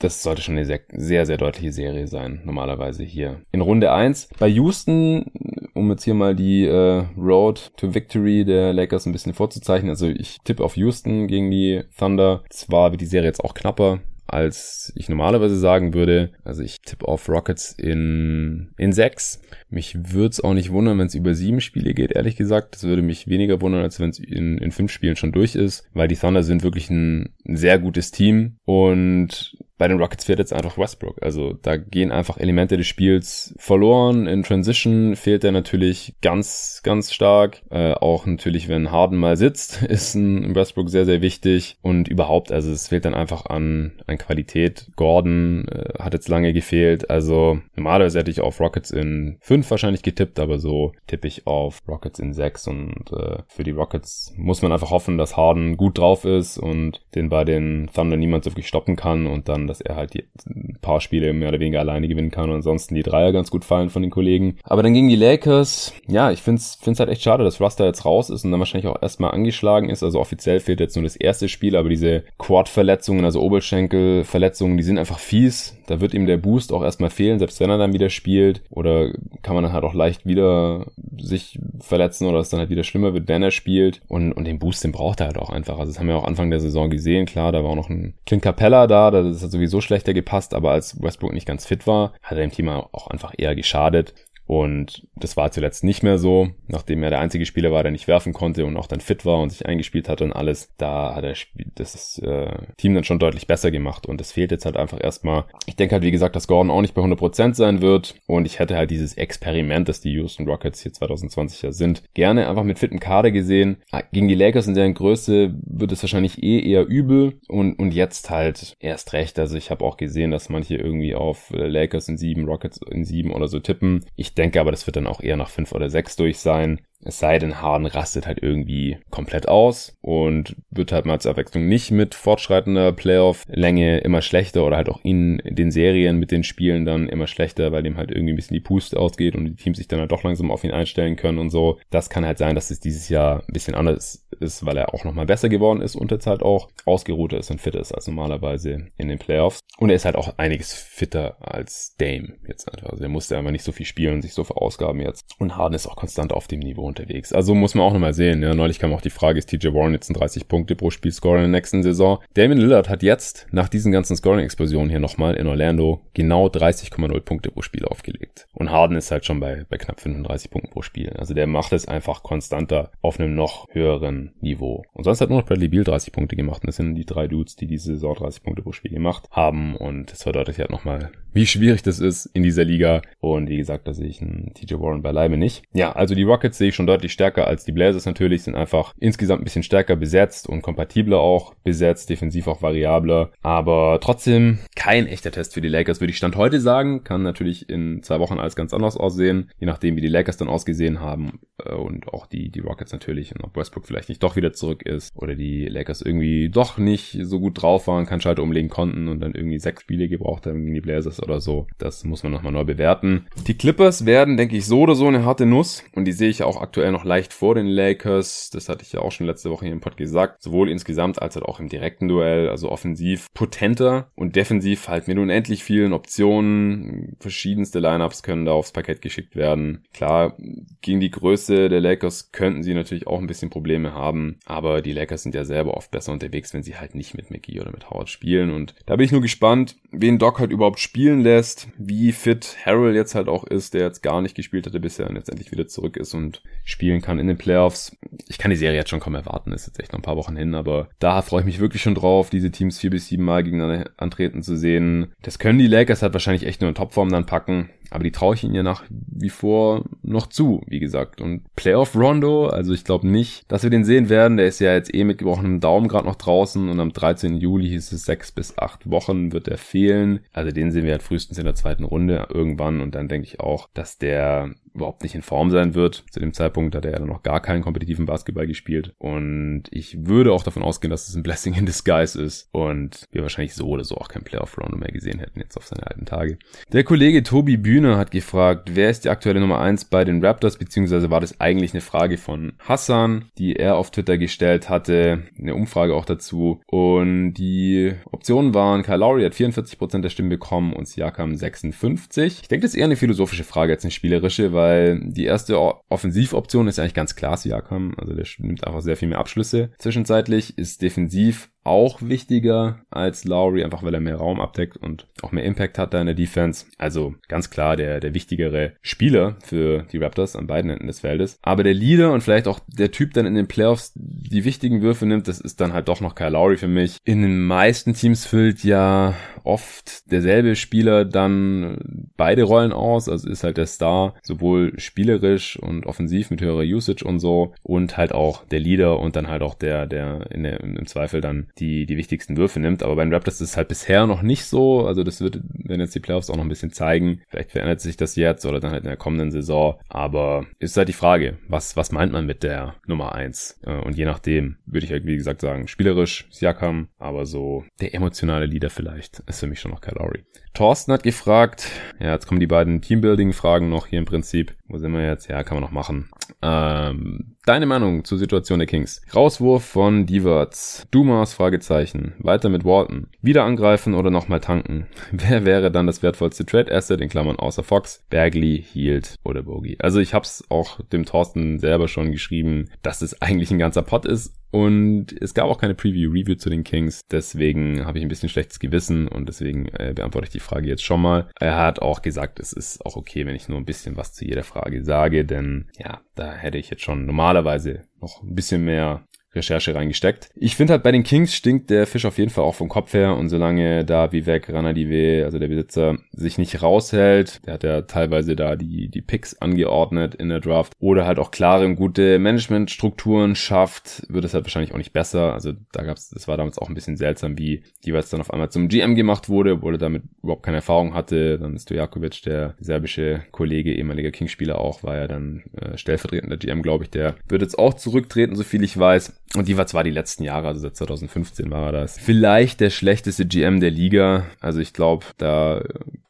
das 0.00 0.22
sollte 0.22 0.42
schon 0.42 0.56
eine 0.56 0.64
sehr, 0.64 0.80
sehr, 0.92 1.26
sehr 1.26 1.36
deutliche 1.36 1.72
Serie 1.72 2.08
sein, 2.08 2.40
normalerweise 2.44 3.04
hier. 3.04 3.42
In 3.52 3.60
Runde 3.60 3.92
1 3.92 4.30
bei 4.38 4.48
Houston, 4.48 5.26
um 5.74 5.90
jetzt 5.90 6.04
hier 6.04 6.14
mal 6.14 6.34
die 6.34 6.64
äh, 6.64 7.04
Road 7.16 7.70
to 7.76 7.94
Victory 7.94 8.44
der 8.44 8.72
Lakers 8.72 9.06
ein 9.06 9.12
bisschen 9.12 9.34
vorzuzeichnen. 9.34 9.90
Also 9.90 10.08
ich 10.08 10.38
tippe 10.42 10.64
auf 10.64 10.76
Houston 10.76 11.28
gegen 11.28 11.50
die 11.50 11.82
Thunder. 11.96 12.42
Zwar 12.48 12.90
wird 12.90 13.02
die 13.02 13.06
Serie 13.06 13.28
jetzt 13.28 13.44
auch 13.44 13.52
knapper, 13.52 14.00
als 14.26 14.90
ich 14.96 15.10
normalerweise 15.10 15.56
sagen 15.56 15.92
würde. 15.92 16.32
Also 16.44 16.62
ich 16.62 16.80
tippe 16.80 17.06
auf 17.06 17.28
Rockets 17.28 17.72
in, 17.72 18.70
in 18.78 18.92
sechs. 18.92 19.42
Mich 19.68 19.96
würde 20.12 20.30
es 20.30 20.40
auch 20.40 20.54
nicht 20.54 20.72
wundern, 20.72 20.98
wenn 20.98 21.08
es 21.08 21.14
über 21.14 21.34
sieben 21.34 21.60
Spiele 21.60 21.92
geht, 21.92 22.12
ehrlich 22.12 22.36
gesagt. 22.36 22.74
Das 22.74 22.84
würde 22.84 23.02
mich 23.02 23.28
weniger 23.28 23.60
wundern, 23.60 23.82
als 23.82 24.00
wenn 24.00 24.10
es 24.10 24.18
in, 24.18 24.56
in 24.56 24.72
fünf 24.72 24.90
Spielen 24.90 25.16
schon 25.16 25.32
durch 25.32 25.56
ist, 25.56 25.84
weil 25.92 26.08
die 26.08 26.16
Thunder 26.16 26.42
sind 26.42 26.62
wirklich 26.62 26.88
ein, 26.88 27.34
ein 27.46 27.56
sehr 27.56 27.78
gutes 27.78 28.12
Team 28.12 28.56
und 28.64 29.58
bei 29.80 29.88
den 29.88 29.98
Rockets 29.98 30.26
fehlt 30.26 30.38
jetzt 30.38 30.52
einfach 30.52 30.76
Westbrook. 30.76 31.22
Also 31.22 31.54
da 31.54 31.78
gehen 31.78 32.12
einfach 32.12 32.36
Elemente 32.36 32.76
des 32.76 32.86
Spiels 32.86 33.54
verloren. 33.56 34.26
In 34.26 34.42
Transition 34.42 35.16
fehlt 35.16 35.42
er 35.42 35.52
natürlich 35.52 36.16
ganz, 36.20 36.82
ganz 36.84 37.14
stark. 37.14 37.62
Äh, 37.70 37.92
auch 37.94 38.26
natürlich, 38.26 38.68
wenn 38.68 38.92
Harden 38.92 39.16
mal 39.16 39.38
sitzt, 39.38 39.82
ist 39.88 40.14
ein 40.16 40.54
Westbrook 40.54 40.90
sehr, 40.90 41.06
sehr 41.06 41.22
wichtig. 41.22 41.78
Und 41.80 42.08
überhaupt, 42.08 42.52
also 42.52 42.70
es 42.70 42.88
fehlt 42.88 43.06
dann 43.06 43.14
einfach 43.14 43.46
an, 43.46 43.92
an 44.06 44.18
Qualität. 44.18 44.90
Gordon 44.96 45.66
äh, 45.68 45.94
hat 45.98 46.12
jetzt 46.12 46.28
lange 46.28 46.52
gefehlt. 46.52 47.08
Also 47.08 47.58
normalerweise 47.74 48.18
hätte 48.18 48.30
ich 48.30 48.42
auf 48.42 48.60
Rockets 48.60 48.90
in 48.90 49.38
fünf 49.40 49.70
wahrscheinlich 49.70 50.02
getippt, 50.02 50.38
aber 50.40 50.58
so 50.58 50.92
tippe 51.06 51.26
ich 51.26 51.46
auf 51.46 51.78
Rockets 51.88 52.18
in 52.18 52.34
sechs. 52.34 52.68
Und 52.68 53.10
äh, 53.14 53.38
für 53.48 53.64
die 53.64 53.70
Rockets 53.70 54.34
muss 54.36 54.60
man 54.60 54.72
einfach 54.72 54.90
hoffen, 54.90 55.16
dass 55.16 55.38
Harden 55.38 55.78
gut 55.78 55.96
drauf 55.96 56.26
ist 56.26 56.58
und 56.58 57.00
den 57.14 57.30
bei 57.30 57.44
den 57.44 57.88
Thunder 57.94 58.18
niemand 58.18 58.44
so 58.44 58.50
wirklich 58.50 58.68
stoppen 58.68 58.94
kann 58.94 59.26
und 59.26 59.48
dann 59.48 59.69
dass 59.70 59.80
er 59.80 59.96
halt 59.96 60.14
die, 60.14 60.24
ein 60.46 60.78
paar 60.80 61.00
Spiele 61.00 61.32
mehr 61.32 61.48
oder 61.48 61.60
weniger 61.60 61.80
alleine 61.80 62.08
gewinnen 62.08 62.30
kann 62.30 62.50
und 62.50 62.56
ansonsten 62.56 62.94
die 62.94 63.02
Dreier 63.02 63.32
ganz 63.32 63.50
gut 63.50 63.64
fallen 63.64 63.90
von 63.90 64.02
den 64.02 64.10
Kollegen. 64.10 64.56
Aber 64.64 64.82
dann 64.82 64.94
gegen 64.94 65.08
die 65.08 65.16
Lakers, 65.16 65.94
ja, 66.06 66.30
ich 66.30 66.42
find's, 66.42 66.78
find's 66.80 67.00
halt 67.00 67.10
echt 67.10 67.22
schade, 67.22 67.44
dass 67.44 67.60
Ruster 67.60 67.86
jetzt 67.86 68.04
raus 68.04 68.30
ist 68.30 68.44
und 68.44 68.50
dann 68.50 68.60
wahrscheinlich 68.60 68.90
auch 68.90 69.00
erstmal 69.00 69.32
angeschlagen 69.32 69.88
ist. 69.88 70.02
Also 70.02 70.20
offiziell 70.20 70.60
fehlt 70.60 70.80
jetzt 70.80 70.96
nur 70.96 71.04
das 71.04 71.16
erste 71.16 71.48
Spiel, 71.48 71.76
aber 71.76 71.88
diese 71.88 72.24
Quad-Verletzungen, 72.38 73.24
also 73.24 73.40
Oberschenkel-Verletzungen, 73.40 74.76
die 74.76 74.82
sind 74.82 74.98
einfach 74.98 75.18
fies 75.18 75.79
Da 75.90 76.00
wird 76.00 76.14
ihm 76.14 76.26
der 76.26 76.36
Boost 76.36 76.72
auch 76.72 76.84
erstmal 76.84 77.10
fehlen, 77.10 77.40
selbst 77.40 77.58
wenn 77.58 77.68
er 77.68 77.76
dann 77.76 77.92
wieder 77.92 78.10
spielt. 78.10 78.62
Oder 78.70 79.10
kann 79.42 79.56
man 79.56 79.64
dann 79.64 79.72
halt 79.72 79.82
auch 79.82 79.92
leicht 79.92 80.24
wieder 80.24 80.86
sich 81.18 81.58
verletzen 81.80 82.28
oder 82.28 82.38
es 82.38 82.48
dann 82.48 82.60
halt 82.60 82.70
wieder 82.70 82.84
schlimmer 82.84 83.12
wird, 83.12 83.26
wenn 83.26 83.42
er 83.42 83.50
spielt. 83.50 84.00
Und, 84.06 84.32
und 84.32 84.44
den 84.44 84.60
Boost, 84.60 84.84
den 84.84 84.92
braucht 84.92 85.18
er 85.18 85.26
halt 85.26 85.36
auch 85.36 85.50
einfach. 85.50 85.80
Also 85.80 85.90
das 85.90 85.98
haben 85.98 86.06
wir 86.06 86.16
auch 86.16 86.28
Anfang 86.28 86.48
der 86.48 86.60
Saison 86.60 86.90
gesehen. 86.90 87.26
Klar, 87.26 87.50
da 87.50 87.64
war 87.64 87.70
auch 87.70 87.76
noch 87.76 87.90
ein 87.90 88.14
Clint 88.24 88.44
Capella 88.44 88.86
da, 88.86 89.10
das 89.10 89.42
hat 89.42 89.50
sowieso 89.50 89.80
schlechter 89.80 90.14
gepasst, 90.14 90.54
aber 90.54 90.70
als 90.70 91.02
Westbrook 91.02 91.32
nicht 91.32 91.46
ganz 91.46 91.66
fit 91.66 91.88
war, 91.88 92.12
hat 92.22 92.38
er 92.38 92.46
dem 92.46 92.52
Team 92.52 92.68
auch 92.68 93.08
einfach 93.08 93.34
eher 93.36 93.56
geschadet. 93.56 94.14
Und 94.50 95.06
das 95.14 95.36
war 95.36 95.52
zuletzt 95.52 95.84
nicht 95.84 96.02
mehr 96.02 96.18
so, 96.18 96.48
nachdem 96.66 97.04
er 97.04 97.10
der 97.10 97.20
einzige 97.20 97.46
Spieler 97.46 97.70
war, 97.70 97.84
der 97.84 97.92
nicht 97.92 98.08
werfen 98.08 98.32
konnte 98.32 98.66
und 98.66 98.76
auch 98.76 98.88
dann 98.88 98.98
fit 98.98 99.24
war 99.24 99.38
und 99.38 99.50
sich 99.50 99.64
eingespielt 99.64 100.08
hat 100.08 100.22
und 100.22 100.32
alles. 100.32 100.74
Da 100.76 101.14
hat 101.14 101.22
er 101.22 101.36
das 101.76 102.18
äh, 102.18 102.50
Team 102.76 102.94
dann 102.94 103.04
schon 103.04 103.20
deutlich 103.20 103.46
besser 103.46 103.70
gemacht 103.70 104.06
und 104.06 104.20
es 104.20 104.32
fehlt 104.32 104.50
jetzt 104.50 104.64
halt 104.64 104.76
einfach 104.76 104.98
erstmal. 105.00 105.44
Ich 105.66 105.76
denke 105.76 105.92
halt, 105.92 106.02
wie 106.02 106.10
gesagt, 106.10 106.34
dass 106.34 106.48
Gordon 106.48 106.72
auch 106.72 106.80
nicht 106.80 106.94
bei 106.94 107.02
100% 107.02 107.54
sein 107.54 107.80
wird 107.80 108.16
und 108.26 108.44
ich 108.44 108.58
hätte 108.58 108.76
halt 108.76 108.90
dieses 108.90 109.16
Experiment, 109.16 109.88
das 109.88 110.00
die 110.00 110.14
Houston 110.14 110.48
Rockets 110.48 110.82
hier 110.82 110.92
2020 110.92 111.62
ja 111.62 111.70
sind, 111.70 112.02
gerne 112.14 112.48
einfach 112.48 112.64
mit 112.64 112.80
fitten 112.80 112.98
Kader 112.98 113.30
gesehen. 113.30 113.76
Ah, 113.92 114.02
gegen 114.10 114.26
die 114.26 114.34
Lakers 114.34 114.66
in 114.66 114.74
deren 114.74 114.94
Größe 114.94 115.54
wird 115.62 115.92
es 115.92 116.02
wahrscheinlich 116.02 116.42
eh 116.42 116.58
eher 116.58 116.88
übel 116.88 117.38
und, 117.46 117.78
und 117.78 117.94
jetzt 117.94 118.30
halt 118.30 118.74
erst 118.80 119.12
recht. 119.12 119.38
Also 119.38 119.56
ich 119.56 119.70
habe 119.70 119.84
auch 119.84 119.96
gesehen, 119.96 120.32
dass 120.32 120.48
manche 120.48 120.74
irgendwie 120.74 121.14
auf 121.14 121.52
äh, 121.52 121.68
Lakers 121.68 122.08
in 122.08 122.18
sieben, 122.18 122.46
Rockets 122.46 122.80
in 122.90 123.04
sieben 123.04 123.30
oder 123.30 123.46
so 123.46 123.60
tippen. 123.60 124.04
Ich 124.16 124.39
denke 124.40 124.60
aber, 124.60 124.70
das 124.72 124.86
wird 124.86 124.96
dann 124.96 125.06
auch 125.06 125.20
eher 125.20 125.36
nach 125.36 125.50
fünf 125.50 125.72
oder 125.72 125.90
sechs 125.90 126.16
durch 126.16 126.38
sein. 126.40 126.80
Es 127.02 127.18
sei 127.18 127.38
denn, 127.38 127.60
Harden 127.62 127.86
rastet 127.86 128.26
halt 128.26 128.42
irgendwie 128.42 128.98
komplett 129.10 129.48
aus 129.48 129.96
und 130.02 130.56
wird 130.70 130.92
halt 130.92 131.06
mal 131.06 131.20
zur 131.20 131.30
Abwechslung 131.30 131.66
nicht 131.66 131.90
mit 131.90 132.14
fortschreitender 132.14 132.92
Playoff-Länge 132.92 133.98
immer 133.98 134.20
schlechter 134.20 134.66
oder 134.66 134.76
halt 134.76 134.90
auch 134.90 135.00
in 135.02 135.40
den 135.44 135.70
Serien 135.70 136.18
mit 136.18 136.30
den 136.30 136.44
Spielen 136.44 136.84
dann 136.84 137.08
immer 137.08 137.26
schlechter, 137.26 137.72
weil 137.72 137.82
dem 137.82 137.96
halt 137.96 138.10
irgendwie 138.10 138.34
ein 138.34 138.36
bisschen 138.36 138.54
die 138.54 138.60
Puste 138.60 138.98
ausgeht 138.98 139.34
und 139.34 139.46
die 139.46 139.54
Teams 139.54 139.78
sich 139.78 139.88
dann 139.88 140.00
halt 140.00 140.12
doch 140.12 140.22
langsam 140.24 140.50
auf 140.50 140.62
ihn 140.62 140.72
einstellen 140.72 141.16
können 141.16 141.38
und 141.38 141.50
so. 141.50 141.78
Das 141.90 142.10
kann 142.10 142.26
halt 142.26 142.38
sein, 142.38 142.54
dass 142.54 142.70
es 142.70 142.80
dieses 142.80 143.08
Jahr 143.08 143.44
ein 143.48 143.52
bisschen 143.52 143.74
anders 143.74 144.26
ist, 144.38 144.66
weil 144.66 144.76
er 144.76 144.94
auch 144.94 145.04
nochmal 145.04 145.26
besser 145.26 145.48
geworden 145.48 145.80
ist 145.80 145.96
und 145.96 146.10
jetzt 146.10 146.26
halt 146.26 146.42
auch 146.42 146.68
ausgeruhter 146.84 147.38
ist 147.38 147.50
und 147.50 147.60
fitter 147.60 147.80
ist 147.80 147.92
als 147.92 148.06
normalerweise 148.08 148.88
in 148.98 149.08
den 149.08 149.18
Playoffs. 149.18 149.60
Und 149.78 149.88
er 149.88 149.96
ist 149.96 150.04
halt 150.04 150.16
auch 150.16 150.34
einiges 150.36 150.74
fitter 150.74 151.36
als 151.40 151.96
Dame 151.96 152.34
jetzt 152.46 152.70
einfach. 152.70 152.90
Also 152.90 153.04
er 153.04 153.08
musste 153.08 153.38
einfach 153.38 153.52
nicht 153.52 153.64
so 153.64 153.72
viel 153.72 153.86
spielen 153.86 154.14
und 154.14 154.22
sich 154.22 154.34
so 154.34 154.44
verausgaben 154.44 155.00
jetzt. 155.00 155.24
Und 155.38 155.56
Harden 155.56 155.74
ist 155.74 155.86
auch 155.86 155.96
konstant 155.96 156.32
auf 156.32 156.46
dem 156.46 156.60
Niveau 156.60 156.89
unterwegs. 156.90 157.32
Also 157.32 157.54
muss 157.54 157.74
man 157.74 157.84
auch 157.84 157.92
nochmal 157.92 158.14
sehen. 158.14 158.42
Ja, 158.42 158.54
neulich 158.54 158.78
kam 158.78 158.92
auch 158.92 159.00
die 159.00 159.10
Frage, 159.10 159.38
ist 159.38 159.48
TJ 159.48 159.68
Warren 159.68 159.92
jetzt 159.92 160.10
ein 160.10 160.14
30 160.14 160.48
Punkte 160.48 160.76
pro 160.76 160.90
Spiel 160.90 161.12
Scorer 161.12 161.36
in 161.36 161.50
der 161.50 161.60
nächsten 161.60 161.82
Saison? 161.82 162.18
Damon 162.34 162.58
Lillard 162.58 162.88
hat 162.88 163.02
jetzt 163.02 163.46
nach 163.50 163.68
diesen 163.68 163.92
ganzen 163.92 164.16
Scoring-Explosionen 164.16 164.90
hier 164.90 165.00
nochmal 165.00 165.34
in 165.34 165.46
Orlando 165.46 166.02
genau 166.14 166.46
30,0 166.46 167.20
Punkte 167.20 167.50
pro 167.50 167.62
Spiel 167.62 167.84
aufgelegt. 167.84 168.46
Und 168.52 168.70
Harden 168.70 168.96
ist 168.96 169.10
halt 169.10 169.24
schon 169.24 169.40
bei, 169.40 169.64
bei 169.68 169.78
knapp 169.78 170.00
35 170.00 170.50
Punkten 170.50 170.70
pro 170.70 170.82
Spiel. 170.82 171.10
Also 171.10 171.34
der 171.34 171.46
macht 171.46 171.72
es 171.72 171.88
einfach 171.88 172.22
konstanter 172.22 172.90
auf 173.00 173.18
einem 173.18 173.34
noch 173.34 173.66
höheren 173.70 174.32
Niveau. 174.40 174.84
Und 174.92 175.04
sonst 175.04 175.20
hat 175.20 175.30
nur 175.30 175.40
noch 175.40 175.46
Bradley 175.46 175.68
Beal 175.68 175.84
30 175.84 176.12
Punkte 176.12 176.36
gemacht. 176.36 176.62
Und 176.62 176.68
das 176.68 176.76
sind 176.76 176.94
die 176.94 177.06
drei 177.06 177.26
Dudes, 177.26 177.56
die 177.56 177.66
diese 177.66 177.94
Saison 177.94 178.14
30 178.14 178.42
Punkte 178.42 178.62
pro 178.62 178.72
Spiel 178.72 178.92
gemacht 178.92 179.28
haben. 179.30 179.76
Und 179.76 180.12
das 180.12 180.22
verdeutlicht 180.22 180.58
halt 180.58 180.70
nochmal, 180.70 181.10
wie 181.32 181.46
schwierig 181.46 181.82
das 181.82 182.00
ist 182.00 182.26
in 182.26 182.42
dieser 182.42 182.64
Liga. 182.64 183.02
Und 183.20 183.48
wie 183.48 183.56
gesagt, 183.56 183.86
da 183.86 183.94
sehe 183.94 184.08
ich 184.08 184.20
einen 184.20 184.52
TJ 184.54 184.74
Warren 184.74 185.02
beileibe 185.02 185.36
nicht. 185.36 185.62
Ja, 185.72 185.92
also 185.92 186.14
die 186.14 186.22
Rockets 186.22 186.58
sehe 186.58 186.68
ich 186.68 186.74
schon 186.74 186.79
deutlich 186.86 187.12
stärker 187.12 187.46
als 187.46 187.64
die 187.64 187.72
Blazers 187.72 188.06
natürlich, 188.06 188.42
sind 188.42 188.54
einfach 188.54 188.94
insgesamt 188.98 189.42
ein 189.42 189.44
bisschen 189.44 189.62
stärker 189.62 189.96
besetzt 189.96 190.48
und 190.48 190.62
kompatibler 190.62 191.18
auch 191.18 191.54
besetzt, 191.64 192.10
defensiv 192.10 192.48
auch 192.48 192.62
variabler. 192.62 193.32
Aber 193.42 193.98
trotzdem 194.00 194.58
kein 194.76 195.06
echter 195.06 195.30
Test 195.30 195.54
für 195.54 195.60
die 195.60 195.68
Lakers, 195.68 196.00
würde 196.00 196.10
ich 196.10 196.16
Stand 196.16 196.36
heute 196.36 196.60
sagen. 196.60 197.04
Kann 197.04 197.22
natürlich 197.22 197.68
in 197.68 198.02
zwei 198.02 198.18
Wochen 198.20 198.38
alles 198.38 198.56
ganz 198.56 198.72
anders 198.72 198.96
aussehen, 198.96 199.50
je 199.58 199.66
nachdem, 199.66 199.96
wie 199.96 200.00
die 200.00 200.08
Lakers 200.08 200.36
dann 200.36 200.48
ausgesehen 200.48 201.00
haben 201.00 201.40
äh, 201.64 201.74
und 201.74 202.08
auch 202.08 202.26
die, 202.26 202.50
die 202.50 202.60
Rockets 202.60 202.92
natürlich 202.92 203.34
und 203.34 203.42
ob 203.44 203.56
Westbrook 203.56 203.86
vielleicht 203.86 204.08
nicht 204.08 204.22
doch 204.22 204.36
wieder 204.36 204.52
zurück 204.52 204.82
ist 204.82 205.14
oder 205.14 205.34
die 205.34 205.66
Lakers 205.66 206.02
irgendwie 206.02 206.48
doch 206.48 206.78
nicht 206.78 207.18
so 207.22 207.40
gut 207.40 207.60
drauf 207.60 207.86
waren, 207.86 208.06
keinen 208.06 208.20
Schalter 208.20 208.42
umlegen 208.42 208.70
konnten 208.70 209.08
und 209.08 209.20
dann 209.20 209.34
irgendwie 209.34 209.58
sechs 209.58 209.82
Spiele 209.82 210.08
gebraucht 210.08 210.46
haben 210.46 210.62
gegen 210.62 210.74
die 210.74 210.80
Blazers 210.80 211.22
oder 211.22 211.40
so. 211.40 211.66
Das 211.78 212.04
muss 212.04 212.22
man 212.22 212.32
nochmal 212.32 212.52
neu 212.52 212.64
bewerten. 212.64 213.26
Die 213.46 213.54
Clippers 213.54 214.06
werden, 214.06 214.36
denke 214.36 214.56
ich, 214.56 214.66
so 214.66 214.80
oder 214.80 214.94
so 214.94 215.06
eine 215.06 215.24
harte 215.24 215.46
Nuss 215.46 215.84
und 215.94 216.04
die 216.04 216.12
sehe 216.12 216.28
ich 216.28 216.42
auch 216.42 216.60
aktuell 216.60 216.69
noch 216.76 217.04
leicht 217.04 217.32
vor 217.32 217.54
den 217.54 217.66
Lakers. 217.66 218.50
Das 218.50 218.68
hatte 218.68 218.82
ich 218.82 218.92
ja 218.92 219.00
auch 219.00 219.12
schon 219.12 219.26
letzte 219.26 219.50
Woche 219.50 219.66
hier 219.66 219.72
im 219.72 219.80
Pod 219.80 219.96
gesagt. 219.96 220.42
Sowohl 220.42 220.70
insgesamt 220.70 221.20
als 221.20 221.34
halt 221.34 221.44
auch 221.44 221.60
im 221.60 221.68
direkten 221.68 222.08
Duell, 222.08 222.48
also 222.48 222.70
offensiv 222.70 223.26
potenter 223.34 224.10
und 224.14 224.36
defensiv 224.36 224.88
halt 224.88 225.08
mit 225.08 225.18
unendlich 225.18 225.64
vielen 225.64 225.92
Optionen. 225.92 227.16
Verschiedenste 227.20 227.78
Lineups 227.78 228.22
können 228.22 228.44
da 228.44 228.52
aufs 228.52 228.72
Parkett 228.72 229.02
geschickt 229.02 229.36
werden. 229.36 229.84
Klar, 229.92 230.36
gegen 230.80 231.00
die 231.00 231.10
Größe 231.10 231.68
der 231.68 231.80
Lakers 231.80 232.32
könnten 232.32 232.62
sie 232.62 232.74
natürlich 232.74 233.06
auch 233.06 233.18
ein 233.18 233.26
bisschen 233.26 233.50
Probleme 233.50 233.94
haben, 233.94 234.38
aber 234.44 234.82
die 234.82 234.92
Lakers 234.92 235.22
sind 235.22 235.34
ja 235.34 235.44
selber 235.44 235.76
oft 235.76 235.90
besser 235.90 236.12
unterwegs, 236.12 236.54
wenn 236.54 236.62
sie 236.62 236.76
halt 236.76 236.94
nicht 236.94 237.16
mit 237.16 237.30
McGee 237.30 237.60
oder 237.60 237.72
mit 237.72 237.90
Howard 237.90 238.08
spielen 238.08 238.50
und 238.50 238.74
da 238.86 238.96
bin 238.96 239.04
ich 239.04 239.12
nur 239.12 239.20
gespannt, 239.20 239.76
wen 239.90 240.18
Doc 240.18 240.38
halt 240.38 240.52
überhaupt 240.52 240.80
spielen 240.80 241.20
lässt, 241.20 241.68
wie 241.78 242.12
fit 242.12 242.56
Harrell 242.64 242.94
jetzt 242.94 243.14
halt 243.14 243.28
auch 243.28 243.44
ist, 243.44 243.74
der 243.74 243.82
jetzt 243.82 244.02
gar 244.02 244.22
nicht 244.22 244.34
gespielt 244.34 244.66
hatte 244.66 244.80
bisher 244.80 245.08
und 245.08 245.16
jetzt 245.16 245.28
endlich 245.28 245.52
wieder 245.52 245.66
zurück 245.66 245.96
ist 245.96 246.14
und 246.14 246.42
spielen 246.64 247.00
kann 247.00 247.18
in 247.18 247.26
den 247.26 247.38
Playoffs. 247.38 247.96
Ich 248.28 248.38
kann 248.38 248.50
die 248.50 248.56
Serie 248.56 248.76
jetzt 248.76 248.90
schon 248.90 249.00
kaum 249.00 249.14
erwarten, 249.14 249.52
ist 249.52 249.66
jetzt 249.66 249.80
echt 249.80 249.92
noch 249.92 249.98
ein 249.98 250.04
paar 250.04 250.16
Wochen 250.16 250.36
hin, 250.36 250.54
aber 250.54 250.88
da 250.98 251.22
freue 251.22 251.40
ich 251.40 251.46
mich 251.46 251.60
wirklich 251.60 251.82
schon 251.82 251.94
drauf, 251.94 252.30
diese 252.30 252.50
Teams 252.50 252.78
vier 252.78 252.90
bis 252.90 253.08
sieben 253.08 253.24
Mal 253.24 253.42
gegeneinander 253.42 253.90
antreten 253.96 254.42
zu 254.42 254.56
sehen. 254.56 255.12
Das 255.22 255.38
können 255.38 255.58
die 255.58 255.66
Lakers 255.66 256.02
halt 256.02 256.12
wahrscheinlich 256.12 256.46
echt 256.46 256.60
nur 256.60 256.68
in 256.68 256.74
Topform 256.74 257.10
dann 257.10 257.26
packen. 257.26 257.70
Aber 257.90 258.04
die 258.04 258.12
traue 258.12 258.34
ich 258.34 258.44
ihnen 258.44 258.54
ja 258.54 258.62
nach 258.62 258.84
wie 258.88 259.30
vor 259.30 259.84
noch 260.02 260.28
zu, 260.28 260.62
wie 260.66 260.80
gesagt. 260.80 261.20
Und 261.20 261.42
Playoff 261.56 261.94
Rondo, 261.94 262.46
also 262.46 262.72
ich 262.72 262.84
glaube 262.84 263.08
nicht, 263.08 263.50
dass 263.50 263.62
wir 263.62 263.70
den 263.70 263.84
sehen 263.84 264.08
werden. 264.08 264.36
Der 264.36 264.46
ist 264.46 264.60
ja 264.60 264.72
jetzt 264.72 264.94
eh 264.94 265.04
mit 265.04 265.18
gebrochenem 265.18 265.60
Daumen 265.60 265.88
gerade 265.88 266.06
noch 266.06 266.16
draußen 266.16 266.68
und 266.68 266.80
am 266.80 266.92
13. 266.92 267.36
Juli 267.36 267.68
hieß 267.68 267.92
es 267.92 268.04
sechs 268.04 268.32
bis 268.32 268.56
acht 268.58 268.90
Wochen 268.90 269.32
wird 269.32 269.48
er 269.48 269.58
fehlen. 269.58 270.20
Also 270.32 270.50
den 270.50 270.72
sehen 270.72 270.84
wir 270.84 270.92
halt 270.92 271.02
frühestens 271.02 271.38
in 271.38 271.44
der 271.44 271.54
zweiten 271.54 271.84
Runde 271.84 272.28
irgendwann 272.32 272.80
und 272.80 272.94
dann 272.94 273.08
denke 273.08 273.26
ich 273.26 273.40
auch, 273.40 273.68
dass 273.74 273.98
der 273.98 274.54
überhaupt 274.74 275.02
nicht 275.02 275.14
in 275.14 275.22
Form 275.22 275.50
sein 275.50 275.74
wird. 275.74 276.04
Zu 276.10 276.20
dem 276.20 276.32
Zeitpunkt 276.32 276.74
hat 276.74 276.84
er 276.84 276.92
ja 276.92 276.98
noch 277.00 277.22
gar 277.22 277.40
keinen 277.40 277.62
kompetitiven 277.62 278.06
Basketball 278.06 278.46
gespielt. 278.46 278.94
Und 278.98 279.64
ich 279.70 280.06
würde 280.06 280.32
auch 280.32 280.42
davon 280.42 280.62
ausgehen, 280.62 280.90
dass 280.90 281.08
es 281.08 281.14
ein 281.14 281.22
Blessing 281.22 281.54
in 281.54 281.66
Disguise 281.66 282.20
ist 282.20 282.48
und 282.52 283.08
wir 283.10 283.22
wahrscheinlich 283.22 283.54
so 283.54 283.68
oder 283.68 283.84
so 283.84 283.96
auch 283.96 284.08
kein 284.08 284.22
Playoff-Round 284.22 284.78
mehr 284.78 284.92
gesehen 284.92 285.18
hätten 285.18 285.40
jetzt 285.40 285.56
auf 285.56 285.66
seine 285.66 285.86
alten 285.86 286.06
Tage. 286.06 286.38
Der 286.72 286.84
Kollege 286.84 287.22
Tobi 287.22 287.56
Bühne 287.56 287.79
hat 287.86 288.10
gefragt, 288.10 288.70
wer 288.74 288.90
ist 288.90 289.04
die 289.04 289.10
aktuelle 289.10 289.40
Nummer 289.40 289.60
eins 289.60 289.84
bei 289.84 290.04
den 290.04 290.24
Raptors, 290.24 290.58
beziehungsweise 290.58 291.10
war 291.10 291.20
das 291.20 291.40
eigentlich 291.40 291.72
eine 291.72 291.80
Frage 291.80 292.18
von 292.18 292.52
Hassan, 292.60 293.26
die 293.38 293.56
er 293.56 293.76
auf 293.76 293.90
Twitter 293.90 294.18
gestellt 294.18 294.68
hatte, 294.68 295.24
eine 295.38 295.54
Umfrage 295.54 295.94
auch 295.94 296.04
dazu. 296.04 296.60
Und 296.66 297.34
die 297.34 297.92
Optionen 298.10 298.54
waren, 298.54 298.82
Kyle 298.82 298.98
Lowry 298.98 299.24
hat 299.24 299.34
44% 299.34 300.00
der 300.00 300.10
Stimmen 300.10 300.28
bekommen 300.28 300.72
und 300.72 300.88
Siakam 300.88 301.34
56. 301.34 302.40
Ich 302.42 302.48
denke, 302.48 302.62
das 302.62 302.72
ist 302.72 302.78
eher 302.78 302.84
eine 302.84 302.96
philosophische 302.96 303.44
Frage 303.44 303.72
als 303.72 303.84
eine 303.84 303.90
spielerische, 303.90 304.52
weil 304.52 305.00
die 305.04 305.24
erste 305.24 305.58
Offensivoption 305.88 306.68
ist 306.68 306.78
eigentlich 306.78 306.94
ganz 306.94 307.16
klar 307.16 307.36
Siakam, 307.36 307.94
also 307.96 308.14
der 308.14 308.26
nimmt 308.38 308.66
einfach 308.66 308.82
sehr 308.82 308.96
viel 308.96 309.08
mehr 309.08 309.18
Abschlüsse. 309.18 309.70
Zwischenzeitlich 309.78 310.58
ist 310.58 310.82
defensiv 310.82 311.50
auch 311.62 312.00
wichtiger 312.00 312.80
als 312.90 313.24
Lowry, 313.24 313.62
einfach 313.62 313.82
weil 313.82 313.94
er 313.94 314.00
mehr 314.00 314.16
Raum 314.16 314.40
abdeckt 314.40 314.76
und 314.76 315.06
auch 315.22 315.32
mehr 315.32 315.44
Impact 315.44 315.78
hat 315.78 315.92
da 315.92 316.00
in 316.00 316.06
der 316.06 316.14
Defense. 316.14 316.66
Also 316.78 317.14
ganz 317.28 317.50
klar 317.50 317.76
der, 317.76 318.00
der 318.00 318.14
wichtigere 318.14 318.72
Spieler 318.80 319.36
für 319.42 319.84
die 319.92 319.98
Raptors 319.98 320.36
an 320.36 320.46
beiden 320.46 320.70
Enden 320.70 320.86
des 320.86 321.00
Feldes. 321.00 321.38
Aber 321.42 321.62
der 321.62 321.74
Leader 321.74 322.12
und 322.12 322.22
vielleicht 322.22 322.48
auch 322.48 322.60
der 322.66 322.90
Typ 322.90 323.14
dann 323.14 323.26
in 323.26 323.34
den 323.34 323.46
Playoffs 323.46 323.92
die 323.94 324.44
wichtigen 324.44 324.82
Würfe 324.82 325.06
nimmt, 325.06 325.28
das 325.28 325.40
ist 325.40 325.60
dann 325.60 325.72
halt 325.72 325.88
doch 325.88 326.00
noch 326.00 326.14
Kyle 326.14 326.30
Lowry 326.30 326.56
für 326.56 326.68
mich. 326.68 326.96
In 327.04 327.22
den 327.22 327.44
meisten 327.44 327.94
Teams 327.94 328.24
füllt 328.24 328.64
ja 328.64 329.14
oft 329.44 330.10
derselbe 330.10 330.56
Spieler 330.56 331.04
dann 331.04 332.10
beide 332.16 332.42
Rollen 332.44 332.72
aus, 332.72 333.08
also 333.08 333.28
ist 333.28 333.44
halt 333.44 333.56
der 333.56 333.66
Star, 333.66 334.14
sowohl 334.22 334.78
spielerisch 334.78 335.58
und 335.58 335.86
offensiv 335.86 336.30
mit 336.30 336.40
höherer 336.40 336.62
Usage 336.62 337.04
und 337.04 337.18
so 337.18 337.54
und 337.62 337.96
halt 337.96 338.12
auch 338.12 338.44
der 338.46 338.60
Leader 338.60 338.98
und 338.98 339.16
dann 339.16 339.28
halt 339.28 339.42
auch 339.42 339.54
der, 339.54 339.86
der, 339.86 340.30
in 340.30 340.42
der 340.42 340.60
im 340.60 340.86
Zweifel 340.86 341.20
dann 341.20 341.49
die, 341.58 341.86
die 341.86 341.96
wichtigsten 341.96 342.36
Würfe 342.36 342.60
nimmt. 342.60 342.82
Aber 342.82 342.96
bei 342.96 343.04
den 343.04 343.12
Raptors 343.12 343.40
ist 343.40 343.50
es 343.50 343.56
halt 343.56 343.68
bisher 343.68 344.06
noch 344.06 344.22
nicht 344.22 344.44
so. 344.44 344.86
Also 344.86 345.02
das 345.02 345.20
wird, 345.20 345.40
wenn 345.52 345.80
jetzt 345.80 345.94
die 345.94 346.00
Playoffs 346.00 346.30
auch 346.30 346.36
noch 346.36 346.44
ein 346.44 346.48
bisschen 346.48 346.72
zeigen. 346.72 347.22
Vielleicht 347.28 347.52
verändert 347.52 347.80
sich 347.80 347.96
das 347.96 348.16
jetzt 348.16 348.46
oder 348.46 348.60
dann 348.60 348.72
halt 348.72 348.82
in 348.82 348.88
der 348.88 348.96
kommenden 348.96 349.30
Saison. 349.30 349.78
Aber 349.88 350.46
ist 350.58 350.76
halt 350.76 350.88
die 350.88 350.94
Frage, 350.94 351.38
was, 351.48 351.76
was 351.76 351.92
meint 351.92 352.12
man 352.12 352.26
mit 352.26 352.42
der 352.42 352.74
Nummer 352.86 353.14
eins? 353.14 353.58
Äh, 353.64 353.72
und 353.72 353.96
je 353.96 354.04
nachdem 354.04 354.56
würde 354.66 354.86
ich 354.86 354.92
halt, 354.92 355.06
wie 355.06 355.16
gesagt, 355.16 355.40
sagen, 355.40 355.68
spielerisch 355.68 356.26
Siakam, 356.30 356.88
aber 356.98 357.26
so 357.26 357.64
der 357.80 357.94
emotionale 357.94 358.46
Leader 358.46 358.70
vielleicht 358.70 359.20
ist 359.26 359.40
für 359.40 359.46
mich 359.46 359.60
schon 359.60 359.70
noch 359.70 359.80
Lowry. 359.90 360.24
Thorsten 360.54 360.92
hat 360.92 361.02
gefragt, 361.02 361.70
ja, 362.00 362.12
jetzt 362.12 362.26
kommen 362.26 362.40
die 362.40 362.46
beiden 362.46 362.80
Teambuilding-Fragen 362.80 363.68
noch 363.68 363.86
hier 363.86 363.98
im 363.98 364.04
Prinzip. 364.04 364.54
Wo 364.66 364.78
sind 364.78 364.92
wir 364.92 365.04
jetzt? 365.04 365.28
Ja, 365.28 365.42
kann 365.42 365.56
man 365.56 365.62
noch 365.62 365.70
machen. 365.70 366.08
Ähm, 366.42 367.36
deine 367.44 367.66
Meinung 367.66 368.04
zur 368.04 368.18
Situation 368.18 368.58
der 368.58 368.68
Kings? 368.68 369.02
Rauswurf 369.14 369.64
von 369.64 370.06
Diverts. 370.06 370.86
Dumas? 370.90 371.34
Fragezeichen. 371.34 372.14
Weiter 372.18 372.48
mit 372.48 372.64
Walton. 372.64 373.08
Wieder 373.22 373.44
angreifen 373.44 373.94
oder 373.94 374.10
nochmal 374.10 374.40
tanken? 374.40 374.86
Wer 375.12 375.44
wäre 375.44 375.70
dann 375.70 375.86
das 375.86 376.02
wertvollste 376.02 376.46
Trade 376.46 376.74
Asset 376.74 377.00
in 377.00 377.08
Klammern 377.08 377.36
außer 377.36 377.62
Fox? 377.62 378.04
Bagley, 378.10 378.64
Heald 378.72 379.16
oder 379.24 379.42
Bogey? 379.42 379.76
Also 379.80 380.00
ich 380.00 380.14
hab's 380.14 380.44
auch 380.48 380.80
dem 380.92 381.04
Thorsten 381.04 381.58
selber 381.58 381.88
schon 381.88 382.12
geschrieben, 382.12 382.70
dass 382.82 383.02
es 383.02 383.20
eigentlich 383.20 383.50
ein 383.50 383.58
ganzer 383.58 383.82
Pot 383.82 384.06
ist 384.06 384.39
und 384.50 385.06
es 385.20 385.34
gab 385.34 385.46
auch 385.46 385.58
keine 385.58 385.74
Preview-Review 385.74 386.34
zu 386.36 386.50
den 386.50 386.64
Kings, 386.64 387.02
deswegen 387.10 387.84
habe 387.84 387.98
ich 387.98 388.04
ein 388.04 388.08
bisschen 388.08 388.28
schlechtes 388.28 388.58
Gewissen 388.58 389.08
und 389.08 389.28
deswegen 389.28 389.66
äh, 389.68 389.92
beantworte 389.94 390.26
ich 390.26 390.32
die 390.32 390.40
Frage 390.40 390.68
jetzt 390.68 390.84
schon 390.84 391.00
mal. 391.00 391.28
Er 391.38 391.56
hat 391.56 391.80
auch 391.80 392.02
gesagt, 392.02 392.40
es 392.40 392.52
ist 392.52 392.84
auch 392.84 392.96
okay, 392.96 393.26
wenn 393.26 393.36
ich 393.36 393.48
nur 393.48 393.58
ein 393.58 393.64
bisschen 393.64 393.96
was 393.96 394.12
zu 394.12 394.24
jeder 394.24 394.44
Frage 394.44 394.84
sage, 394.84 395.24
denn 395.24 395.68
ja, 395.78 396.00
da 396.14 396.32
hätte 396.32 396.58
ich 396.58 396.70
jetzt 396.70 396.82
schon 396.82 397.06
normalerweise 397.06 397.82
noch 398.00 398.22
ein 398.22 398.34
bisschen 398.34 398.64
mehr 398.64 399.06
Recherche 399.34 399.74
reingesteckt. 399.74 400.30
Ich 400.34 400.56
finde 400.56 400.72
halt 400.72 400.82
bei 400.82 400.92
den 400.92 401.04
Kings 401.04 401.34
stinkt 401.34 401.70
der 401.70 401.86
Fisch 401.86 402.04
auf 402.04 402.18
jeden 402.18 402.30
Fall 402.30 402.44
auch 402.44 402.54
vom 402.54 402.68
Kopf 402.68 402.94
her 402.94 403.16
und 403.16 403.28
solange 403.28 403.84
da 403.84 404.12
Vivek 404.12 404.52
Ranadive, 404.52 405.24
also 405.24 405.38
der 405.38 405.48
Besitzer, 405.48 405.98
sich 406.12 406.38
nicht 406.38 406.62
raushält, 406.62 407.40
der 407.46 407.54
hat 407.54 407.64
ja 407.64 407.82
teilweise 407.82 408.34
da 408.34 408.56
die, 408.56 408.88
die 408.88 409.02
Picks 409.02 409.40
angeordnet 409.40 410.14
in 410.14 410.28
der 410.28 410.40
Draft 410.40 410.72
oder 410.80 411.06
halt 411.06 411.18
auch 411.18 411.30
klare 411.30 411.64
und 411.64 411.76
gute 411.76 412.18
Managementstrukturen 412.18 413.36
schafft, 413.36 414.02
wird 414.08 414.24
es 414.24 414.34
halt 414.34 414.44
wahrscheinlich 414.44 414.72
auch 414.72 414.78
nicht 414.78 414.92
besser. 414.92 415.32
Also 415.32 415.52
da 415.72 415.82
gab's, 415.82 416.10
das 416.10 416.26
war 416.26 416.36
damals 416.36 416.58
auch 416.58 416.68
ein 416.68 416.74
bisschen 416.74 416.96
seltsam, 416.96 417.38
wie 417.38 417.62
jeweils 417.84 418.10
dann 418.10 418.20
auf 418.20 418.32
einmal 418.32 418.50
zum 418.50 418.68
GM 418.68 418.94
gemacht 418.94 419.28
wurde, 419.28 419.52
obwohl 419.52 419.74
er 419.74 419.78
damit 419.78 420.02
überhaupt 420.22 420.42
keine 420.42 420.58
Erfahrung 420.58 420.94
hatte. 420.94 421.38
Dann 421.38 421.54
ist 421.54 421.62
Stojakovic, 421.62 422.22
der 422.22 422.54
serbische 422.58 423.22
Kollege, 423.30 423.72
ehemaliger 423.74 424.10
Kings-Spieler 424.10 424.58
auch, 424.58 424.82
war 424.82 424.96
ja 424.96 425.06
dann 425.06 425.44
äh, 425.56 425.76
stellvertretender 425.76 426.36
GM, 426.36 426.62
glaube 426.62 426.84
ich. 426.84 426.90
Der 426.90 427.14
wird 427.28 427.42
jetzt 427.42 427.58
auch 427.58 427.74
zurücktreten, 427.74 428.36
so 428.36 428.42
viel 428.42 428.62
ich 428.64 428.76
weiß. 428.78 429.19
Und 429.36 429.46
die 429.46 429.56
war 429.56 429.66
zwar 429.66 429.84
die 429.84 429.90
letzten 429.90 430.24
Jahre, 430.24 430.48
also 430.48 430.60
seit 430.60 430.76
2015 430.76 431.50
war 431.50 431.66
er 431.66 431.72
das. 431.72 431.98
Vielleicht 431.98 432.60
der 432.60 432.70
schlechteste 432.70 433.26
GM 433.26 433.60
der 433.60 433.70
Liga. 433.70 434.26
Also 434.40 434.58
ich 434.58 434.72
glaube, 434.72 435.06
da 435.18 435.62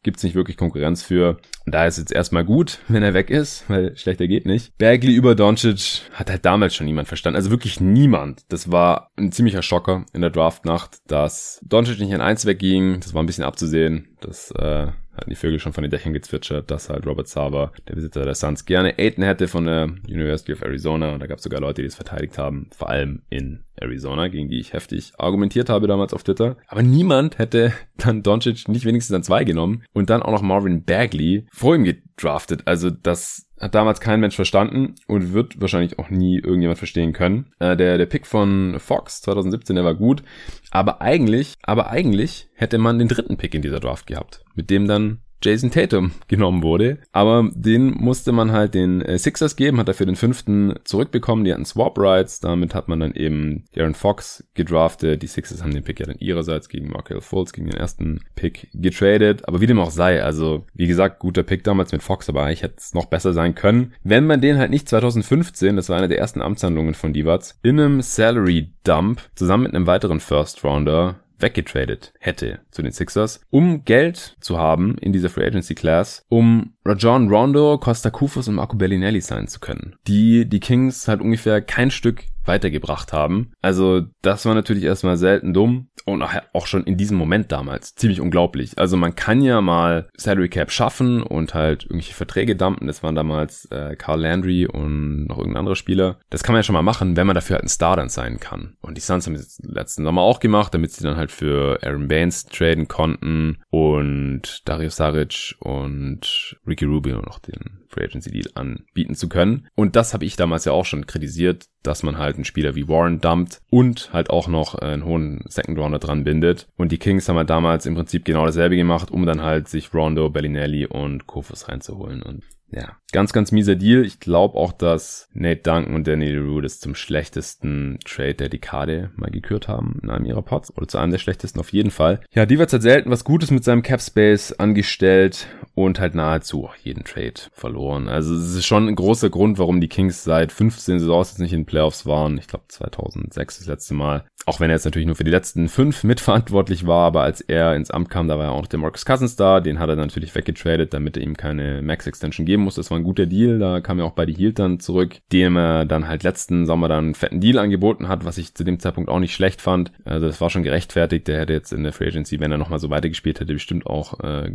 gibt's 0.02 0.22
nicht 0.22 0.34
wirklich 0.34 0.56
Konkurrenz 0.56 1.02
für. 1.02 1.38
Da 1.66 1.86
ist 1.86 1.98
jetzt 1.98 2.12
erstmal 2.12 2.44
gut, 2.46 2.78
wenn 2.88 3.02
er 3.02 3.12
weg 3.12 3.28
ist, 3.28 3.64
weil 3.68 3.94
schlechter 3.96 4.26
geht 4.26 4.46
nicht. 4.46 4.76
Bagley 4.78 5.12
über 5.12 5.34
Doncic 5.34 6.02
hat 6.14 6.30
halt 6.30 6.46
damals 6.46 6.74
schon 6.74 6.86
niemand 6.86 7.08
verstanden. 7.08 7.36
Also 7.36 7.50
wirklich 7.50 7.78
niemand. 7.78 8.44
Das 8.48 8.72
war 8.72 9.10
ein 9.16 9.32
ziemlicher 9.32 9.62
Schocker 9.62 10.06
in 10.14 10.22
der 10.22 10.30
Draftnacht, 10.30 10.98
dass 11.06 11.60
Doncic 11.62 11.98
nicht 12.00 12.14
an 12.14 12.22
eins 12.22 12.46
wegging. 12.46 13.00
Das 13.00 13.12
war 13.12 13.22
ein 13.22 13.26
bisschen 13.26 13.44
abzusehen. 13.44 14.16
Das 14.20 14.50
äh, 14.52 14.86
hatten 15.20 15.30
die 15.30 15.36
Vögel 15.36 15.58
schon 15.58 15.72
von 15.72 15.82
den 15.82 15.90
Dächern 15.90 16.12
gezwitschert, 16.12 16.70
dass 16.70 16.88
halt 16.88 17.06
Robert 17.06 17.28
Sava, 17.28 17.72
der 17.88 17.94
Besitzer 17.94 18.24
der 18.24 18.34
Suns, 18.34 18.64
gerne 18.64 18.98
Aiden 18.98 19.22
hätte 19.22 19.48
von 19.48 19.66
der 19.66 19.84
University 20.08 20.52
of 20.52 20.62
Arizona. 20.62 21.12
Und 21.12 21.20
da 21.20 21.26
gab 21.26 21.38
es 21.38 21.44
sogar 21.44 21.60
Leute, 21.60 21.82
die 21.82 21.88
es 21.88 21.94
verteidigt 21.94 22.38
haben, 22.38 22.68
vor 22.76 22.88
allem 22.88 23.22
in 23.28 23.64
Arizona, 23.76 24.28
gegen 24.28 24.48
die 24.48 24.60
ich 24.60 24.72
heftig 24.72 25.12
argumentiert 25.18 25.68
habe 25.68 25.86
damals 25.86 26.12
auf 26.12 26.22
Twitter. 26.22 26.56
Aber 26.66 26.82
niemand 26.82 27.38
hätte 27.38 27.72
dann 27.96 28.22
Doncic 28.22 28.68
nicht 28.68 28.84
wenigstens 28.84 29.14
an 29.14 29.22
zwei 29.22 29.44
genommen 29.44 29.84
und 29.92 30.10
dann 30.10 30.22
auch 30.22 30.32
noch 30.32 30.42
Marvin 30.42 30.84
Bagley 30.84 31.46
vor 31.52 31.74
ihm 31.74 31.84
gedraftet. 31.84 32.62
Also 32.66 32.90
das 32.90 33.46
hat 33.61 33.74
damals 33.74 34.00
kein 34.00 34.20
Mensch 34.20 34.36
verstanden 34.36 34.94
und 35.06 35.32
wird 35.32 35.61
wahrscheinlich 35.61 35.98
auch 35.98 36.11
nie 36.11 36.38
irgendjemand 36.38 36.78
verstehen 36.78 37.12
können. 37.12 37.52
Äh, 37.58 37.76
der, 37.76 37.98
der 37.98 38.06
Pick 38.06 38.26
von 38.26 38.76
Fox 38.78 39.20
2017, 39.22 39.76
der 39.76 39.84
war 39.84 39.94
gut. 39.94 40.22
Aber 40.70 41.02
eigentlich, 41.02 41.54
aber 41.62 41.90
eigentlich 41.90 42.48
hätte 42.54 42.78
man 42.78 42.98
den 42.98 43.08
dritten 43.08 43.36
Pick 43.36 43.54
in 43.54 43.62
dieser 43.62 43.80
Draft 43.80 44.06
gehabt, 44.06 44.42
mit 44.54 44.70
dem 44.70 44.88
dann 44.88 45.20
Jason 45.43 45.70
Tatum 45.70 46.12
genommen 46.28 46.62
wurde. 46.62 46.99
Aber 47.12 47.51
den 47.55 47.91
musste 47.95 48.32
man 48.32 48.53
halt 48.53 48.74
den 48.74 49.01
äh, 49.03 49.18
Sixers 49.18 49.57
geben, 49.57 49.78
hat 49.78 49.88
dafür 49.88 50.07
den 50.07 50.16
fünften 50.16 50.74
zurückbekommen. 50.84 51.45
Die 51.45 51.53
hatten 51.53 51.64
Swap 51.64 51.99
Rights. 51.99 52.41
Damit 52.41 52.74
hat 52.74 52.88
man 52.88 53.01
dann 53.01 53.14
eben 53.14 53.64
Darren 53.74 53.95
Fox 53.95 54.45
gedraftet. 54.55 55.22
Die 55.22 55.26
Sixers 55.26 55.62
haben 55.62 55.74
den 55.74 55.84
Pick 55.84 56.01
ja 56.01 56.07
dann 56.07 56.18
ihrerseits 56.18 56.68
gegen 56.68 56.91
Markel 56.91 57.20
Fultz, 57.20 57.53
gegen 57.53 57.68
den 57.68 57.78
ersten 57.78 58.20
Pick 58.34 58.68
getradet. 58.74 59.47
Aber 59.49 59.61
wie 59.61 59.66
dem 59.66 59.80
auch 59.80 59.91
sei, 59.91 60.22
also 60.22 60.66
wie 60.74 60.86
gesagt, 60.86 61.18
guter 61.18 61.43
Pick 61.43 61.64
damals 61.64 61.93
mit 61.93 62.03
Fox, 62.03 62.28
aber 62.28 62.45
eigentlich 62.45 62.62
hätte 62.62 62.76
es 62.78 62.95
noch 62.95 63.07
besser 63.07 63.32
sein 63.32 63.55
können. 63.55 63.95
Wenn 64.03 64.26
man 64.26 64.41
den 64.41 64.59
halt 64.59 64.70
nicht 64.70 64.88
2015, 64.88 65.76
das 65.76 65.88
war 65.88 65.99
eine 65.99 66.09
der 66.09 66.18
ersten 66.18 66.43
Amtshandlungen 66.43 66.95
von 66.95 67.12
Divac, 67.12 67.55
in 67.62 67.80
einem 67.80 68.03
Salary 68.03 68.72
Dump 68.84 69.22
zusammen 69.34 69.64
mit 69.64 69.74
einem 69.74 69.86
weiteren 69.86 70.20
First 70.20 70.64
Rounder 70.64 71.20
weggetradet 71.43 72.12
hätte 72.18 72.61
zu 72.70 72.82
den 72.82 72.93
Sixers, 72.93 73.41
um 73.51 73.84
Geld 73.84 74.36
zu 74.41 74.59
haben 74.59 74.97
in 74.99 75.12
dieser 75.12 75.28
Free 75.28 75.47
Agency 75.47 75.74
Class, 75.74 76.24
um 76.28 76.74
Rajon 76.84 77.28
Rondo, 77.28 77.78
Costa 77.78 78.11
Kufus 78.11 78.49
und 78.49 78.57
Marco 78.57 78.76
Bellinelli 78.76 79.20
sein 79.20 79.49
zu 79.49 79.61
können, 79.61 79.97
die 80.07 80.49
die 80.49 80.61
Kings 80.61 81.09
halt 81.09 81.20
ungefähr 81.20 81.61
kein 81.61 81.91
Stück 81.91 82.24
weitergebracht 82.45 83.12
haben. 83.12 83.53
Also 83.61 84.03
das 84.22 84.45
war 84.47 84.55
natürlich 84.55 84.84
erstmal 84.84 85.16
selten 85.16 85.53
dumm 85.55 85.88
und 86.05 86.22
auch 86.53 86.66
schon 86.66 86.84
in 86.84 86.96
diesem 86.96 87.16
Moment 87.16 87.53
damals 87.53 87.94
ziemlich 87.94 88.20
unglaublich. 88.20 88.78
Also 88.78 88.96
man 88.96 89.14
kann 89.14 89.42
ja 89.42 89.61
mal 89.61 90.09
Salary 90.16 90.48
Cap 90.48 90.70
schaffen 90.70 91.22
und 91.22 91.55
halt 91.55 91.84
irgendwelche 91.84 92.14
Verträge 92.14 92.57
dumpen. 92.57 92.86
Das 92.86 93.03
waren 93.03 93.14
damals 93.14 93.66
äh, 93.66 93.96
Carl 93.96 94.20
Landry 94.20 94.66
und 94.66 95.26
noch 95.26 95.38
irgendein 95.38 95.61
anderer 95.61 95.76
Spieler. 95.76 96.18
Das 96.30 96.42
kann 96.42 96.53
man 96.53 96.61
ja 96.61 96.64
schon 96.64 96.74
mal 96.74 96.82
machen, 96.82 97.16
wenn 97.16 97.26
man 97.26 97.34
dafür 97.34 97.57
halt 97.57 97.64
ein 97.64 97.68
Star 97.68 97.96
dann 97.96 98.09
sein 98.09 98.40
kann. 98.40 98.76
Und 98.80 98.96
die 98.96 99.01
Suns 99.01 99.26
haben 99.26 99.34
es 99.34 99.61
letzten 99.62 100.05
Sommer 100.05 100.22
auch 100.22 100.40
gemacht, 100.40 100.74
damit 100.74 100.92
sie 100.92 101.05
dann 101.05 101.16
halt 101.16 101.30
für 101.30 101.78
Aaron 101.82 102.09
Baines 102.09 102.46
traden 102.46 102.88
konnten 102.88 103.59
und 103.70 104.62
Dario 104.68 104.90
Saric 104.90 105.57
und 105.61 106.57
Ricky 106.66 106.84
Rubio 106.84 107.20
noch 107.20 107.38
den 107.38 107.80
Free 107.88 108.05
Agency 108.05 108.30
Deal 108.30 108.51
anbieten 108.55 109.14
zu 109.14 109.28
können. 109.28 109.68
Und 109.74 109.96
das 109.96 110.14
habe 110.14 110.24
ich 110.24 110.36
damals 110.36 110.64
ja 110.64 110.72
auch 110.72 110.84
schon 110.84 111.07
kritisiert, 111.07 111.66
dass 111.82 112.02
man 112.02 112.18
halt 112.18 112.36
einen 112.36 112.44
Spieler 112.44 112.74
wie 112.74 112.88
Warren 112.88 113.20
dumpt 113.20 113.60
und 113.70 114.12
halt 114.12 114.30
auch 114.30 114.48
noch 114.48 114.74
einen 114.74 115.04
hohen 115.04 115.44
Second 115.46 115.78
Rounder 115.78 115.98
dran 115.98 116.24
bindet. 116.24 116.68
Und 116.76 116.92
die 116.92 116.98
Kings 116.98 117.28
haben 117.28 117.36
halt 117.36 117.50
damals 117.50 117.86
im 117.86 117.94
Prinzip 117.94 118.24
genau 118.24 118.44
dasselbe 118.44 118.76
gemacht, 118.76 119.10
um 119.10 119.26
dann 119.26 119.42
halt 119.42 119.68
sich 119.68 119.92
Rondo, 119.94 120.30
Bellinelli 120.30 120.86
und 120.86 121.26
Kofus 121.26 121.68
reinzuholen. 121.68 122.22
Und 122.22 122.42
ja, 122.72 122.96
ganz, 123.12 123.32
ganz 123.32 123.52
mieser 123.52 123.74
Deal. 123.74 124.04
Ich 124.04 124.20
glaube 124.20 124.56
auch, 124.56 124.72
dass 124.72 125.28
Nate 125.32 125.62
Duncan 125.62 125.94
und 125.94 126.06
Danny 126.06 126.30
LeRoux 126.30 126.60
das 126.60 126.78
zum 126.78 126.94
schlechtesten 126.94 127.98
Trade 128.04 128.34
der 128.34 128.48
Dekade 128.48 129.10
mal 129.16 129.30
gekürt 129.30 129.68
haben 129.68 129.98
in 130.02 130.10
einem 130.10 130.24
ihrer 130.24 130.42
Pots. 130.42 130.76
Oder 130.76 130.86
zu 130.86 130.98
einem 130.98 131.10
der 131.10 131.18
schlechtesten 131.18 131.60
auf 131.60 131.72
jeden 131.72 131.90
Fall. 131.90 132.20
Ja, 132.32 132.46
Divac 132.46 132.72
hat 132.72 132.82
selten 132.82 133.10
was 133.10 133.24
Gutes 133.24 133.50
mit 133.50 133.64
seinem 133.64 133.82
Cap 133.82 134.00
Space 134.00 134.52
angestellt 134.52 135.48
und 135.74 135.98
halt 135.98 136.14
nahezu 136.14 136.70
jeden 136.82 137.04
Trade 137.04 137.34
verloren. 137.52 138.08
Also 138.08 138.34
es 138.34 138.54
ist 138.54 138.66
schon 138.66 138.88
ein 138.88 138.96
großer 138.96 139.30
Grund, 139.30 139.58
warum 139.58 139.80
die 139.80 139.88
Kings 139.88 140.22
seit 140.24 140.52
15 140.52 141.00
Saisons 141.00 141.30
jetzt 141.30 141.40
nicht 141.40 141.52
in 141.52 141.60
den 141.60 141.66
Playoffs 141.66 142.06
waren. 142.06 142.38
Ich 142.38 142.46
glaube 142.46 142.66
2006 142.68 143.58
das 143.58 143.66
letzte 143.66 143.94
Mal. 143.94 144.24
Auch 144.46 144.58
wenn 144.58 144.70
er 144.70 144.76
jetzt 144.76 144.84
natürlich 144.84 145.06
nur 145.06 145.16
für 145.16 145.24
die 145.24 145.30
letzten 145.30 145.68
fünf 145.68 146.04
mitverantwortlich 146.04 146.86
war, 146.86 147.06
aber 147.06 147.22
als 147.22 147.40
er 147.40 147.74
ins 147.74 147.90
Amt 147.90 148.10
kam, 148.10 148.28
da 148.28 148.38
war 148.38 148.46
ja 148.46 148.50
auch 148.52 148.62
noch 148.62 148.68
der 148.68 148.78
Marcus 148.78 149.04
Cousins 149.04 149.36
da. 149.36 149.60
Den 149.60 149.78
hat 149.78 149.88
er 149.88 149.96
natürlich 149.96 150.34
weggetradet, 150.34 150.94
damit 150.94 151.16
er 151.16 151.22
ihm 151.22 151.36
keine 151.36 151.82
Max 151.82 152.06
Extension 152.06 152.46
geben 152.61 152.64
muss. 152.64 152.74
Das 152.76 152.90
war 152.90 152.98
ein 152.98 153.04
guter 153.04 153.26
Deal. 153.26 153.58
Da 153.58 153.80
kam 153.80 153.98
ja 153.98 154.04
auch 154.04 154.12
bei 154.12 154.26
die 154.26 154.34
Hield 154.34 154.58
dann 154.58 154.80
zurück, 154.80 155.16
dem 155.32 155.56
er 155.56 155.84
dann 155.84 156.06
halt 156.06 156.22
letzten 156.22 156.66
Sommer 156.66 156.88
dann 156.88 157.04
einen 157.04 157.14
fetten 157.14 157.40
Deal 157.40 157.58
angeboten 157.58 158.08
hat, 158.08 158.24
was 158.24 158.38
ich 158.38 158.54
zu 158.54 158.64
dem 158.64 158.78
Zeitpunkt 158.78 159.11
auch 159.11 159.18
nicht 159.18 159.34
schlecht 159.34 159.61
fand. 159.61 159.92
Also 160.04 160.26
das 160.26 160.40
war 160.40 160.50
schon 160.50 160.62
gerechtfertigt. 160.62 161.26
Der 161.26 161.40
hätte 161.40 161.52
jetzt 161.52 161.72
in 161.72 161.82
der 161.82 161.92
Free 161.92 162.08
Agency, 162.08 162.38
wenn 162.40 162.52
er 162.52 162.58
nochmal 162.58 162.78
so 162.78 162.90
weitergespielt 162.90 163.40
hätte, 163.40 163.52
bestimmt 163.52 163.86
auch 163.86 164.20
äh, 164.20 164.52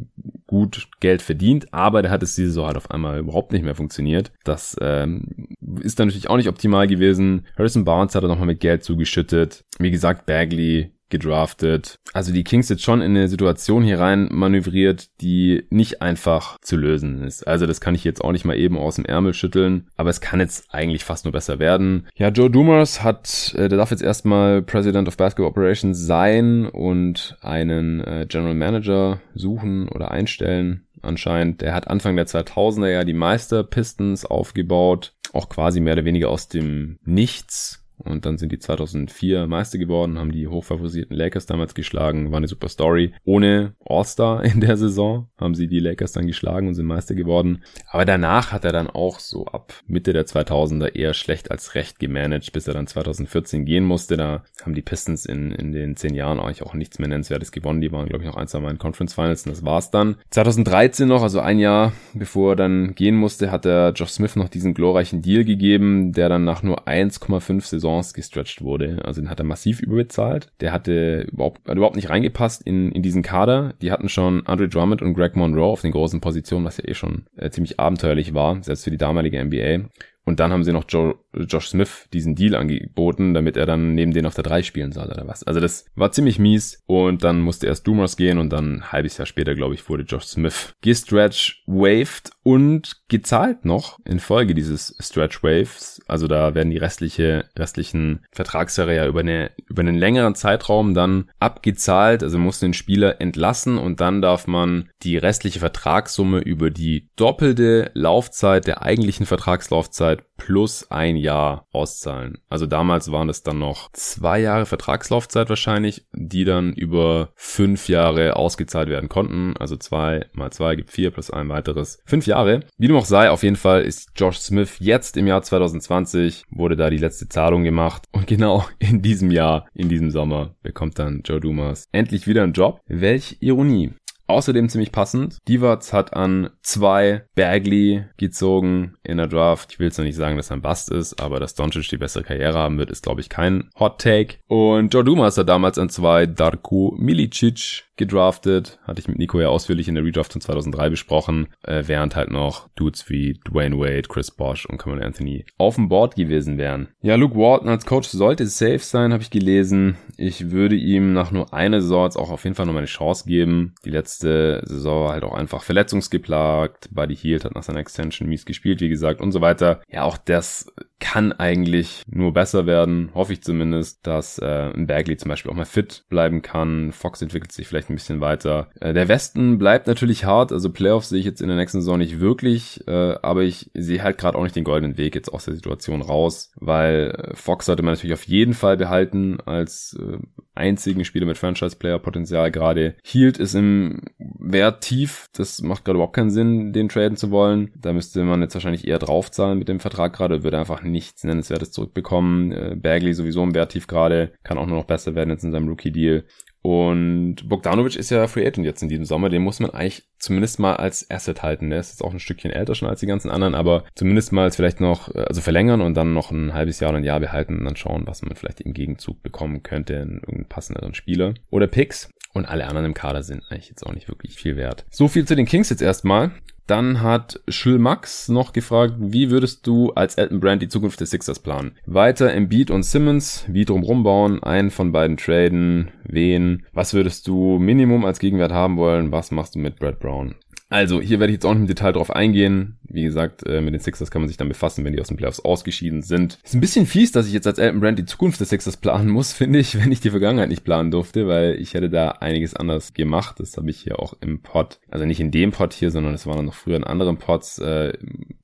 gut 0.48 0.88
Geld 1.00 1.22
verdient. 1.22 1.74
Aber 1.74 2.02
der 2.02 2.12
hat 2.12 2.24
es 2.24 2.36
diese 2.36 2.50
Saison 2.50 2.68
halt 2.68 2.78
auf 2.78 2.92
einmal 2.92 3.20
überhaupt 3.20 3.52
nicht 3.52 3.66
mehr 3.66 3.76
funktioniert. 3.76 4.32
Das 4.44 4.76
ähm, 4.82 5.48
ist 5.82 6.00
dann 6.00 6.08
natürlich 6.08 6.30
auch 6.30 6.38
nicht 6.38 6.50
optimal 6.50 6.88
gewesen. 6.88 7.46
Harrison 7.58 7.86
Barnes 7.86 8.16
hat 8.16 8.24
er 8.24 8.30
nochmal 8.30 8.48
mit 8.48 8.60
Geld 8.60 8.84
zugeschüttet. 8.84 9.64
Wie 9.80 9.92
gesagt, 9.92 10.26
Bagley 10.26 10.92
gedraftet. 11.10 12.00
Also 12.14 12.34
die 12.34 12.44
Kings 12.44 12.70
jetzt 12.70 12.84
schon 12.84 13.02
in 13.02 13.12
eine 13.12 13.28
Situation 13.28 13.84
hier 13.84 14.00
rein 14.00 14.28
manövriert, 14.32 15.10
die 15.22 15.66
nicht 15.70 16.02
einfach 16.02 16.58
zu 16.62 16.78
lösen 16.78 17.24
ist. 17.24 17.48
Also 17.48 17.66
das 17.66 17.82
kann 17.82 17.96
ich 17.96 18.04
jetzt 18.04 18.24
auch 18.24 18.32
nicht 18.32 18.46
mal 18.46 18.58
eben 18.58 18.78
aus 18.78 18.96
dem 18.96 19.06
Ärmel 19.06 19.34
schütteln, 19.34 19.88
aber 19.98 20.10
es 20.10 20.22
kann 20.22 20.40
jetzt 20.40 20.74
eigentlich 20.74 21.04
fast 21.04 21.26
nur 21.26 21.32
besser 21.32 21.60
werden. 21.60 22.08
Ja, 22.16 22.30
Joe 22.30 22.50
Dumas 22.50 23.04
hat, 23.04 23.54
äh, 23.56 23.70
der 23.70 23.78
darf 23.78 23.92
jetzt 23.92 24.04
erstmal 24.04 24.62
President 24.62 25.08
of 25.08 25.18
Basketball 25.18 25.50
Operations 25.50 26.00
sein 26.00 26.66
und 26.66 27.38
einen 27.42 28.02
äh, 28.02 28.26
General 28.28 28.56
Manager 28.56 29.22
suchen 29.34 29.90
oder 29.90 30.12
einstellen 30.12 30.86
anscheinend. 31.02 31.62
Der 31.62 31.74
hat 31.74 31.88
Anfang 31.88 32.16
der 32.16 32.28
2000er 32.28 32.90
ja 32.90 33.04
die 33.04 33.14
Meister 33.14 33.64
Pistons 33.64 34.26
aufgebaut, 34.26 35.14
auch 35.34 35.50
quasi 35.50 35.80
mehr 35.80 35.94
oder 35.94 36.06
weniger 36.06 36.30
aus 36.30 36.48
dem 36.48 36.98
Nichts 37.04 37.85
und 38.06 38.26
dann 38.26 38.38
sind 38.38 38.52
die 38.52 38.60
2004 38.60 39.48
Meister 39.48 39.78
geworden, 39.78 40.20
haben 40.20 40.32
die 40.32 40.48
hochfavorisierten 40.48 41.16
Lakers 41.16 41.46
damals 41.46 41.74
geschlagen, 41.74 42.32
war 42.32 42.38
eine 42.38 42.48
super 42.48 42.70
Story. 42.70 43.14
Ohne 43.24 43.74
All-Star 43.86 44.44
in 44.44 44.62
der 44.62 44.78
Saison 44.78 45.28
haben 45.38 45.56
sie 45.56 45.68
die 45.68 45.80
Lakers 45.80 46.12
dann 46.12 46.28
geschlagen 46.28 46.68
und 46.68 46.76
sind 46.76 46.86
Meister 46.86 47.16
geworden. 47.16 47.64
Aber 47.90 48.06
danach 48.06 48.52
hat 48.52 48.66
er 48.66 48.72
dann 48.72 48.90
auch 48.90 49.20
so 49.20 49.46
ab 49.46 49.74
Mitte 49.88 50.14
der 50.14 50.26
2000er 50.26 50.96
eher 50.96 51.14
schlecht 51.14 51.52
als 51.52 51.76
recht 51.76 52.00
gemanagt, 52.00 52.52
bis 52.54 52.68
er 52.68 52.74
dann 52.74 52.88
2014 52.88 53.66
gehen 53.66 53.84
musste. 53.84 54.18
Da 54.18 54.44
haben 54.64 54.76
die 54.76 54.82
Pistons 54.82 55.26
in, 55.26 55.52
in 55.52 55.72
den 55.72 55.96
zehn 55.96 56.14
Jahren 56.14 56.40
eigentlich 56.40 56.64
auch 56.64 56.74
nichts 56.74 57.00
mehr 57.00 57.08
nennenswertes 57.08 57.52
gewonnen. 57.52 57.82
Die 57.82 57.92
waren, 57.92 58.08
glaube 58.08 58.24
ich, 58.24 58.30
noch 58.30 58.38
ein, 58.38 58.48
zwei 58.48 58.60
Mal 58.60 58.72
in 58.72 58.78
Conference 58.78 59.14
Finals 59.14 59.46
und 59.46 59.52
das 59.52 59.66
war's 59.66 59.92
dann. 59.92 60.16
2013 60.30 61.08
noch, 61.08 61.24
also 61.24 61.40
ein 61.40 61.60
Jahr 61.60 61.94
bevor 62.14 62.54
er 62.54 62.56
dann 62.56 62.96
gehen 62.96 63.16
musste, 63.16 63.52
hat 63.52 63.66
er 63.66 63.92
Josh 63.92 64.12
Smith 64.12 64.36
noch 64.36 64.50
diesen 64.50 64.74
glorreichen 64.74 65.22
Deal 65.22 65.44
gegeben, 65.44 66.12
der 66.12 66.30
dann 66.30 66.44
nach 66.44 66.64
nur 66.64 66.88
1,5 66.88 67.62
Saisons 67.96 68.14
gestretched 68.14 68.62
wurde. 68.62 69.02
Also 69.04 69.22
den 69.22 69.30
hat 69.30 69.40
er 69.40 69.46
massiv 69.46 69.80
überbezahlt. 69.82 70.52
Der 70.60 70.72
hatte 70.72 71.28
überhaupt, 71.32 71.68
hat 71.68 71.78
überhaupt 71.78 71.96
nicht 71.96 72.10
reingepasst 72.10 72.62
in, 72.64 72.92
in 72.92 73.02
diesen 73.02 73.24
Kader. 73.24 73.74
Die 73.82 73.92
hatten 73.92 74.10
schon 74.10 74.46
Andre 74.46 74.68
Drummond 74.68 75.02
und 75.02 75.14
Greg 75.14 75.36
Monroe 75.36 75.66
auf 75.66 75.82
den 75.82 75.92
großen 75.92 76.22
Positionen, 76.22 76.66
was 76.66 76.78
ja 76.78 76.88
eh 76.88 76.94
schon 76.94 77.26
äh, 77.38 77.50
ziemlich 77.50 77.80
abenteuerlich 77.80 78.34
war, 78.34 78.62
selbst 78.64 78.84
für 78.84 78.92
die 78.92 78.98
damalige 78.98 79.44
NBA. 79.44 79.90
Und 80.28 80.40
dann 80.40 80.52
haben 80.52 80.64
sie 80.64 80.74
noch 80.74 80.86
Joe, 80.88 81.16
Josh 81.34 81.70
Smith 81.70 82.08
diesen 82.12 82.34
Deal 82.34 82.56
angeboten, 82.56 83.36
damit 83.36 83.58
er 83.58 83.68
dann 83.68 83.94
neben 83.94 84.12
denen 84.12 84.26
auf 84.26 84.34
der 84.34 84.44
3 84.44 84.64
spielen 84.64 84.92
soll 84.92 85.06
oder 85.06 85.28
was. 85.28 85.44
Also 85.44 85.60
das 85.60 85.86
war 85.96 86.12
ziemlich 86.12 86.40
mies 86.40 86.84
und 86.88 87.24
dann 87.24 87.42
musste 87.42 87.68
erst 87.68 87.86
Dumas 87.86 88.18
gehen 88.18 88.40
und 88.40 88.50
dann 88.50 88.78
ein 88.78 88.92
halbes 88.92 89.18
Jahr 89.18 89.28
später, 89.28 89.54
glaube 89.54 89.76
ich, 89.76 89.88
wurde 89.88 90.04
Josh 90.04 90.26
Smith 90.26 90.74
gestretch 90.82 91.64
waved 91.68 92.32
und 92.42 93.04
gezahlt 93.08 93.66
noch 93.66 94.00
in 94.04 94.20
Folge 94.20 94.56
dieses 94.56 94.96
Stretch 95.00 95.44
Waves. 95.44 95.95
Also 96.08 96.28
da 96.28 96.54
werden 96.54 96.70
die 96.70 96.78
restliche, 96.78 97.46
restlichen 97.58 98.26
Vertragsjahre 98.32 98.96
ja 98.96 99.08
über, 99.08 99.22
eine, 99.22 99.52
über 99.68 99.82
einen 99.82 99.96
längeren 99.96 100.36
Zeitraum 100.36 100.94
dann 100.94 101.30
abgezahlt. 101.40 102.24
Also 102.24 102.38
muss 102.38 102.60
den 102.60 102.74
Spieler 102.74 103.22
entlassen 103.22 103.78
und 103.78 104.02
dann 104.02 104.22
darf 104.22 104.48
man 104.48 104.90
die 105.04 105.18
restliche 105.18 105.60
Vertragssumme 105.60 106.40
über 106.40 106.70
die 106.70 107.10
doppelte 107.16 107.92
Laufzeit 107.94 108.68
der 108.68 108.82
eigentlichen 108.84 109.26
Vertragslaufzeit 109.26 110.24
plus 110.38 110.90
ein 110.92 111.18
Jahr 111.18 111.68
auszahlen. 111.72 112.40
Also 112.50 112.66
damals 112.66 113.12
waren 113.12 113.30
es 113.30 113.44
dann 113.44 113.60
noch 113.60 113.90
zwei 113.94 114.40
Jahre 114.40 114.66
Vertragslaufzeit 114.66 115.50
wahrscheinlich, 115.50 116.06
die 116.14 116.46
dann 116.46 116.74
über 116.74 117.30
fünf 117.36 117.88
Jahre 117.90 118.36
ausgezahlt 118.36 118.90
werden 118.90 119.10
konnten. 119.10 119.56
Also 119.58 119.78
zwei 119.78 120.26
mal 120.34 120.52
zwei 120.52 120.76
gibt 120.76 120.92
vier 120.92 121.12
plus 121.12 121.32
ein 121.32 121.50
weiteres. 121.50 122.00
Fünf 122.06 122.28
Jahre. 122.28 122.62
Wie 122.78 122.88
dem 122.88 122.96
auch 122.96 123.06
sei, 123.06 123.30
auf 123.30 123.44
jeden 123.44 123.56
Fall 123.56 123.84
ist 123.84 124.12
Josh 124.16 124.38
Smith 124.38 124.78
jetzt 124.80 125.18
im 125.18 125.28
Jahr 125.28 125.42
2020 125.42 126.44
wurde 126.50 126.76
da 126.76 126.90
die 126.90 126.98
letzte 126.98 127.28
Zahlung 127.30 127.64
gemacht. 127.64 128.04
Und 128.12 128.28
genau 128.28 128.66
in 128.80 129.02
diesem 129.02 129.32
Jahr, 129.32 129.66
in 129.74 129.90
diesem 129.90 130.12
Sommer, 130.12 130.56
bekommt 130.62 131.00
dann 131.00 131.22
Joe 131.24 131.40
Dumas 131.40 131.88
endlich 131.92 132.28
wieder 132.28 132.44
einen 132.44 132.54
Job. 132.54 132.82
Welch 132.88 133.38
Ironie. 133.40 133.94
Außerdem 134.28 134.70
ziemlich 134.70 134.92
passend. 134.92 135.38
Divac 135.48 135.94
hat 135.94 136.14
an 136.14 136.50
zwei 136.62 137.26
Bagley 137.36 138.06
gezogen 138.18 138.96
in 139.04 139.18
der 139.18 139.28
Draft. 139.28 139.74
Ich 139.74 139.80
will 139.80 139.88
jetzt 139.88 139.98
noch 139.98 140.06
nicht 140.06 140.16
sagen, 140.16 140.38
dass 140.38 140.50
er 140.50 140.58
ein 140.58 140.62
Bust 140.62 140.92
ist, 140.92 141.22
aber 141.22 141.40
dass 141.40 141.56
Doncic 141.56 141.88
die 141.90 141.98
bessere 141.98 142.24
Karriere 142.24 142.58
haben 142.58 142.78
wird, 142.78 142.90
ist 142.90 143.04
glaube 143.04 143.22
ich 143.22 143.30
kein 143.30 143.70
Hot 143.80 144.02
Take. 144.02 144.38
Und 144.48 144.94
Joe 144.94 145.04
Dumas 145.04 145.38
hat 145.38 145.50
damals 145.50 145.78
an 145.78 145.90
zwei 145.90 146.26
Darko 146.26 146.96
Milicic 146.98 147.86
gedraftet. 147.98 148.80
Hatte 148.84 149.00
ich 149.00 149.08
mit 149.08 149.18
Nico 149.18 149.40
ja 149.40 149.50
ausführlich 149.50 149.88
in 149.88 149.96
der 149.96 150.04
Redraft 150.04 150.34
von 150.34 150.42
2003 150.42 150.90
besprochen, 150.90 151.48
äh, 151.64 151.84
während 151.86 152.16
halt 152.16 152.32
noch 152.32 152.70
Dudes 152.76 153.10
wie 153.10 153.40
Dwayne 153.48 153.78
Wade, 153.78 154.04
Chris 154.04 154.32
Bosch 154.32 154.66
und 154.66 154.78
Cameron 154.78 155.04
Anthony 155.04 155.46
auf 155.58 155.76
dem 155.76 155.90
Board 155.90 156.16
gewesen 156.16 156.58
wären. 156.58 156.90
Ja, 157.02 157.16
Luke 157.16 157.36
Walton 157.36 157.70
als 157.70 157.86
Coach 157.86 158.10
sollte 158.10 158.48
safe 158.48 158.80
sein, 158.80 159.14
habe 159.14 159.24
ich 159.24 159.30
gelesen. 159.30 159.98
Ich 160.18 160.52
würde 160.52 160.76
ihm 160.76 161.14
nach 161.14 161.32
nur 161.32 161.54
einer 161.54 161.82
Saison 161.82 161.96
auch 162.16 162.30
auf 162.30 162.44
jeden 162.44 162.56
Fall 162.56 162.66
noch 162.66 162.76
eine 162.76 162.86
Chance 162.86 163.26
geben. 163.26 163.74
Die 163.86 163.90
letzte 163.90 164.15
Saison 164.20 165.06
war 165.06 165.14
halt 165.14 165.24
auch 165.24 165.34
einfach 165.34 165.64
verletzungsgeplagt. 165.64 166.94
Buddy 166.94 167.16
Hield 167.16 167.46
hat 167.46 167.56
nach 167.56 167.64
seiner 167.64 167.80
Extension 167.80 168.30
mies 168.30 168.46
gespielt, 168.46 168.82
wie 168.82 168.90
gesagt, 168.90 169.22
und 169.22 169.32
so 169.32 169.42
weiter. 169.42 169.82
Ja, 169.90 170.04
auch 170.04 170.18
das 170.18 170.72
kann 171.00 171.34
eigentlich 171.34 172.04
nur 172.08 172.34
besser 172.34 172.66
werden, 172.66 173.10
hoffe 173.14 173.34
ich 173.34 173.44
zumindest, 173.44 174.08
dass 174.08 174.40
äh, 174.40 174.72
ein 174.74 174.88
Bagley 174.88 175.18
zum 175.18 175.30
Beispiel 175.30 175.52
auch 175.52 175.56
mal 175.56 175.66
fit 175.66 176.06
bleiben 176.10 176.42
kann. 176.42 176.92
Fox 176.94 177.22
entwickelt 177.22 177.52
sich 177.52 177.68
vielleicht 177.68 177.90
ein 177.90 177.96
bisschen 177.96 178.22
weiter. 178.22 178.70
Äh, 178.80 178.94
der 178.94 179.08
Westen 179.08 179.58
bleibt 179.58 179.88
natürlich 179.88 180.26
hart, 180.26 180.52
also 180.52 180.72
Playoffs 180.72 181.10
sehe 181.10 181.20
ich 181.20 181.26
jetzt 181.26 181.42
in 181.42 181.48
der 181.48 181.58
nächsten 181.58 181.82
Saison 181.82 181.98
nicht 181.98 182.20
wirklich, 182.20 182.88
äh, 182.88 183.16
aber 183.22 183.44
ich 183.44 183.72
sehe 183.74 184.04
halt 184.04 184.18
gerade 184.18 184.38
auch 184.38 184.44
nicht 184.44 184.56
den 184.56 184.64
goldenen 184.64 184.98
Weg 184.98 185.16
jetzt 185.16 185.32
aus 185.32 185.46
der 185.46 185.56
Situation 185.56 186.02
raus, 186.02 186.52
weil 186.56 187.12
äh, 187.12 187.36
Fox 187.36 187.66
sollte 187.66 187.84
man 187.84 187.94
natürlich 187.94 188.14
auf 188.14 188.24
jeden 188.24 188.54
Fall 188.54 188.78
behalten 188.78 189.40
als 189.46 189.98
äh, 190.00 190.18
einzigen 190.56 191.04
Spieler 191.04 191.26
mit 191.26 191.38
Franchise-Player-Potenzial 191.38 192.52
gerade. 192.52 192.96
Hield 193.04 193.38
ist 193.38 193.56
im 193.56 194.02
Wert 194.18 194.82
tief, 194.82 195.28
das 195.34 195.62
macht 195.62 195.84
gerade 195.84 195.98
überhaupt 195.98 196.16
keinen 196.16 196.32
Sinn, 196.32 196.72
den 196.72 196.88
traden 196.88 197.18
zu 197.18 197.32
wollen. 197.32 197.72
Da 197.76 197.92
müsste 197.92 198.24
man 198.24 198.42
jetzt 198.42 198.56
wahrscheinlich 198.56 198.88
eher 198.88 199.00
draufzahlen 199.00 199.60
mit 199.60 199.68
dem 199.68 199.82
Vertrag 199.82 200.14
gerade, 200.14 200.44
würde 200.44 200.58
einfach 200.58 200.82
nichts 200.86 201.24
Nennenswertes 201.24 201.72
zurückbekommen. 201.72 202.52
Äh, 202.52 202.76
Bagley 202.76 203.14
sowieso 203.14 203.44
im 203.44 203.56
Wert 203.56 203.72
tief 203.72 203.88
gerade, 203.88 204.34
kann 204.44 204.58
auch 204.58 204.66
nur 204.66 204.78
noch 204.78 204.86
besser 204.86 205.16
werden 205.16 205.30
jetzt 205.30 205.44
in 205.44 205.52
seinem 205.52 205.68
Rookie-Deal. 205.68 206.26
Und 206.66 207.48
Bogdanovic 207.48 207.96
ist 207.96 208.10
ja 208.10 208.26
Free 208.26 208.48
Agent 208.48 208.66
jetzt 208.66 208.82
in 208.82 208.90
diesem 208.90 209.06
Sommer. 209.06 209.30
Den 209.30 209.44
muss 209.44 209.60
man 209.60 209.70
eigentlich 209.70 210.02
zumindest 210.18 210.60
mal 210.60 210.76
als 210.76 211.12
Asset 211.12 211.44
halten. 211.44 211.70
Der 211.70 211.80
ist 211.80 211.92
jetzt 211.92 212.02
auch 212.02 212.12
ein 212.12 212.20
Stückchen 212.20 212.50
älter 212.50 212.74
schon 212.74 212.90
als 212.90 213.02
die 213.02 213.06
ganzen 213.06 213.30
anderen, 213.30 213.54
aber 213.54 213.84
zumindest 213.94 214.32
mal 214.32 214.50
vielleicht 214.50 214.82
noch, 214.82 215.14
äh, 215.14 215.20
also 215.20 215.42
verlängern 215.42 215.82
und 215.82 215.94
dann 215.94 216.16
noch 216.16 216.32
ein 216.32 216.56
halbes 216.56 216.80
Jahr 216.80 216.90
oder 216.90 216.98
ein 216.98 217.04
Jahr 217.04 217.20
behalten 217.20 217.60
und 217.60 217.66
dann 217.66 217.76
schauen, 217.76 218.08
was 218.08 218.24
man 218.24 218.36
vielleicht 218.36 218.62
im 218.62 218.74
Gegenzug 218.74 219.22
bekommen 219.22 219.62
könnte 219.62 219.94
in 219.94 220.16
irgendeinen 220.16 220.50
passenderen 220.50 220.96
Spieler. 220.96 221.36
Oder 221.52 221.68
Picks. 221.68 222.10
Und 222.34 222.46
alle 222.46 222.66
anderen 222.66 222.88
im 222.88 222.94
Kader 222.96 223.22
sind 223.22 223.44
eigentlich 223.50 223.70
jetzt 223.70 223.86
auch 223.86 223.94
nicht 223.94 224.08
wirklich 224.08 224.36
viel 224.36 224.58
wert. 224.58 224.86
So 224.90 225.08
viel 225.08 225.26
zu 225.26 225.36
den 225.36 225.46
Kings 225.46 225.70
jetzt 225.70 225.84
erstmal. 225.84 226.32
Dann 226.68 227.02
hat 227.02 227.40
Max 227.78 228.28
noch 228.28 228.52
gefragt, 228.52 228.96
wie 228.98 229.30
würdest 229.30 229.68
du 229.68 229.92
als 229.94 230.16
Elton 230.16 230.40
Brand 230.40 230.62
die 230.62 230.68
Zukunft 230.68 231.00
des 231.00 231.12
Sixers 231.12 231.40
planen? 231.40 231.74
Weiter 231.86 232.32
Embiid 232.32 232.72
und 232.72 232.84
Simmons, 232.84 233.46
wie 233.48 233.66
drumrum 233.66 234.04
bauen, 234.04 234.42
einen 234.42 234.72
von 234.72 234.92
beiden 234.92 235.18
traden, 235.18 235.92
wen? 236.04 236.66
Was 236.74 236.94
würdest 236.94 237.28
du 237.28 237.60
Minimum 237.60 238.04
als 238.06 238.20
Gegenwert 238.20 238.52
haben 238.52 238.78
wollen? 238.78 239.12
Was 239.12 239.32
machst 239.32 239.56
du 239.56 239.60
mit 239.60 239.78
Brad 239.78 240.00
Brown? 240.00 240.36
Also, 240.70 241.00
hier 241.00 241.20
werde 241.20 241.32
ich 241.32 241.36
jetzt 241.36 241.46
auch 241.46 241.54
nicht 241.54 241.62
im 241.62 241.68
Detail 241.68 241.92
drauf 241.92 242.10
eingehen. 242.10 242.80
Wie 242.88 243.04
gesagt, 243.04 243.46
äh, 243.46 243.62
mit 243.62 243.74
den 243.74 243.82
Sixers 243.82 244.10
kann 244.10 244.22
man 244.22 244.28
sich 244.28 244.38
dann 244.38 244.48
befassen, 244.48 244.84
wenn 244.84 244.94
die 244.94 245.02
aus 245.02 245.10
den 245.10 245.18
Playoffs 245.18 245.40
ausgeschieden 245.40 246.02
sind. 246.02 246.40
Ist 246.44 246.56
ein 246.56 246.62
bisschen 246.62 246.86
fies, 246.86 247.12
dass 247.12 247.28
ich 247.28 247.34
jetzt 247.34 247.46
als 247.46 247.60
Elton 247.60 247.80
Brand 247.82 248.00
die 248.00 248.06
Zukunft 248.06 248.40
des 248.40 248.50
Sixers 248.50 248.78
planen 248.78 249.10
muss, 249.10 249.34
finde 249.34 249.60
ich, 249.60 249.78
wenn 249.78 249.92
ich 249.92 250.00
die 250.00 250.10
Vergangenheit 250.10 250.50
nicht 250.50 250.64
planen 250.64 250.92
durfte, 250.92 251.28
weil 251.28 251.56
ich 251.60 251.74
hätte 251.74 251.90
da 251.90 252.10
einiges 252.10 252.56
anders 252.56 252.94
gemacht. 252.94 253.40
Das 253.40 253.58
habe 253.58 253.70
ich 253.70 253.82
hier 253.82 254.00
auch 254.00 254.16
im 254.22 254.42
Pod, 254.42 254.80
also 254.90 255.06
nicht 255.06 255.20
in 255.20 255.32
dem 255.32 255.52
Pod 255.52 255.74
hier, 255.74 255.92
sondern 255.92 256.14
es 256.14 256.26
waren 256.26 256.46
noch 256.46 256.54
früher 256.56 256.78
in 256.78 256.84
anderen 256.84 257.18
Pods 257.18 257.60
äh, 257.60 257.94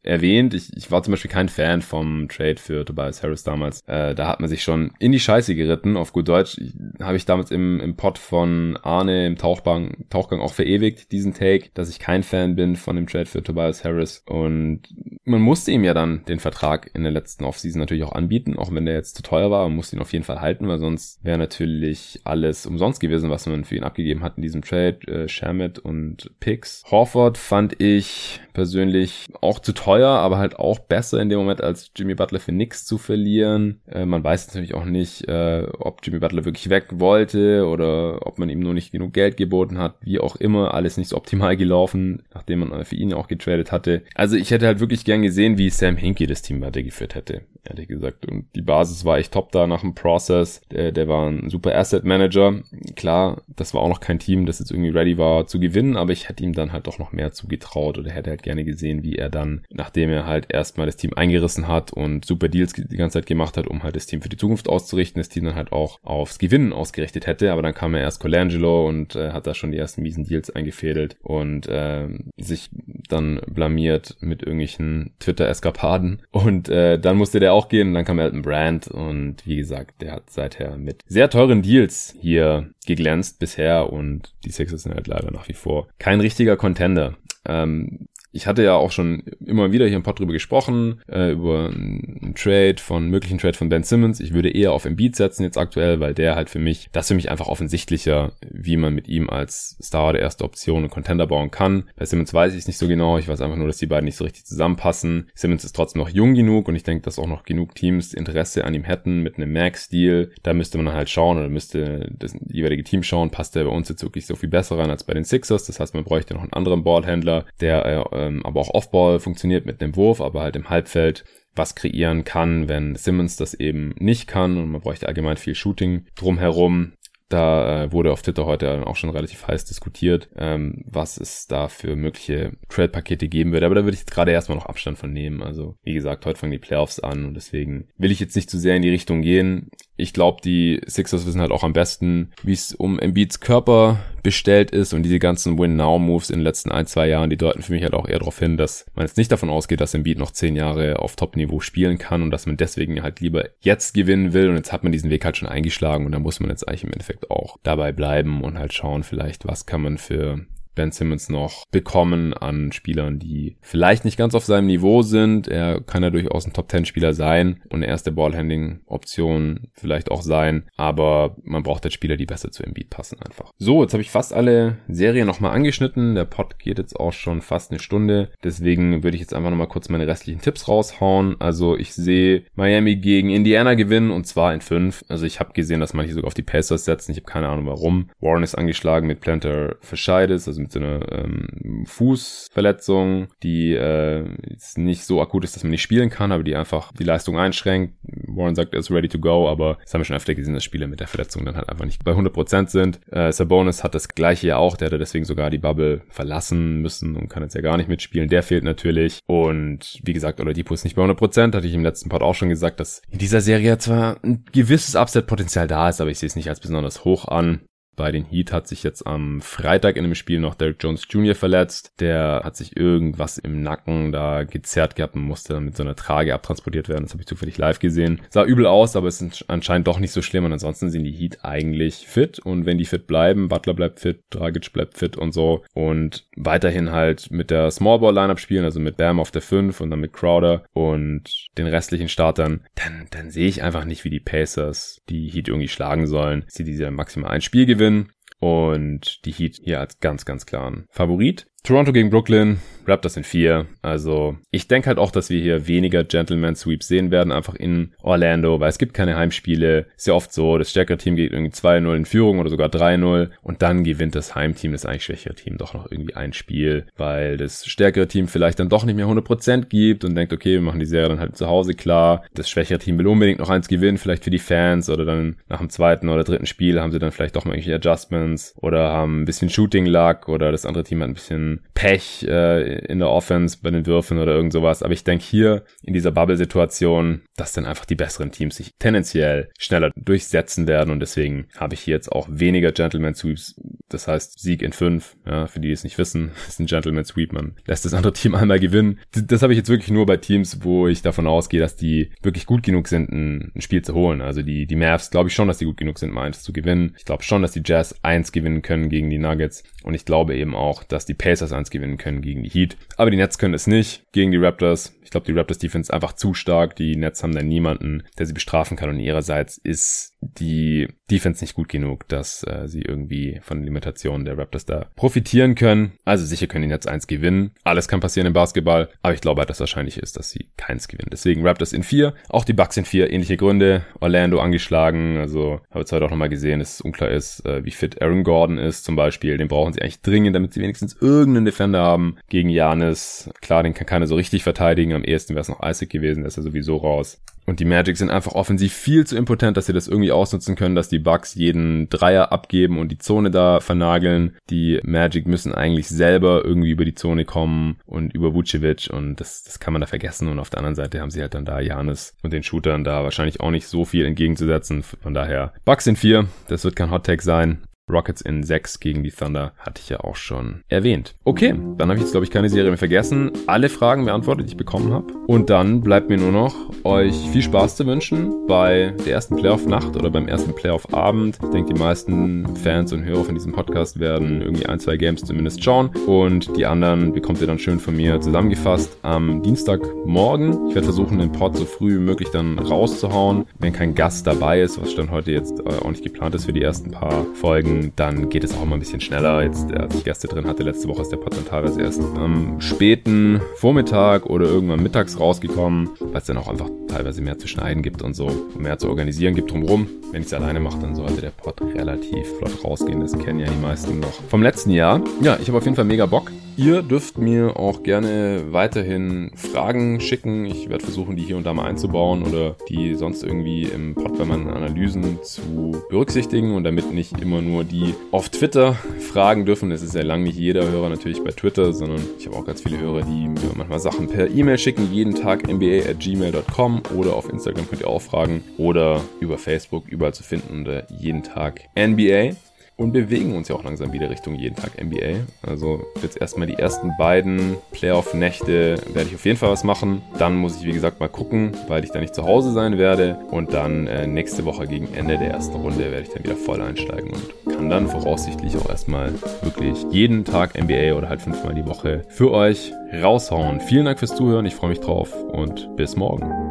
erwähnt. 0.04 0.54
Ich, 0.54 0.76
ich 0.76 0.92
war 0.92 1.04
zum 1.04 1.12
Beispiel 1.12 1.32
kein 1.32 1.50
Fan 1.50 1.82
vom 1.82 2.28
Trade 2.30 2.58
für 2.58 2.86
Tobias 2.86 3.24
Harris 3.24 3.44
damals. 3.44 3.82
Äh, 3.88 4.16
da 4.16 4.28
hat 4.28 4.40
man 4.40 4.50
sich 4.50 4.64
schon 4.64 4.92
in 5.00 5.12
die 5.12 5.20
Scheiße 5.20 5.56
geritten, 5.56 5.98
auf 5.98 6.14
gut 6.14 6.28
Deutsch. 6.28 6.60
Habe 7.02 7.18
ich 7.18 7.26
damals 7.26 7.52
im, 7.52 7.80
im 7.80 7.96
Pod 7.96 8.18
von 8.18 8.78
Arne 8.82 9.28
im 9.28 9.38
Tauchgang, 9.38 10.06
Tauchgang 10.10 10.40
auch 10.40 10.54
verewigt, 10.54 11.12
diesen 11.12 11.34
Take, 11.34 11.70
dass 11.74 11.90
ich 11.90 12.00
kein 12.00 12.11
Fan 12.24 12.56
bin 12.56 12.76
von 12.76 12.96
dem 12.96 13.08
Trade 13.08 13.26
für 13.26 13.42
Tobias 13.42 13.84
Harris. 13.84 14.24
Und 14.28 14.82
man 15.24 15.42
musste 15.42 15.72
ihm 15.72 15.84
ja 15.84 15.94
dann 15.94 16.26
den 16.26 16.40
Vertrag 16.40 16.92
in 16.94 17.04
der 17.04 17.12
letzten 17.12 17.46
Offseason 17.46 17.80
natürlich 17.80 18.04
auch 18.04 18.12
anbieten, 18.12 18.58
auch 18.58 18.74
wenn 18.74 18.86
der 18.86 18.96
jetzt 18.96 19.16
zu 19.16 19.24
teuer 19.24 19.50
war. 19.52 19.64
Man 19.68 19.78
musste 19.78 19.96
ihn 19.96 20.02
auf 20.02 20.12
jeden 20.12 20.26
Fall 20.26 20.42
halten, 20.42 20.68
weil 20.68 20.80
sonst 20.80 21.24
wäre 21.24 21.38
natürlich 21.38 22.22
alles 22.24 22.66
umsonst 22.66 23.00
gewesen, 23.00 23.30
was 23.30 23.48
man 23.48 23.64
für 23.64 23.76
ihn 23.76 23.84
abgegeben 23.84 24.24
hat 24.24 24.38
in 24.38 24.44
diesem 24.44 24.62
Trade. 24.62 25.00
Äh, 25.08 25.28
Shamit 25.28 25.80
und 25.80 26.32
Picks. 26.40 26.84
Horford 26.92 27.38
fand 27.38 27.82
ich 27.82 28.42
persönlich 28.54 29.30
auch 29.42 29.60
zu 29.60 29.74
teuer, 29.74 30.10
aber 30.10 30.38
halt 30.38 30.58
auch 30.58 30.80
besser 30.80 31.22
in 31.22 31.30
dem 31.30 31.40
Moment 31.40 31.62
als 31.62 31.92
Jimmy 31.96 32.16
Butler 32.16 32.40
für 32.40 32.52
nix 32.52 32.86
zu 32.86 32.98
verlieren. 32.98 33.82
Äh, 33.88 34.06
man 34.06 34.24
weiß 34.24 34.48
natürlich 34.48 34.74
auch 34.74 34.86
nicht, 34.86 35.28
äh, 35.28 35.66
ob 35.80 36.02
Jimmy 36.04 36.20
Butler 36.20 36.46
wirklich 36.46 36.70
weg 36.70 36.88
wollte 36.92 37.66
oder 37.68 38.26
ob 38.26 38.40
man 38.40 38.50
ihm 38.50 38.60
nur 38.60 38.74
nicht 38.74 38.92
genug 38.92 39.14
Geld 39.14 39.38
geboten 39.38 39.78
hat. 39.78 39.96
Wie 40.02 40.20
auch 40.20 40.36
immer, 40.36 40.74
alles 40.74 40.98
nicht 40.98 41.10
so 41.10 41.18
optimal 41.18 41.56
gelaufen, 41.58 42.01
nachdem 42.34 42.60
man 42.60 42.86
für 42.86 42.96
ihn 42.96 43.14
auch 43.14 43.28
getradet 43.28 43.72
hatte. 43.72 44.04
Also 44.16 44.36
ich 44.36 44.52
hätte 44.52 44.66
halt 44.66 44.80
wirklich 44.80 45.06
gern 45.06 45.22
gesehen, 45.22 45.58
wie 45.58 45.70
Sam 45.70 45.96
Hinkie 45.96 46.28
das 46.28 46.42
Team 46.42 46.62
weitergeführt 46.62 47.16
hätte, 47.16 47.42
ehrlich 47.64 47.88
gesagt. 47.88 48.26
Und 48.26 48.46
die 48.56 48.62
Basis 48.62 49.06
war 49.06 49.18
echt 49.18 49.34
top 49.34 49.52
da 49.52 49.68
nach 49.68 49.82
dem 49.82 49.96
Process. 49.96 50.62
Der, 50.72 50.92
der 50.92 51.08
war 51.08 51.30
ein 51.30 51.50
super 51.50 51.76
Asset 51.76 52.04
Manager. 52.04 52.62
Klar, 52.96 53.44
das 53.56 53.74
war 53.74 53.82
auch 53.82 53.90
noch 53.90 54.02
kein 54.02 54.20
Team, 54.20 54.46
das 54.46 54.60
jetzt 54.60 54.72
irgendwie 54.72 54.90
ready 54.90 55.18
war 55.18 55.48
zu 55.48 55.60
gewinnen, 55.60 55.96
aber 55.96 56.12
ich 56.12 56.28
hätte 56.28 56.44
ihm 56.44 56.54
dann 56.54 56.74
halt 56.74 56.88
doch 56.88 57.00
noch 57.00 57.12
mehr 57.12 57.32
zugetraut 57.32 57.98
oder 57.98 58.12
hätte 58.12 58.30
halt 58.30 58.42
halt 58.42 58.44
gerne 58.44 58.64
gesehen, 58.64 59.04
wie 59.04 59.16
er 59.16 59.30
dann, 59.30 59.62
nachdem 59.70 60.10
er 60.10 60.26
halt 60.26 60.48
erstmal 60.52 60.86
das 60.86 60.98
Team 60.98 61.14
eingerissen 61.16 61.68
hat 61.68 61.94
und 61.94 62.26
super 62.26 62.50
Deals 62.50 62.74
die 62.74 62.98
ganze 62.98 63.20
Zeit 63.20 63.26
gemacht 63.26 63.58
hat, 63.58 63.68
um 63.68 63.84
halt 63.84 63.96
das 63.96 64.08
Team 64.08 64.22
für 64.22 64.30
die 64.30 64.38
Zukunft 64.38 64.68
auszurichten, 64.68 65.20
das 65.20 65.30
Team 65.30 65.46
dann 65.46 65.56
halt 65.56 65.72
auch 65.72 66.00
aufs 66.04 66.40
Gewinnen 66.40 66.74
ausgerichtet 66.74 67.28
hätte. 67.28 67.52
Aber 67.52 67.62
dann 67.62 67.74
kam 67.74 67.94
er 67.94 68.02
erst 68.02 68.20
Colangelo 68.20 68.88
und 68.88 69.16
äh, 69.16 69.32
hat 69.32 69.48
da 69.48 69.54
schon 69.54 69.72
die 69.72 69.78
ersten 69.78 70.02
miesen 70.02 70.26
Deals 70.26 70.50
eingefädelt 70.50 71.18
und 71.22 71.68
äh, 71.68 71.91
sich 72.38 72.70
dann 73.10 73.42
blamiert 73.48 74.18
mit 74.22 74.42
irgendwelchen 74.42 75.12
Twitter-Eskapaden. 75.20 76.22
Und 76.32 76.70
äh, 76.70 77.00
dann 77.00 77.18
musste 77.18 77.40
der 77.40 77.54
auch 77.54 77.70
gehen 77.70 77.94
dann 77.94 78.06
kam 78.06 78.20
Elton 78.20 78.42
Brand 78.42 78.88
und 78.88 79.46
wie 79.46 79.58
gesagt, 79.58 80.02
der 80.02 80.14
hat 80.14 80.30
seither 80.30 80.78
mit 80.78 81.04
sehr 81.08 81.30
teuren 81.30 81.62
Deals 81.62 82.16
hier 82.20 82.70
geglänzt 82.86 83.40
bisher 83.40 83.92
und 83.92 84.34
die 84.46 84.52
Sixers 84.52 84.84
sind 84.84 84.96
halt 84.96 85.08
leider 85.08 85.32
nach 85.32 85.48
wie 85.48 85.54
vor 85.54 85.88
kein 86.00 86.22
richtiger 86.22 86.58
Contender. 86.58 87.16
Ähm, 87.46 88.08
ich 88.32 88.48
hatte 88.48 88.64
ja 88.64 88.76
auch 88.76 88.92
schon 88.92 89.24
immer 89.46 89.72
wieder 89.72 89.88
hier 89.88 89.98
im 89.98 90.04
Pod 90.04 90.20
drüber 90.20 90.34
gesprochen, 90.34 91.02
äh, 91.10 91.32
über 91.32 91.70
einen 91.70 92.34
Trade 92.36 92.78
von, 92.78 93.10
möglichen 93.10 93.38
Trade 93.38 93.58
von 93.58 93.70
Ben 93.70 93.84
Simmons. 93.84 94.20
Ich 94.20 94.34
würde 94.34 94.50
eher 94.50 94.72
auf 94.72 94.86
Embiid 94.86 95.16
setzen 95.16 95.44
jetzt 95.44 95.58
aktuell, 95.58 96.00
weil 96.00 96.14
der 96.14 96.36
halt 96.36 96.50
für 96.50 96.60
mich, 96.60 96.90
das 96.92 97.06
ist 97.06 97.08
für 97.10 97.16
mich 97.16 97.30
einfach 97.30 97.48
offensichtlicher, 97.48 98.34
wie 98.50 98.78
man 98.78 98.94
mit 98.94 99.08
ihm 99.08 99.30
als 99.30 99.78
Star 99.82 100.14
der 100.14 100.22
erste 100.22 100.46
Option 100.46 100.84
und 100.84 100.90
Contender 100.90 101.28
bauen 101.28 101.52
kann. 101.52 101.90
Bei 101.98 102.06
Simmons 102.06 102.34
weiß 102.34 102.54
ich 102.54 102.60
es 102.60 102.68
nicht 102.68 102.78
so 102.78 102.88
genau. 102.88 103.18
Ich 103.18 103.28
weiß 103.28 103.42
einfach 103.42 103.58
nur, 103.58 103.68
dass 103.68 103.78
die 103.78 103.86
beiden 103.86 104.06
nicht 104.06 104.18
so 104.18 104.24
richtig 104.24 104.46
zusammenpassen. 104.46 105.30
Simmons 105.36 105.66
ist 105.66 105.76
trotzdem 105.76 106.02
noch 106.02 106.10
jung 106.10 106.34
genug 106.34 106.68
und 106.68 106.76
ich 106.76 106.84
denke, 106.84 107.04
dass 107.04 107.20
auch 107.20 107.28
noch 107.28 107.44
genug 107.44 107.76
Teams 107.76 108.14
Interesse 108.14 108.64
an 108.64 108.74
ihm 108.74 108.84
hätten 108.84 109.22
mit 109.22 109.38
einem 109.38 109.52
Max-Deal. 109.52 110.32
Da 110.44 110.54
müsste 110.54 110.78
man 110.78 110.94
halt 110.94 111.10
schauen 111.10 111.38
oder 111.38 111.50
müsste 111.50 112.10
das 112.18 112.34
jeweilige 112.48 112.84
Team 112.84 113.04
schauen, 113.04 113.30
passt 113.30 113.56
der 113.56 113.66
bei 113.66 113.72
uns 113.72 113.90
jetzt 113.90 114.04
wirklich 114.04 114.26
so 114.26 114.36
viel 114.36 114.50
besser 114.50 114.78
rein 114.78 114.90
als 114.90 115.04
bei 115.04 115.14
den 115.14 115.26
Sixers. 115.26 115.66
Das 115.66 115.80
heißt, 115.80 115.94
man 115.94 116.04
bräuchte 116.04 116.34
noch 116.34 116.42
einen 116.42 116.54
anderen 116.54 116.84
Ballhändler, 116.84 117.46
der 117.60 117.86
äh, 117.86 118.21
ähm, 118.22 118.46
aber 118.46 118.60
auch 118.62 118.74
Offball 118.74 119.20
funktioniert 119.20 119.66
mit 119.66 119.82
dem 119.82 119.96
Wurf, 119.96 120.22
aber 120.22 120.42
halt 120.42 120.56
im 120.56 120.70
Halbfeld 120.70 121.24
was 121.56 121.76
kreieren 121.76 122.24
kann, 122.24 122.70
wenn 122.70 122.96
Simmons 122.96 123.36
das 123.36 123.54
eben 123.54 123.94
nicht 124.00 124.28
kann 124.28 124.58
und 124.58 124.72
man 124.72 124.82
bräuchte 124.82 125.08
allgemein 125.08 125.38
viel 125.38 125.56
Shooting 125.56 126.06
drumherum. 126.16 126.94
Da 127.28 127.84
äh, 127.84 127.92
wurde 127.94 128.12
auf 128.12 128.22
Twitter 128.22 128.46
heute 128.46 128.86
auch 128.86 128.98
schon 128.98 129.10
relativ 129.10 129.48
heiß 129.48 129.64
diskutiert, 129.64 130.30
ähm, 130.36 130.84
was 130.86 131.18
es 131.18 131.48
da 131.48 131.70
für 131.70 131.96
mögliche 131.96 132.58
Trade-Pakete 132.68 133.30
geben 133.30 133.54
würde. 133.54 133.66
Aber 133.66 133.76
da 133.76 133.86
würde 133.86 133.94
ich 133.94 134.02
jetzt 134.02 134.12
gerade 134.12 134.32
erstmal 134.32 134.58
noch 134.58 134.66
Abstand 134.66 134.98
von 134.98 135.14
nehmen. 135.14 135.42
Also 135.42 135.76
wie 135.84 135.94
gesagt, 135.94 136.26
heute 136.26 136.38
fangen 136.38 136.52
die 136.52 136.58
Playoffs 136.58 137.00
an 137.00 137.26
und 137.26 137.34
deswegen 137.36 137.88
will 137.98 138.12
ich 138.12 138.20
jetzt 138.20 138.36
nicht 138.36 138.50
zu 138.50 138.60
sehr 138.60 138.76
in 138.76 138.82
die 138.82 138.90
Richtung 138.90 139.22
gehen. 139.22 139.70
Ich 140.02 140.14
glaube, 140.14 140.42
die 140.44 140.82
Sixers 140.88 141.28
wissen 141.28 141.42
halt 141.42 141.52
auch 141.52 141.64
am 141.64 141.74
besten, 141.74 142.32
wie 142.42 142.54
es 142.54 142.74
um 142.74 142.98
Embiids 142.98 143.40
Körper 143.40 144.00
bestellt 144.24 144.72
ist 144.72 144.94
und 144.94 145.04
diese 145.04 145.20
ganzen 145.20 145.60
Win-Now-Moves 145.60 146.32
in 146.32 146.40
den 146.40 146.44
letzten 146.44 146.72
ein, 146.72 146.88
zwei 146.88 147.08
Jahren, 147.08 147.30
die 147.30 147.38
deuten 147.38 147.62
für 147.62 147.72
mich 147.72 147.84
halt 147.84 147.94
auch 147.94 148.08
eher 148.08 148.18
darauf 148.18 148.40
hin, 148.40 148.58
dass 148.58 148.88
man 148.96 149.06
jetzt 149.06 149.18
nicht 149.18 149.32
davon 149.32 149.52
ausgeht, 149.52 149.80
dass 149.80 149.94
Embiid 149.94 150.18
noch 150.18 150.32
zehn 150.32 150.56
Jahre 150.56 150.98
auf 150.98 151.16
Top-Niveau 151.16 151.60
spielen 151.60 152.00
kann 152.00 152.24
und 152.24 152.32
dass 152.32 152.48
man 152.48 152.58
deswegen 152.58 153.04
halt 153.04 153.20
lieber 153.20 153.50
jetzt 153.60 153.94
gewinnen 153.94 154.34
will 154.34 154.50
und 154.50 154.56
jetzt 154.56 154.72
hat 154.72 154.82
man 154.82 154.92
diesen 154.92 155.12
Weg 155.12 155.24
halt 155.24 155.38
schon 155.38 155.48
eingeschlagen 155.48 156.08
und 156.08 156.14
da 156.14 156.20
muss 156.20 156.40
man 156.40 156.50
jetzt 156.50 156.68
eigentlich 156.68 156.84
im 156.84 156.94
Endeffekt 156.94 157.30
auch 157.30 157.58
dabei 157.62 157.92
bleiben 157.92 158.42
und 158.42 158.58
halt 158.58 158.74
schauen 158.74 159.04
vielleicht, 159.04 159.46
was 159.46 159.68
kann 159.68 159.82
man 159.84 160.00
für 160.00 160.40
Ben 160.76 160.92
Simmons 160.92 161.30
noch 161.30 161.66
bekommen 161.72 162.34
an 162.34 162.72
Spielern, 162.72 163.20
die 163.20 163.58
vielleicht 163.62 164.06
nicht 164.06 164.18
ganz 164.18 164.36
auf 164.36 164.46
seinem 164.46 164.68
Niveau 164.68 165.02
sind. 165.02 165.48
Er 165.48 165.82
kann 165.82 166.04
ja 166.04 166.10
durchaus 166.10 166.46
ein 166.46 166.54
Top-10-Spieler 166.54 167.14
sein 167.14 167.62
und 167.70 167.78
eine 167.78 167.88
erste 167.88 168.12
Ballhandling-Option 168.12 169.68
vielleicht 169.74 170.12
auch 170.12 170.22
sein, 170.22 170.70
aber 170.78 171.36
man 171.44 171.64
braucht 171.64 171.84
halt 171.84 171.94
Spieler, 171.94 172.18
die 172.18 172.26
besser 172.26 172.52
zu 172.52 172.64
Embiid 172.64 172.90
passen 172.90 173.20
einfach. 173.22 173.52
So, 173.58 173.82
jetzt 173.82 173.94
habe 173.94 174.02
ich 174.02 174.10
fast 174.10 174.34
alle 174.34 174.78
Serien 174.88 175.28
nochmal 175.28 175.52
angeschnitten. 175.52 176.16
Der 176.16 176.26
Pod 176.26 176.60
geht 176.60 176.78
jetzt 176.78 177.00
auch 177.00 177.14
schon 177.14 177.42
fast 177.42 177.72
eine 177.72 177.80
Stunde. 177.80 178.32
Deswegen 178.44 179.04
würde 179.04 179.16
ich 179.16 179.22
jetzt 179.22 179.34
einfach 179.34 179.50
nochmal 179.50 179.68
kurz 179.68 179.90
meine 179.90 180.08
restlichen 180.08 180.42
Tipps 180.42 180.68
raushauen. 180.68 181.36
Also 181.40 181.78
ich 181.78 181.94
sehe 181.94 182.44
Miami 182.56 182.96
gegen 182.96 183.30
Indiana 183.30 183.74
gewinnen 183.74 184.12
und 184.12 184.26
zwar 184.26 184.54
in 184.54 184.62
fünf. 184.62 185.04
Also 185.10 185.26
ich 185.26 185.40
habe 185.40 185.54
gesehen, 185.54 185.80
dass 185.80 185.94
manche 185.94 186.14
sogar 186.14 186.28
auf 186.28 186.34
die 186.34 186.42
Pacers 186.42 186.86
setzen. 186.86 187.12
Ich 187.12 187.18
habe 187.18 187.32
keine 187.32 187.50
Ahnung 187.50 187.66
warum. 187.66 188.10
Warren 188.20 188.44
ist 188.44 188.56
angeschlagen 188.56 189.08
mit 189.08 189.20
Planter 189.20 189.76
Verscheides, 189.82 190.48
also 190.48 190.61
so 190.70 190.80
einer 190.80 191.12
ähm, 191.12 191.86
Fußverletzung, 191.86 193.28
die 193.44 193.74
äh, 193.74 194.26
jetzt 194.50 194.78
nicht 194.78 195.04
so 195.06 195.22
akut 195.22 195.44
ist, 195.44 195.56
dass 195.56 195.64
man 195.64 195.72
nicht 195.72 195.82
spielen 195.82 196.10
kann, 196.10 196.32
aber 196.32 196.44
die 196.44 196.56
einfach 196.56 196.92
die 196.94 197.04
Leistung 197.04 197.38
einschränkt. 197.38 197.96
Warren 198.28 198.56
sagt, 198.56 198.74
er 198.74 198.80
ist 198.80 198.92
ready 198.92 199.08
to 199.08 199.20
go, 199.20 199.50
aber 199.50 199.78
das 199.82 199.94
haben 199.94 200.02
wir 200.02 200.06
schon 200.06 200.16
öfter 200.16 200.36
gesehen, 200.36 200.54
dass 200.54 200.64
Spieler 200.64 200.88
mit 200.88 201.00
der 201.00 201.08
Verletzung 201.08 201.46
dann 201.46 201.56
halt 201.56 201.70
einfach 201.70 201.86
nicht 201.86 202.04
bei 202.04 202.12
100% 202.12 202.70
sind. 202.70 203.00
Äh, 203.12 203.32
Sabonis 203.32 203.84
hat 203.84 203.96
das 203.96 204.10
gleiche 204.10 204.48
ja 204.48 204.58
auch, 204.58 204.78
der 204.78 204.88
hätte 204.88 204.98
deswegen 204.98 205.26
sogar 205.26 205.50
die 205.50 205.58
Bubble 205.58 206.02
verlassen 206.10 206.82
müssen 206.82 207.16
und 207.16 207.30
kann 207.30 207.44
jetzt 207.44 207.56
ja 207.56 207.62
gar 207.62 207.78
nicht 207.78 207.90
mitspielen. 207.90 208.30
Der 208.30 208.44
fehlt 208.44 208.64
natürlich. 208.64 209.20
Und 209.28 210.00
wie 210.04 210.14
gesagt, 210.14 210.40
Oladipo 210.40 210.74
ist 210.74 210.84
nicht 210.84 210.96
bei 210.96 211.04
100%, 211.04 211.56
hatte 211.56 211.68
ich 211.68 211.74
im 211.74 211.84
letzten 211.84 212.10
Part 212.10 212.24
auch 212.24 212.36
schon 212.36 212.50
gesagt, 212.50 212.80
dass 212.80 213.02
in 213.10 213.20
dieser 213.20 213.42
Serie 213.42 213.78
zwar 213.78 214.24
ein 214.24 214.46
gewisses 214.52 214.96
Upset-Potenzial 214.96 215.68
da 215.68 215.90
ist, 215.90 216.02
aber 216.02 216.10
ich 216.10 216.20
sehe 216.20 216.28
es 216.28 216.36
nicht 216.36 216.50
als 216.50 216.60
besonders 216.60 217.06
hoch 217.06 217.28
an. 217.28 217.62
Bei 217.96 218.12
den 218.12 218.26
Heat 218.26 218.52
hat 218.54 218.68
sich 218.68 218.84
jetzt 218.84 219.06
am 219.06 219.42
Freitag 219.42 219.98
in 219.98 220.04
dem 220.04 220.16
Spiel 220.16 220.40
noch 220.40 220.56
Derek 220.56 220.78
Jones 220.80 221.06
Jr. 221.10 221.36
verletzt. 221.36 221.94
Der 222.00 222.42
hat 222.44 222.56
sich 222.56 222.78
irgendwas 222.78 223.38
im 223.38 223.62
Nacken 223.62 224.12
da 224.12 224.44
gezerrt 224.44 224.96
gehabt 224.96 225.16
und 225.16 225.24
musste 225.24 225.54
dann 225.54 225.66
mit 225.66 225.76
so 225.76 225.84
einer 225.84 225.96
Trage 225.96 226.34
abtransportiert 226.34 226.88
werden. 226.88 227.04
Das 227.04 227.12
habe 227.12 227.22
ich 227.22 227.28
zufällig 227.28 227.58
live 227.58 227.80
gesehen. 227.80 228.22
Sah 228.30 228.46
übel 228.46 228.66
aus, 228.66 228.96
aber 228.96 229.08
es 229.08 229.22
ist 229.22 229.46
anscheinend 229.50 229.88
doch 229.88 230.00
nicht 230.00 230.12
so 230.12 230.22
schlimm. 230.22 230.46
Und 230.46 230.54
ansonsten 230.54 230.90
sind 230.90 231.04
die 231.04 231.12
Heat 231.12 231.40
eigentlich 231.44 232.08
fit. 232.08 232.40
Und 232.40 232.66
wenn 232.66 232.78
die 232.78 232.86
fit 232.86 233.08
bleiben, 233.08 233.50
Butler 233.50 233.74
bleibt 233.74 234.00
fit, 234.00 234.24
Dragic 234.30 234.72
bleibt 234.72 234.98
fit 234.98 235.18
und 235.18 235.34
so. 235.34 235.64
Und 235.74 236.26
weiterhin 236.38 236.92
halt 236.92 237.30
mit 237.30 237.52
der 237.52 237.72
Small 237.72 238.00
Ball 238.00 238.16
Lineup 238.16 238.40
spielen, 238.40 238.64
also 238.64 238.80
mit 238.80 238.98
Bam 238.98 239.20
auf 239.20 239.32
der 239.32 239.42
5 239.42 239.82
und 239.82 239.92
dann 239.92 240.00
mit 240.00 240.14
Crowder 240.14 240.64
und 240.72 241.50
den 241.58 241.68
restlichen 241.68 242.10
Startern, 242.10 242.62
dann, 242.76 243.08
dann 243.12 243.32
sehe 243.32 243.48
ich 243.48 243.64
einfach 243.64 243.84
nicht, 243.84 244.06
wie 244.06 244.10
die 244.10 244.20
Pacers 244.20 245.02
die 245.10 245.30
Heat 245.30 245.50
irgendwie 245.50 245.68
schlagen 245.68 246.08
sollen. 246.08 246.46
Sie 246.48 246.64
diese 246.64 246.90
maximal 246.90 247.32
ein 247.32 247.42
Spiel 247.42 247.66
gewinnen 247.66 247.81
gewinnen 247.82 248.12
und 248.40 249.26
die 249.26 249.32
Heat 249.32 249.60
hier 249.64 249.80
als 249.80 250.00
ganz, 250.00 250.26
ganz 250.26 250.46
klaren 250.46 250.86
Favorit. 250.92 251.48
Toronto 251.64 251.94
gegen 251.94 252.10
Brooklyn, 252.10 252.60
Raptors 252.88 253.18
in 253.18 253.24
vier. 253.24 253.68
Also 253.84 254.36
ich 254.50 254.68
denke 254.68 254.88
halt 254.88 254.98
auch, 254.98 255.12
dass 255.12 255.30
wir 255.30 255.40
hier 255.40 255.68
weniger 255.68 256.04
Gentleman 256.04 256.56
Sweeps 256.56 256.88
sehen 256.88 257.12
werden, 257.12 257.32
einfach 257.32 257.54
in 257.56 257.92
Orlando, 258.02 258.60
weil 258.60 258.70
es 258.70 258.80
gibt 258.80 258.94
keine 258.94 259.16
Heimspiele. 259.16 259.86
Ist 259.96 260.08
ja 260.08 260.14
oft 260.14 260.34
so, 260.34 260.58
das 260.58 260.72
stärkere 260.72 260.98
Team 260.98 261.16
geht 261.16 261.32
irgendwie 261.32 261.54
2-0 261.54 261.96
in 261.96 262.06
Führung 262.06 262.40
oder 262.40 262.50
sogar 262.50 262.70
3-0 262.70 263.30
und 263.44 263.62
dann 263.62 263.84
gewinnt 263.84 264.16
das 264.16 264.36
Heimteam, 264.36 264.72
das 264.72 264.86
eigentlich 264.86 265.06
schwächere 265.06 265.36
Team, 265.36 265.58
doch 265.58 265.74
noch 265.74 265.92
irgendwie 265.92 266.16
ein 266.16 266.34
Spiel, 266.34 266.86
weil 266.98 267.38
das 267.38 267.66
stärkere 267.66 268.08
Team 268.08 268.28
vielleicht 268.28 268.60
dann 268.60 268.70
doch 268.70 268.84
nicht 268.84 268.96
mehr 268.96 269.08
100% 269.08 269.66
gibt 269.66 270.04
und 270.04 270.16
denkt, 270.16 270.34
okay, 270.34 270.54
wir 270.54 270.62
machen 270.62 270.80
die 270.80 270.86
Serie 270.86 271.10
dann 271.10 271.20
halt 271.20 271.38
zu 271.38 271.48
Hause 271.48 271.74
klar. 271.74 272.24
Das 272.34 272.50
schwächere 272.50 272.80
Team 272.80 272.98
will 272.98 273.08
unbedingt 273.08 273.40
noch 273.40 273.50
eins 273.50 273.68
gewinnen, 273.68 273.98
vielleicht 273.98 274.24
für 274.24 274.32
die 274.32 274.40
Fans 274.40 274.90
oder 274.90 275.06
dann 275.06 275.38
nach 275.48 275.60
dem 275.60 275.70
zweiten 275.70 276.10
oder 276.10 276.24
dritten 276.24 276.46
Spiel 276.46 276.82
haben 276.82 276.92
sie 276.92 277.00
dann 277.00 277.12
vielleicht 277.12 277.36
doch 277.36 277.46
mal 277.46 277.54
irgendwelche 277.54 277.76
Adjustments 277.76 278.56
oder 278.58 278.92
haben 278.92 279.22
ein 279.22 279.26
bisschen 279.26 279.50
Shooting-Luck 279.50 280.28
oder 280.28 280.52
das 280.52 280.66
andere 280.66 280.84
Team 280.84 281.02
hat 281.02 281.10
ein 281.10 281.14
bisschen 281.14 281.51
Pech 281.74 282.26
äh, 282.28 282.86
in 282.86 283.00
der 283.00 283.10
Offense 283.10 283.58
bei 283.62 283.72
den 283.72 283.86
Würfen 283.86 284.18
oder 284.18 284.34
irgend 284.34 284.54
sowas. 284.54 284.84
Aber 284.84 284.94
ich 284.94 285.04
denke 285.04 285.24
hier 285.24 285.64
in 285.84 285.94
dieser 285.94 286.12
Bubble-Situation, 286.12 287.22
dass 287.36 287.54
dann 287.54 287.66
einfach 287.66 287.86
die 287.86 287.96
besseren 287.96 288.32
Teams 288.32 288.56
sich 288.56 288.72
tendenziell 288.80 289.50
schneller 289.58 289.92
durchsetzen 289.96 290.68
werden 290.68 290.92
und 290.92 291.00
deswegen 291.00 291.48
habe 291.58 291.74
ich 291.74 291.82
hier 291.82 291.96
jetzt 291.96 292.12
auch 292.12 292.28
weniger 292.30 292.72
Gentleman 292.72 293.16
Sweeps. 293.16 293.56
Das 293.90 294.08
heißt 294.08 294.40
Sieg 294.40 294.62
in 294.62 294.74
fünf. 294.74 295.18
Ja, 295.26 295.48
für 295.48 295.60
die, 295.60 295.68
die 295.68 295.74
es 295.74 295.84
nicht 295.84 295.98
wissen, 295.98 296.32
ist 296.48 296.60
ein 296.60 296.66
Gentleman 296.66 297.06
Sweep. 297.06 297.34
Man 297.34 297.56
lässt 297.66 297.86
das 297.86 297.94
andere 297.94 298.14
Team 298.14 298.36
einmal 298.42 298.60
gewinnen. 298.60 299.00
Das 299.12 299.42
habe 299.42 299.54
ich 299.54 299.58
jetzt 299.58 299.70
wirklich 299.70 299.92
nur 299.92 300.06
bei 300.06 300.18
Teams, 300.18 300.64
wo 300.64 300.88
ich 300.88 301.02
davon 301.02 301.28
ausgehe, 301.28 301.60
dass 301.60 301.76
die 301.76 302.12
wirklich 302.22 302.46
gut 302.46 302.64
genug 302.64 302.88
sind, 302.88 303.12
ein, 303.12 303.52
Spiel 303.60 303.82
zu 303.84 303.94
holen. 303.94 304.22
Also 304.22 304.42
die, 304.42 304.66
die 304.66 304.76
Mavs 304.76 305.12
glaube 305.12 305.30
ich 305.30 305.36
schon, 305.36 305.48
dass 305.48 305.60
die 305.60 305.66
gut 305.66 305.78
genug 305.78 306.00
sind, 306.00 306.12
mal 306.14 306.34
zu 306.34 306.54
gewinnen. 306.54 306.96
Ich 306.98 307.06
glaube 307.06 307.24
schon, 307.24 307.42
dass 307.42 307.52
die 307.52 307.62
Jazz 307.64 307.96
eins 308.02 308.32
gewinnen 308.32 308.62
können 308.62 308.90
gegen 308.90 309.10
die 309.10 309.18
Nuggets. 309.18 309.64
Und 309.84 309.94
ich 309.94 310.06
glaube 310.06 310.36
eben 310.36 310.56
auch, 310.56 310.84
dass 310.84 311.06
die 311.06 311.14
Pacers 311.14 311.41
eins 311.52 311.70
gewinnen 311.70 311.98
können 311.98 312.22
gegen 312.22 312.44
die 312.44 312.50
Heat. 312.50 312.78
Aber 312.98 313.10
die 313.10 313.18
Nets 313.18 313.38
können 313.38 313.54
es 313.54 313.68
nicht 313.68 314.04
gegen 314.12 314.32
die 314.32 314.38
Raptors. 314.38 314.98
Ich 315.04 315.10
glaube, 315.10 315.26
die 315.26 315.32
Raptors 315.32 315.58
Defense 315.58 315.92
einfach 315.92 316.14
zu 316.14 316.34
stark. 316.34 316.76
Die 316.76 316.96
Nets 316.96 317.24
haben 317.24 317.34
da 317.34 317.42
niemanden, 317.42 318.04
der 318.18 318.26
sie 318.26 318.34
bestrafen 318.34 318.78
kann. 318.78 318.90
Und 318.90 319.00
ihrerseits 319.00 319.58
ist 319.58 320.16
die 320.22 320.88
Defense 321.10 321.44
nicht 321.44 321.56
gut 321.56 321.68
genug, 321.68 322.08
dass 322.08 322.44
äh, 322.44 322.68
sie 322.68 322.82
irgendwie 322.82 323.40
von 323.42 323.58
den 323.58 323.66
Limitationen 323.66 324.24
der 324.24 324.38
Raptors 324.38 324.66
da 324.66 324.86
profitieren 324.96 325.56
können. 325.56 325.94
Also 326.06 326.26
sicher 326.26 326.48
können 326.48 326.62
die 326.62 326.68
Nets 326.70 326.88
eins 326.88 327.08
gewinnen. 327.08 327.52
Alles 327.64 327.88
kann 327.88 328.00
passieren 328.00 328.28
im 328.28 328.34
Basketball. 328.34 328.90
Aber 329.02 329.14
ich 329.14 329.22
glaube 329.22 329.40
halt, 329.40 329.50
dass 329.50 329.60
wahrscheinlich 329.60 329.98
ist, 329.98 330.18
dass 330.18 330.30
sie 330.30 330.50
keins 330.58 330.88
gewinnen. 330.88 331.10
Deswegen 331.12 331.46
Raptors 331.46 331.74
in 331.74 331.84
vier. 331.84 332.14
Auch 332.30 332.46
die 332.46 332.54
Bucks 332.54 332.78
in 332.78 332.86
vier. 332.86 333.12
Ähnliche 333.12 333.36
Gründe. 333.36 333.84
Orlando 334.00 334.40
angeschlagen. 334.40 335.18
Also 335.18 335.62
habe 335.70 335.80
jetzt 335.80 335.92
heute 335.92 336.06
auch 336.06 336.12
nochmal 336.12 336.30
gesehen, 336.30 336.60
dass 336.60 336.76
es 336.76 336.82
unklar 336.82 337.10
ist, 337.10 337.46
äh, 337.46 337.66
wie 337.66 337.72
fit 337.72 338.02
Aaron 338.02 338.24
Gordon 338.24 338.58
ist 338.58 338.86
zum 338.86 338.96
Beispiel. 338.96 339.38
Den 339.38 339.48
brauchen 339.48 339.74
sie 339.74 339.82
eigentlich 339.82 340.02
dringend, 340.02 340.36
damit 340.36 340.54
sie 340.54 340.62
wenigstens 340.62 340.96
irgendeinen 341.02 341.46
Defender 341.46 341.82
haben 341.82 342.18
gegen 342.30 342.50
Janis. 342.50 343.30
Klar, 343.42 343.64
den 343.64 343.74
kann 343.74 343.88
keiner 343.88 344.08
so 344.08 344.16
richtig 344.16 344.44
verteidigen. 344.44 344.94
Am 344.94 345.04
ehesten 345.04 345.34
wäre 345.34 345.42
es 345.42 345.50
noch 345.50 345.68
Isaac 345.68 345.90
gewesen. 345.90 346.22
Der 346.22 346.28
ist 346.28 346.38
ja 346.38 346.44
sowieso 346.44 346.78
raus. 346.78 347.20
Und 347.46 347.60
die 347.60 347.66
Magic 347.66 347.98
sind 347.98 348.10
einfach 348.10 348.34
offensiv 348.34 348.74
viel 348.74 349.06
zu 349.06 349.18
impotent, 349.18 349.58
dass 349.58 349.66
sie 349.66 349.74
das 349.74 349.88
irgendwie 349.88 350.12
ausnutzen 350.12 350.56
können, 350.56 350.76
dass 350.76 350.90
die 350.90 351.00
Bucks 351.00 351.36
jeden 351.36 351.90
Dreier 351.90 352.32
abgeben 352.32 352.78
und 352.78 352.90
die 352.90 352.98
Zone 352.98 353.32
da 353.32 353.60
vernageln. 353.60 354.38
Die 354.50 354.80
Magic 354.84 355.28
müssen 355.28 355.54
eigentlich 355.54 355.88
selber 355.88 356.44
irgendwie 356.46 356.72
über 356.72 356.86
die 356.86 356.96
Zone 356.96 357.26
kommen 357.26 357.80
und 357.86 358.14
über 358.14 358.34
Vucevic 358.34 358.90
und 358.92 359.20
das, 359.20 359.44
das 359.44 359.60
kann 359.60 359.74
man 359.74 359.82
da 359.82 359.88
vergessen. 359.88 360.28
Und 360.28 360.40
auf 360.40 360.50
der 360.50 360.60
anderen 360.60 360.76
Seite 360.76 361.02
haben 361.02 361.12
sie 361.12 361.22
halt 361.22 361.34
dann 361.34 361.46
da 361.46 361.60
Janis 361.60 362.16
und 362.22 362.32
den 362.32 362.44
Shootern 362.44 362.84
da 362.84 363.04
wahrscheinlich 363.04 363.40
auch 363.40 363.52
nicht 363.52 363.68
so 363.68 363.86
viel 363.86 364.06
entgegenzusetzen. 364.06 364.84
Von 364.84 365.14
daher 365.14 365.54
Bucks 365.66 365.86
sind 365.86 365.98
vier. 365.98 366.28
Das 366.48 366.64
wird 366.64 366.76
kein 366.76 366.92
Hot 366.92 367.06
Take 367.06 367.24
sein. 367.24 367.60
Rockets 367.92 368.22
in 368.22 368.44
6 368.44 368.80
gegen 368.80 369.04
die 369.04 369.12
Thunder 369.12 369.54
hatte 369.58 369.82
ich 369.84 369.90
ja 369.90 370.00
auch 370.00 370.16
schon 370.16 370.62
erwähnt. 370.70 371.16
Okay, 371.24 371.54
dann 371.78 371.90
habe 371.90 371.96
ich 371.96 372.02
jetzt, 372.02 372.12
glaube 372.12 372.26
ich, 372.26 372.32
keine 372.32 372.50
Serie 372.50 372.72
mehr 372.72 372.78
vergessen. 372.78 373.32
Alle 373.48 373.70
Fragen 373.70 374.06
beantwortet, 374.06 374.48
die 374.48 374.52
ich 374.52 374.58
bekommen 374.58 374.94
habe. 374.94 375.14
Und 375.28 375.50
dann 375.50 375.82
bleibt 375.82 376.10
mir 376.10 376.18
nur 376.18 376.32
noch, 376.32 376.56
euch 376.84 377.16
viel 377.32 377.42
Spaß 377.42 377.76
zu 377.76 377.86
wünschen 377.86 378.48
bei 378.48 378.94
der 379.06 379.14
ersten 379.14 379.36
Playoff-Nacht 379.36 379.96
oder 379.96 380.10
beim 380.10 380.28
ersten 380.28 380.54
Playoff-Abend. 380.54 381.38
Ich 381.42 381.50
denke, 381.50 381.74
die 381.74 381.80
meisten 381.80 382.56
Fans 382.58 382.94
und 382.94 383.04
Hörer 383.04 383.24
von 383.24 383.36
diesem 383.36 383.54
Podcast 383.54 384.00
werden 384.00 384.42
irgendwie 384.42 384.66
ein, 384.66 384.80
zwei 384.80 384.98
Games 384.98 385.24
zumindest 385.24 385.64
schauen. 385.64 385.90
Und 386.08 386.56
die 386.58 386.66
anderen 386.66 387.14
bekommt 387.14 387.42
ihr 387.42 387.48
dann 387.48 387.60
schön 387.60 387.80
von 387.80 387.96
mir 387.96 388.20
zusammengefasst 388.22 388.98
am 389.02 389.42
Dienstagmorgen. 389.42 390.70
Ich 390.70 390.76
werde 390.76 390.86
versuchen, 390.86 391.20
den 391.20 391.32
Pod 391.32 391.58
so 391.58 391.66
früh 391.66 391.96
wie 391.96 392.04
möglich 392.04 392.30
dann 392.32 392.60
rauszuhauen. 392.60 393.46
Wenn 393.60 393.74
kein 393.74 393.96
Gast 393.96 394.28
dabei 394.28 394.62
ist, 394.62 394.82
was 394.82 394.96
dann 394.96 395.12
heute 395.12 395.32
jetzt 395.32 395.60
äh, 395.60 395.64
auch 395.64 395.90
nicht 395.90 396.04
geplant 396.04 396.36
ist 396.36 396.46
für 396.46 396.54
die 396.54 396.62
ersten 396.62 396.92
paar 396.92 397.26
Folgen, 397.34 397.81
dann 397.96 398.30
geht 398.30 398.44
es 398.44 398.56
auch 398.56 398.66
mal 398.66 398.76
ein 398.76 398.80
bisschen 398.80 399.02
schneller. 399.02 399.44
Jetzt, 399.44 399.72
als 399.74 399.96
ich 399.96 400.04
Gäste 400.04 400.28
drin 400.28 400.48
hatte, 400.48 400.64
letzte 400.64 400.88
Woche 400.88 401.02
ist 401.02 401.12
der 401.12 401.18
Pod 401.18 401.36
dann 401.36 401.46
teilweise 401.46 401.82
erst 401.82 402.02
am 402.16 402.60
späten 402.60 403.42
Vormittag 403.56 404.26
oder 404.26 404.46
irgendwann 404.46 404.82
mittags 404.84 405.20
rausgekommen, 405.20 405.90
weil 406.00 406.22
es 406.22 406.26
dann 406.26 406.38
auch 406.38 406.48
einfach 406.48 406.70
teilweise 406.88 407.22
mehr 407.22 407.38
zu 407.38 407.48
schneiden 407.48 407.84
gibt 407.84 408.02
und 408.02 408.16
so, 408.16 408.30
mehr 408.58 408.78
zu 408.78 408.90
organisieren 408.90 409.36
gibt 409.36 409.52
drumherum. 409.52 409.88
Wenn 410.12 410.22
ich 410.22 410.28
es 410.28 410.34
alleine 410.34 410.60
mache, 410.60 410.80
dann 410.80 410.96
sollte 410.96 411.22
der 411.22 411.32
Pod 411.32 411.62
relativ 411.62 412.28
flott 412.38 412.64
rausgehen. 412.64 413.00
Das 413.00 413.18
kennen 413.18 413.40
ja 413.40 413.48
die 413.48 413.62
meisten 413.62 414.00
noch 414.00 414.14
vom 414.30 414.44
letzten 414.44 414.72
Jahr. 414.72 415.02
Ja, 415.22 415.38
ich 415.42 415.48
habe 415.48 415.58
auf 415.58 415.64
jeden 415.64 415.76
Fall 415.76 415.86
mega 415.86 416.06
Bock. 416.06 416.32
Ihr 416.58 416.82
dürft 416.82 417.18
mir 417.18 417.58
auch 417.58 417.82
gerne 417.84 418.44
weiterhin 418.52 419.32
Fragen 419.36 420.00
schicken. 420.02 420.46
Ich 420.46 420.70
werde 420.70 420.84
versuchen, 420.84 421.16
die 421.16 421.24
hier 421.24 421.38
und 421.38 421.46
da 421.46 421.54
mal 421.54 421.66
einzubauen 421.66 422.24
oder 422.24 422.56
die 422.70 422.96
sonst 422.96 423.24
irgendwie 423.24 423.64
im 423.64 423.96
Pod 423.96 424.18
bei 424.18 424.26
meinen 424.26 424.50
Analysen 424.50 425.24
zu 425.24 425.82
berücksichtigen 425.90 426.54
und 426.54 426.64
damit 426.64 426.94
nicht 426.94 427.20
immer 427.20 427.42
nur 427.42 427.64
die 427.64 427.96
auf 428.12 428.30
Twitter 428.30 428.74
fragen 429.00 429.46
dürfen. 429.46 429.72
Es 429.72 429.82
ist 429.82 429.96
ja 429.96 430.04
lang 430.04 430.24
nicht 430.24 430.38
jeder 430.38 430.70
Hörer 430.70 430.90
natürlich 430.90 431.24
bei 431.24 431.32
Twitter, 431.32 431.74
sondern 431.74 432.02
ich 432.20 432.28
habe 432.28 432.36
auch 432.36 432.46
ganz 432.46 432.62
viele 432.62 432.80
Hörer, 432.80 433.02
die 433.02 433.28
mir 433.28 433.52
manchmal 433.56 433.80
Sachen 433.80 434.08
per 434.08 434.30
E-Mail 434.30 434.58
schicken, 434.58 434.92
jeden 434.92 435.16
Tag 435.16 435.48
mba 435.48 435.90
at 435.90 436.00
gmail.com 436.00 436.84
oder 436.96 437.16
auf 437.16 437.30
Instagram 437.30 437.68
könnt 437.70 437.82
ihr 437.82 437.88
auch 437.88 438.02
fragen 438.02 438.44
oder 438.58 439.02
über 439.20 439.38
Facebook 439.38 439.88
überall 439.88 440.14
zu 440.14 440.24
finden 440.24 440.60
unter 440.60 440.92
jeden 440.92 441.24
Tag 441.24 441.62
NBA 441.78 442.36
und 442.78 442.94
bewegen 442.94 443.36
uns 443.36 443.48
ja 443.48 443.56
auch 443.56 443.64
langsam 443.64 443.94
wieder 443.94 444.10
Richtung 444.10 444.36
jeden 444.36 444.56
Tag 444.56 444.82
NBA. 444.82 445.22
Also 445.48 445.86
jetzt 446.02 446.20
erstmal 446.20 446.48
die 446.48 446.56
ersten 446.56 446.92
beiden 446.98 447.58
Playoff-Nächte 447.72 448.78
werde 448.94 449.10
ich 449.10 449.16
auf 449.16 449.26
jeden 449.26 449.38
Fall 449.38 449.52
was 449.52 449.64
machen. 449.64 450.02
Dann 450.18 450.36
muss 450.36 450.58
ich 450.58 450.66
wie 450.66 450.72
gesagt 450.72 451.00
mal 451.00 451.10
gucken, 451.10 451.52
weil 451.68 451.84
ich 451.84 451.92
da 451.92 452.00
nicht 452.00 452.16
zu 452.16 452.24
Hause 452.24 452.52
sein 452.52 452.78
werde. 452.78 453.18
Und 453.30 453.54
dann 453.54 453.88
äh, 453.88 454.08
nächste 454.08 454.46
Woche 454.46 454.68
gegen 454.68 454.94
Ende 454.94 455.18
der 455.18 455.30
ersten 455.30 455.56
Runde 455.56 455.92
werde 455.92 456.02
ich 456.02 456.10
dann 456.10 456.24
wieder 456.24 456.36
voll 456.36 456.62
einsteigen 456.62 457.12
und 457.12 457.56
kann 457.56 457.70
dann 457.70 457.88
voraussichtlich 457.88 458.58
auch 458.58 458.70
erstmal 458.70 459.14
wirklich 459.44 459.86
jeden 459.92 460.26
Tag 460.26 460.60
NBA 460.60 460.94
oder 460.94 461.10
halt 461.10 461.22
fünfmal 461.22 461.54
die 461.54 461.66
Woche 461.66 462.04
für 462.10 462.32
euch 462.32 462.74
raushauen. 463.02 463.62
Vielen 463.62 463.86
Dank 463.86 464.00
fürs 464.00 464.16
Zuhören, 464.16 464.46
ich 464.46 464.56
freue 464.56 464.72
mich 464.72 464.80
drauf 464.80 465.14
und 465.32 465.76
bis 465.76 465.96
morgen. 465.96 466.51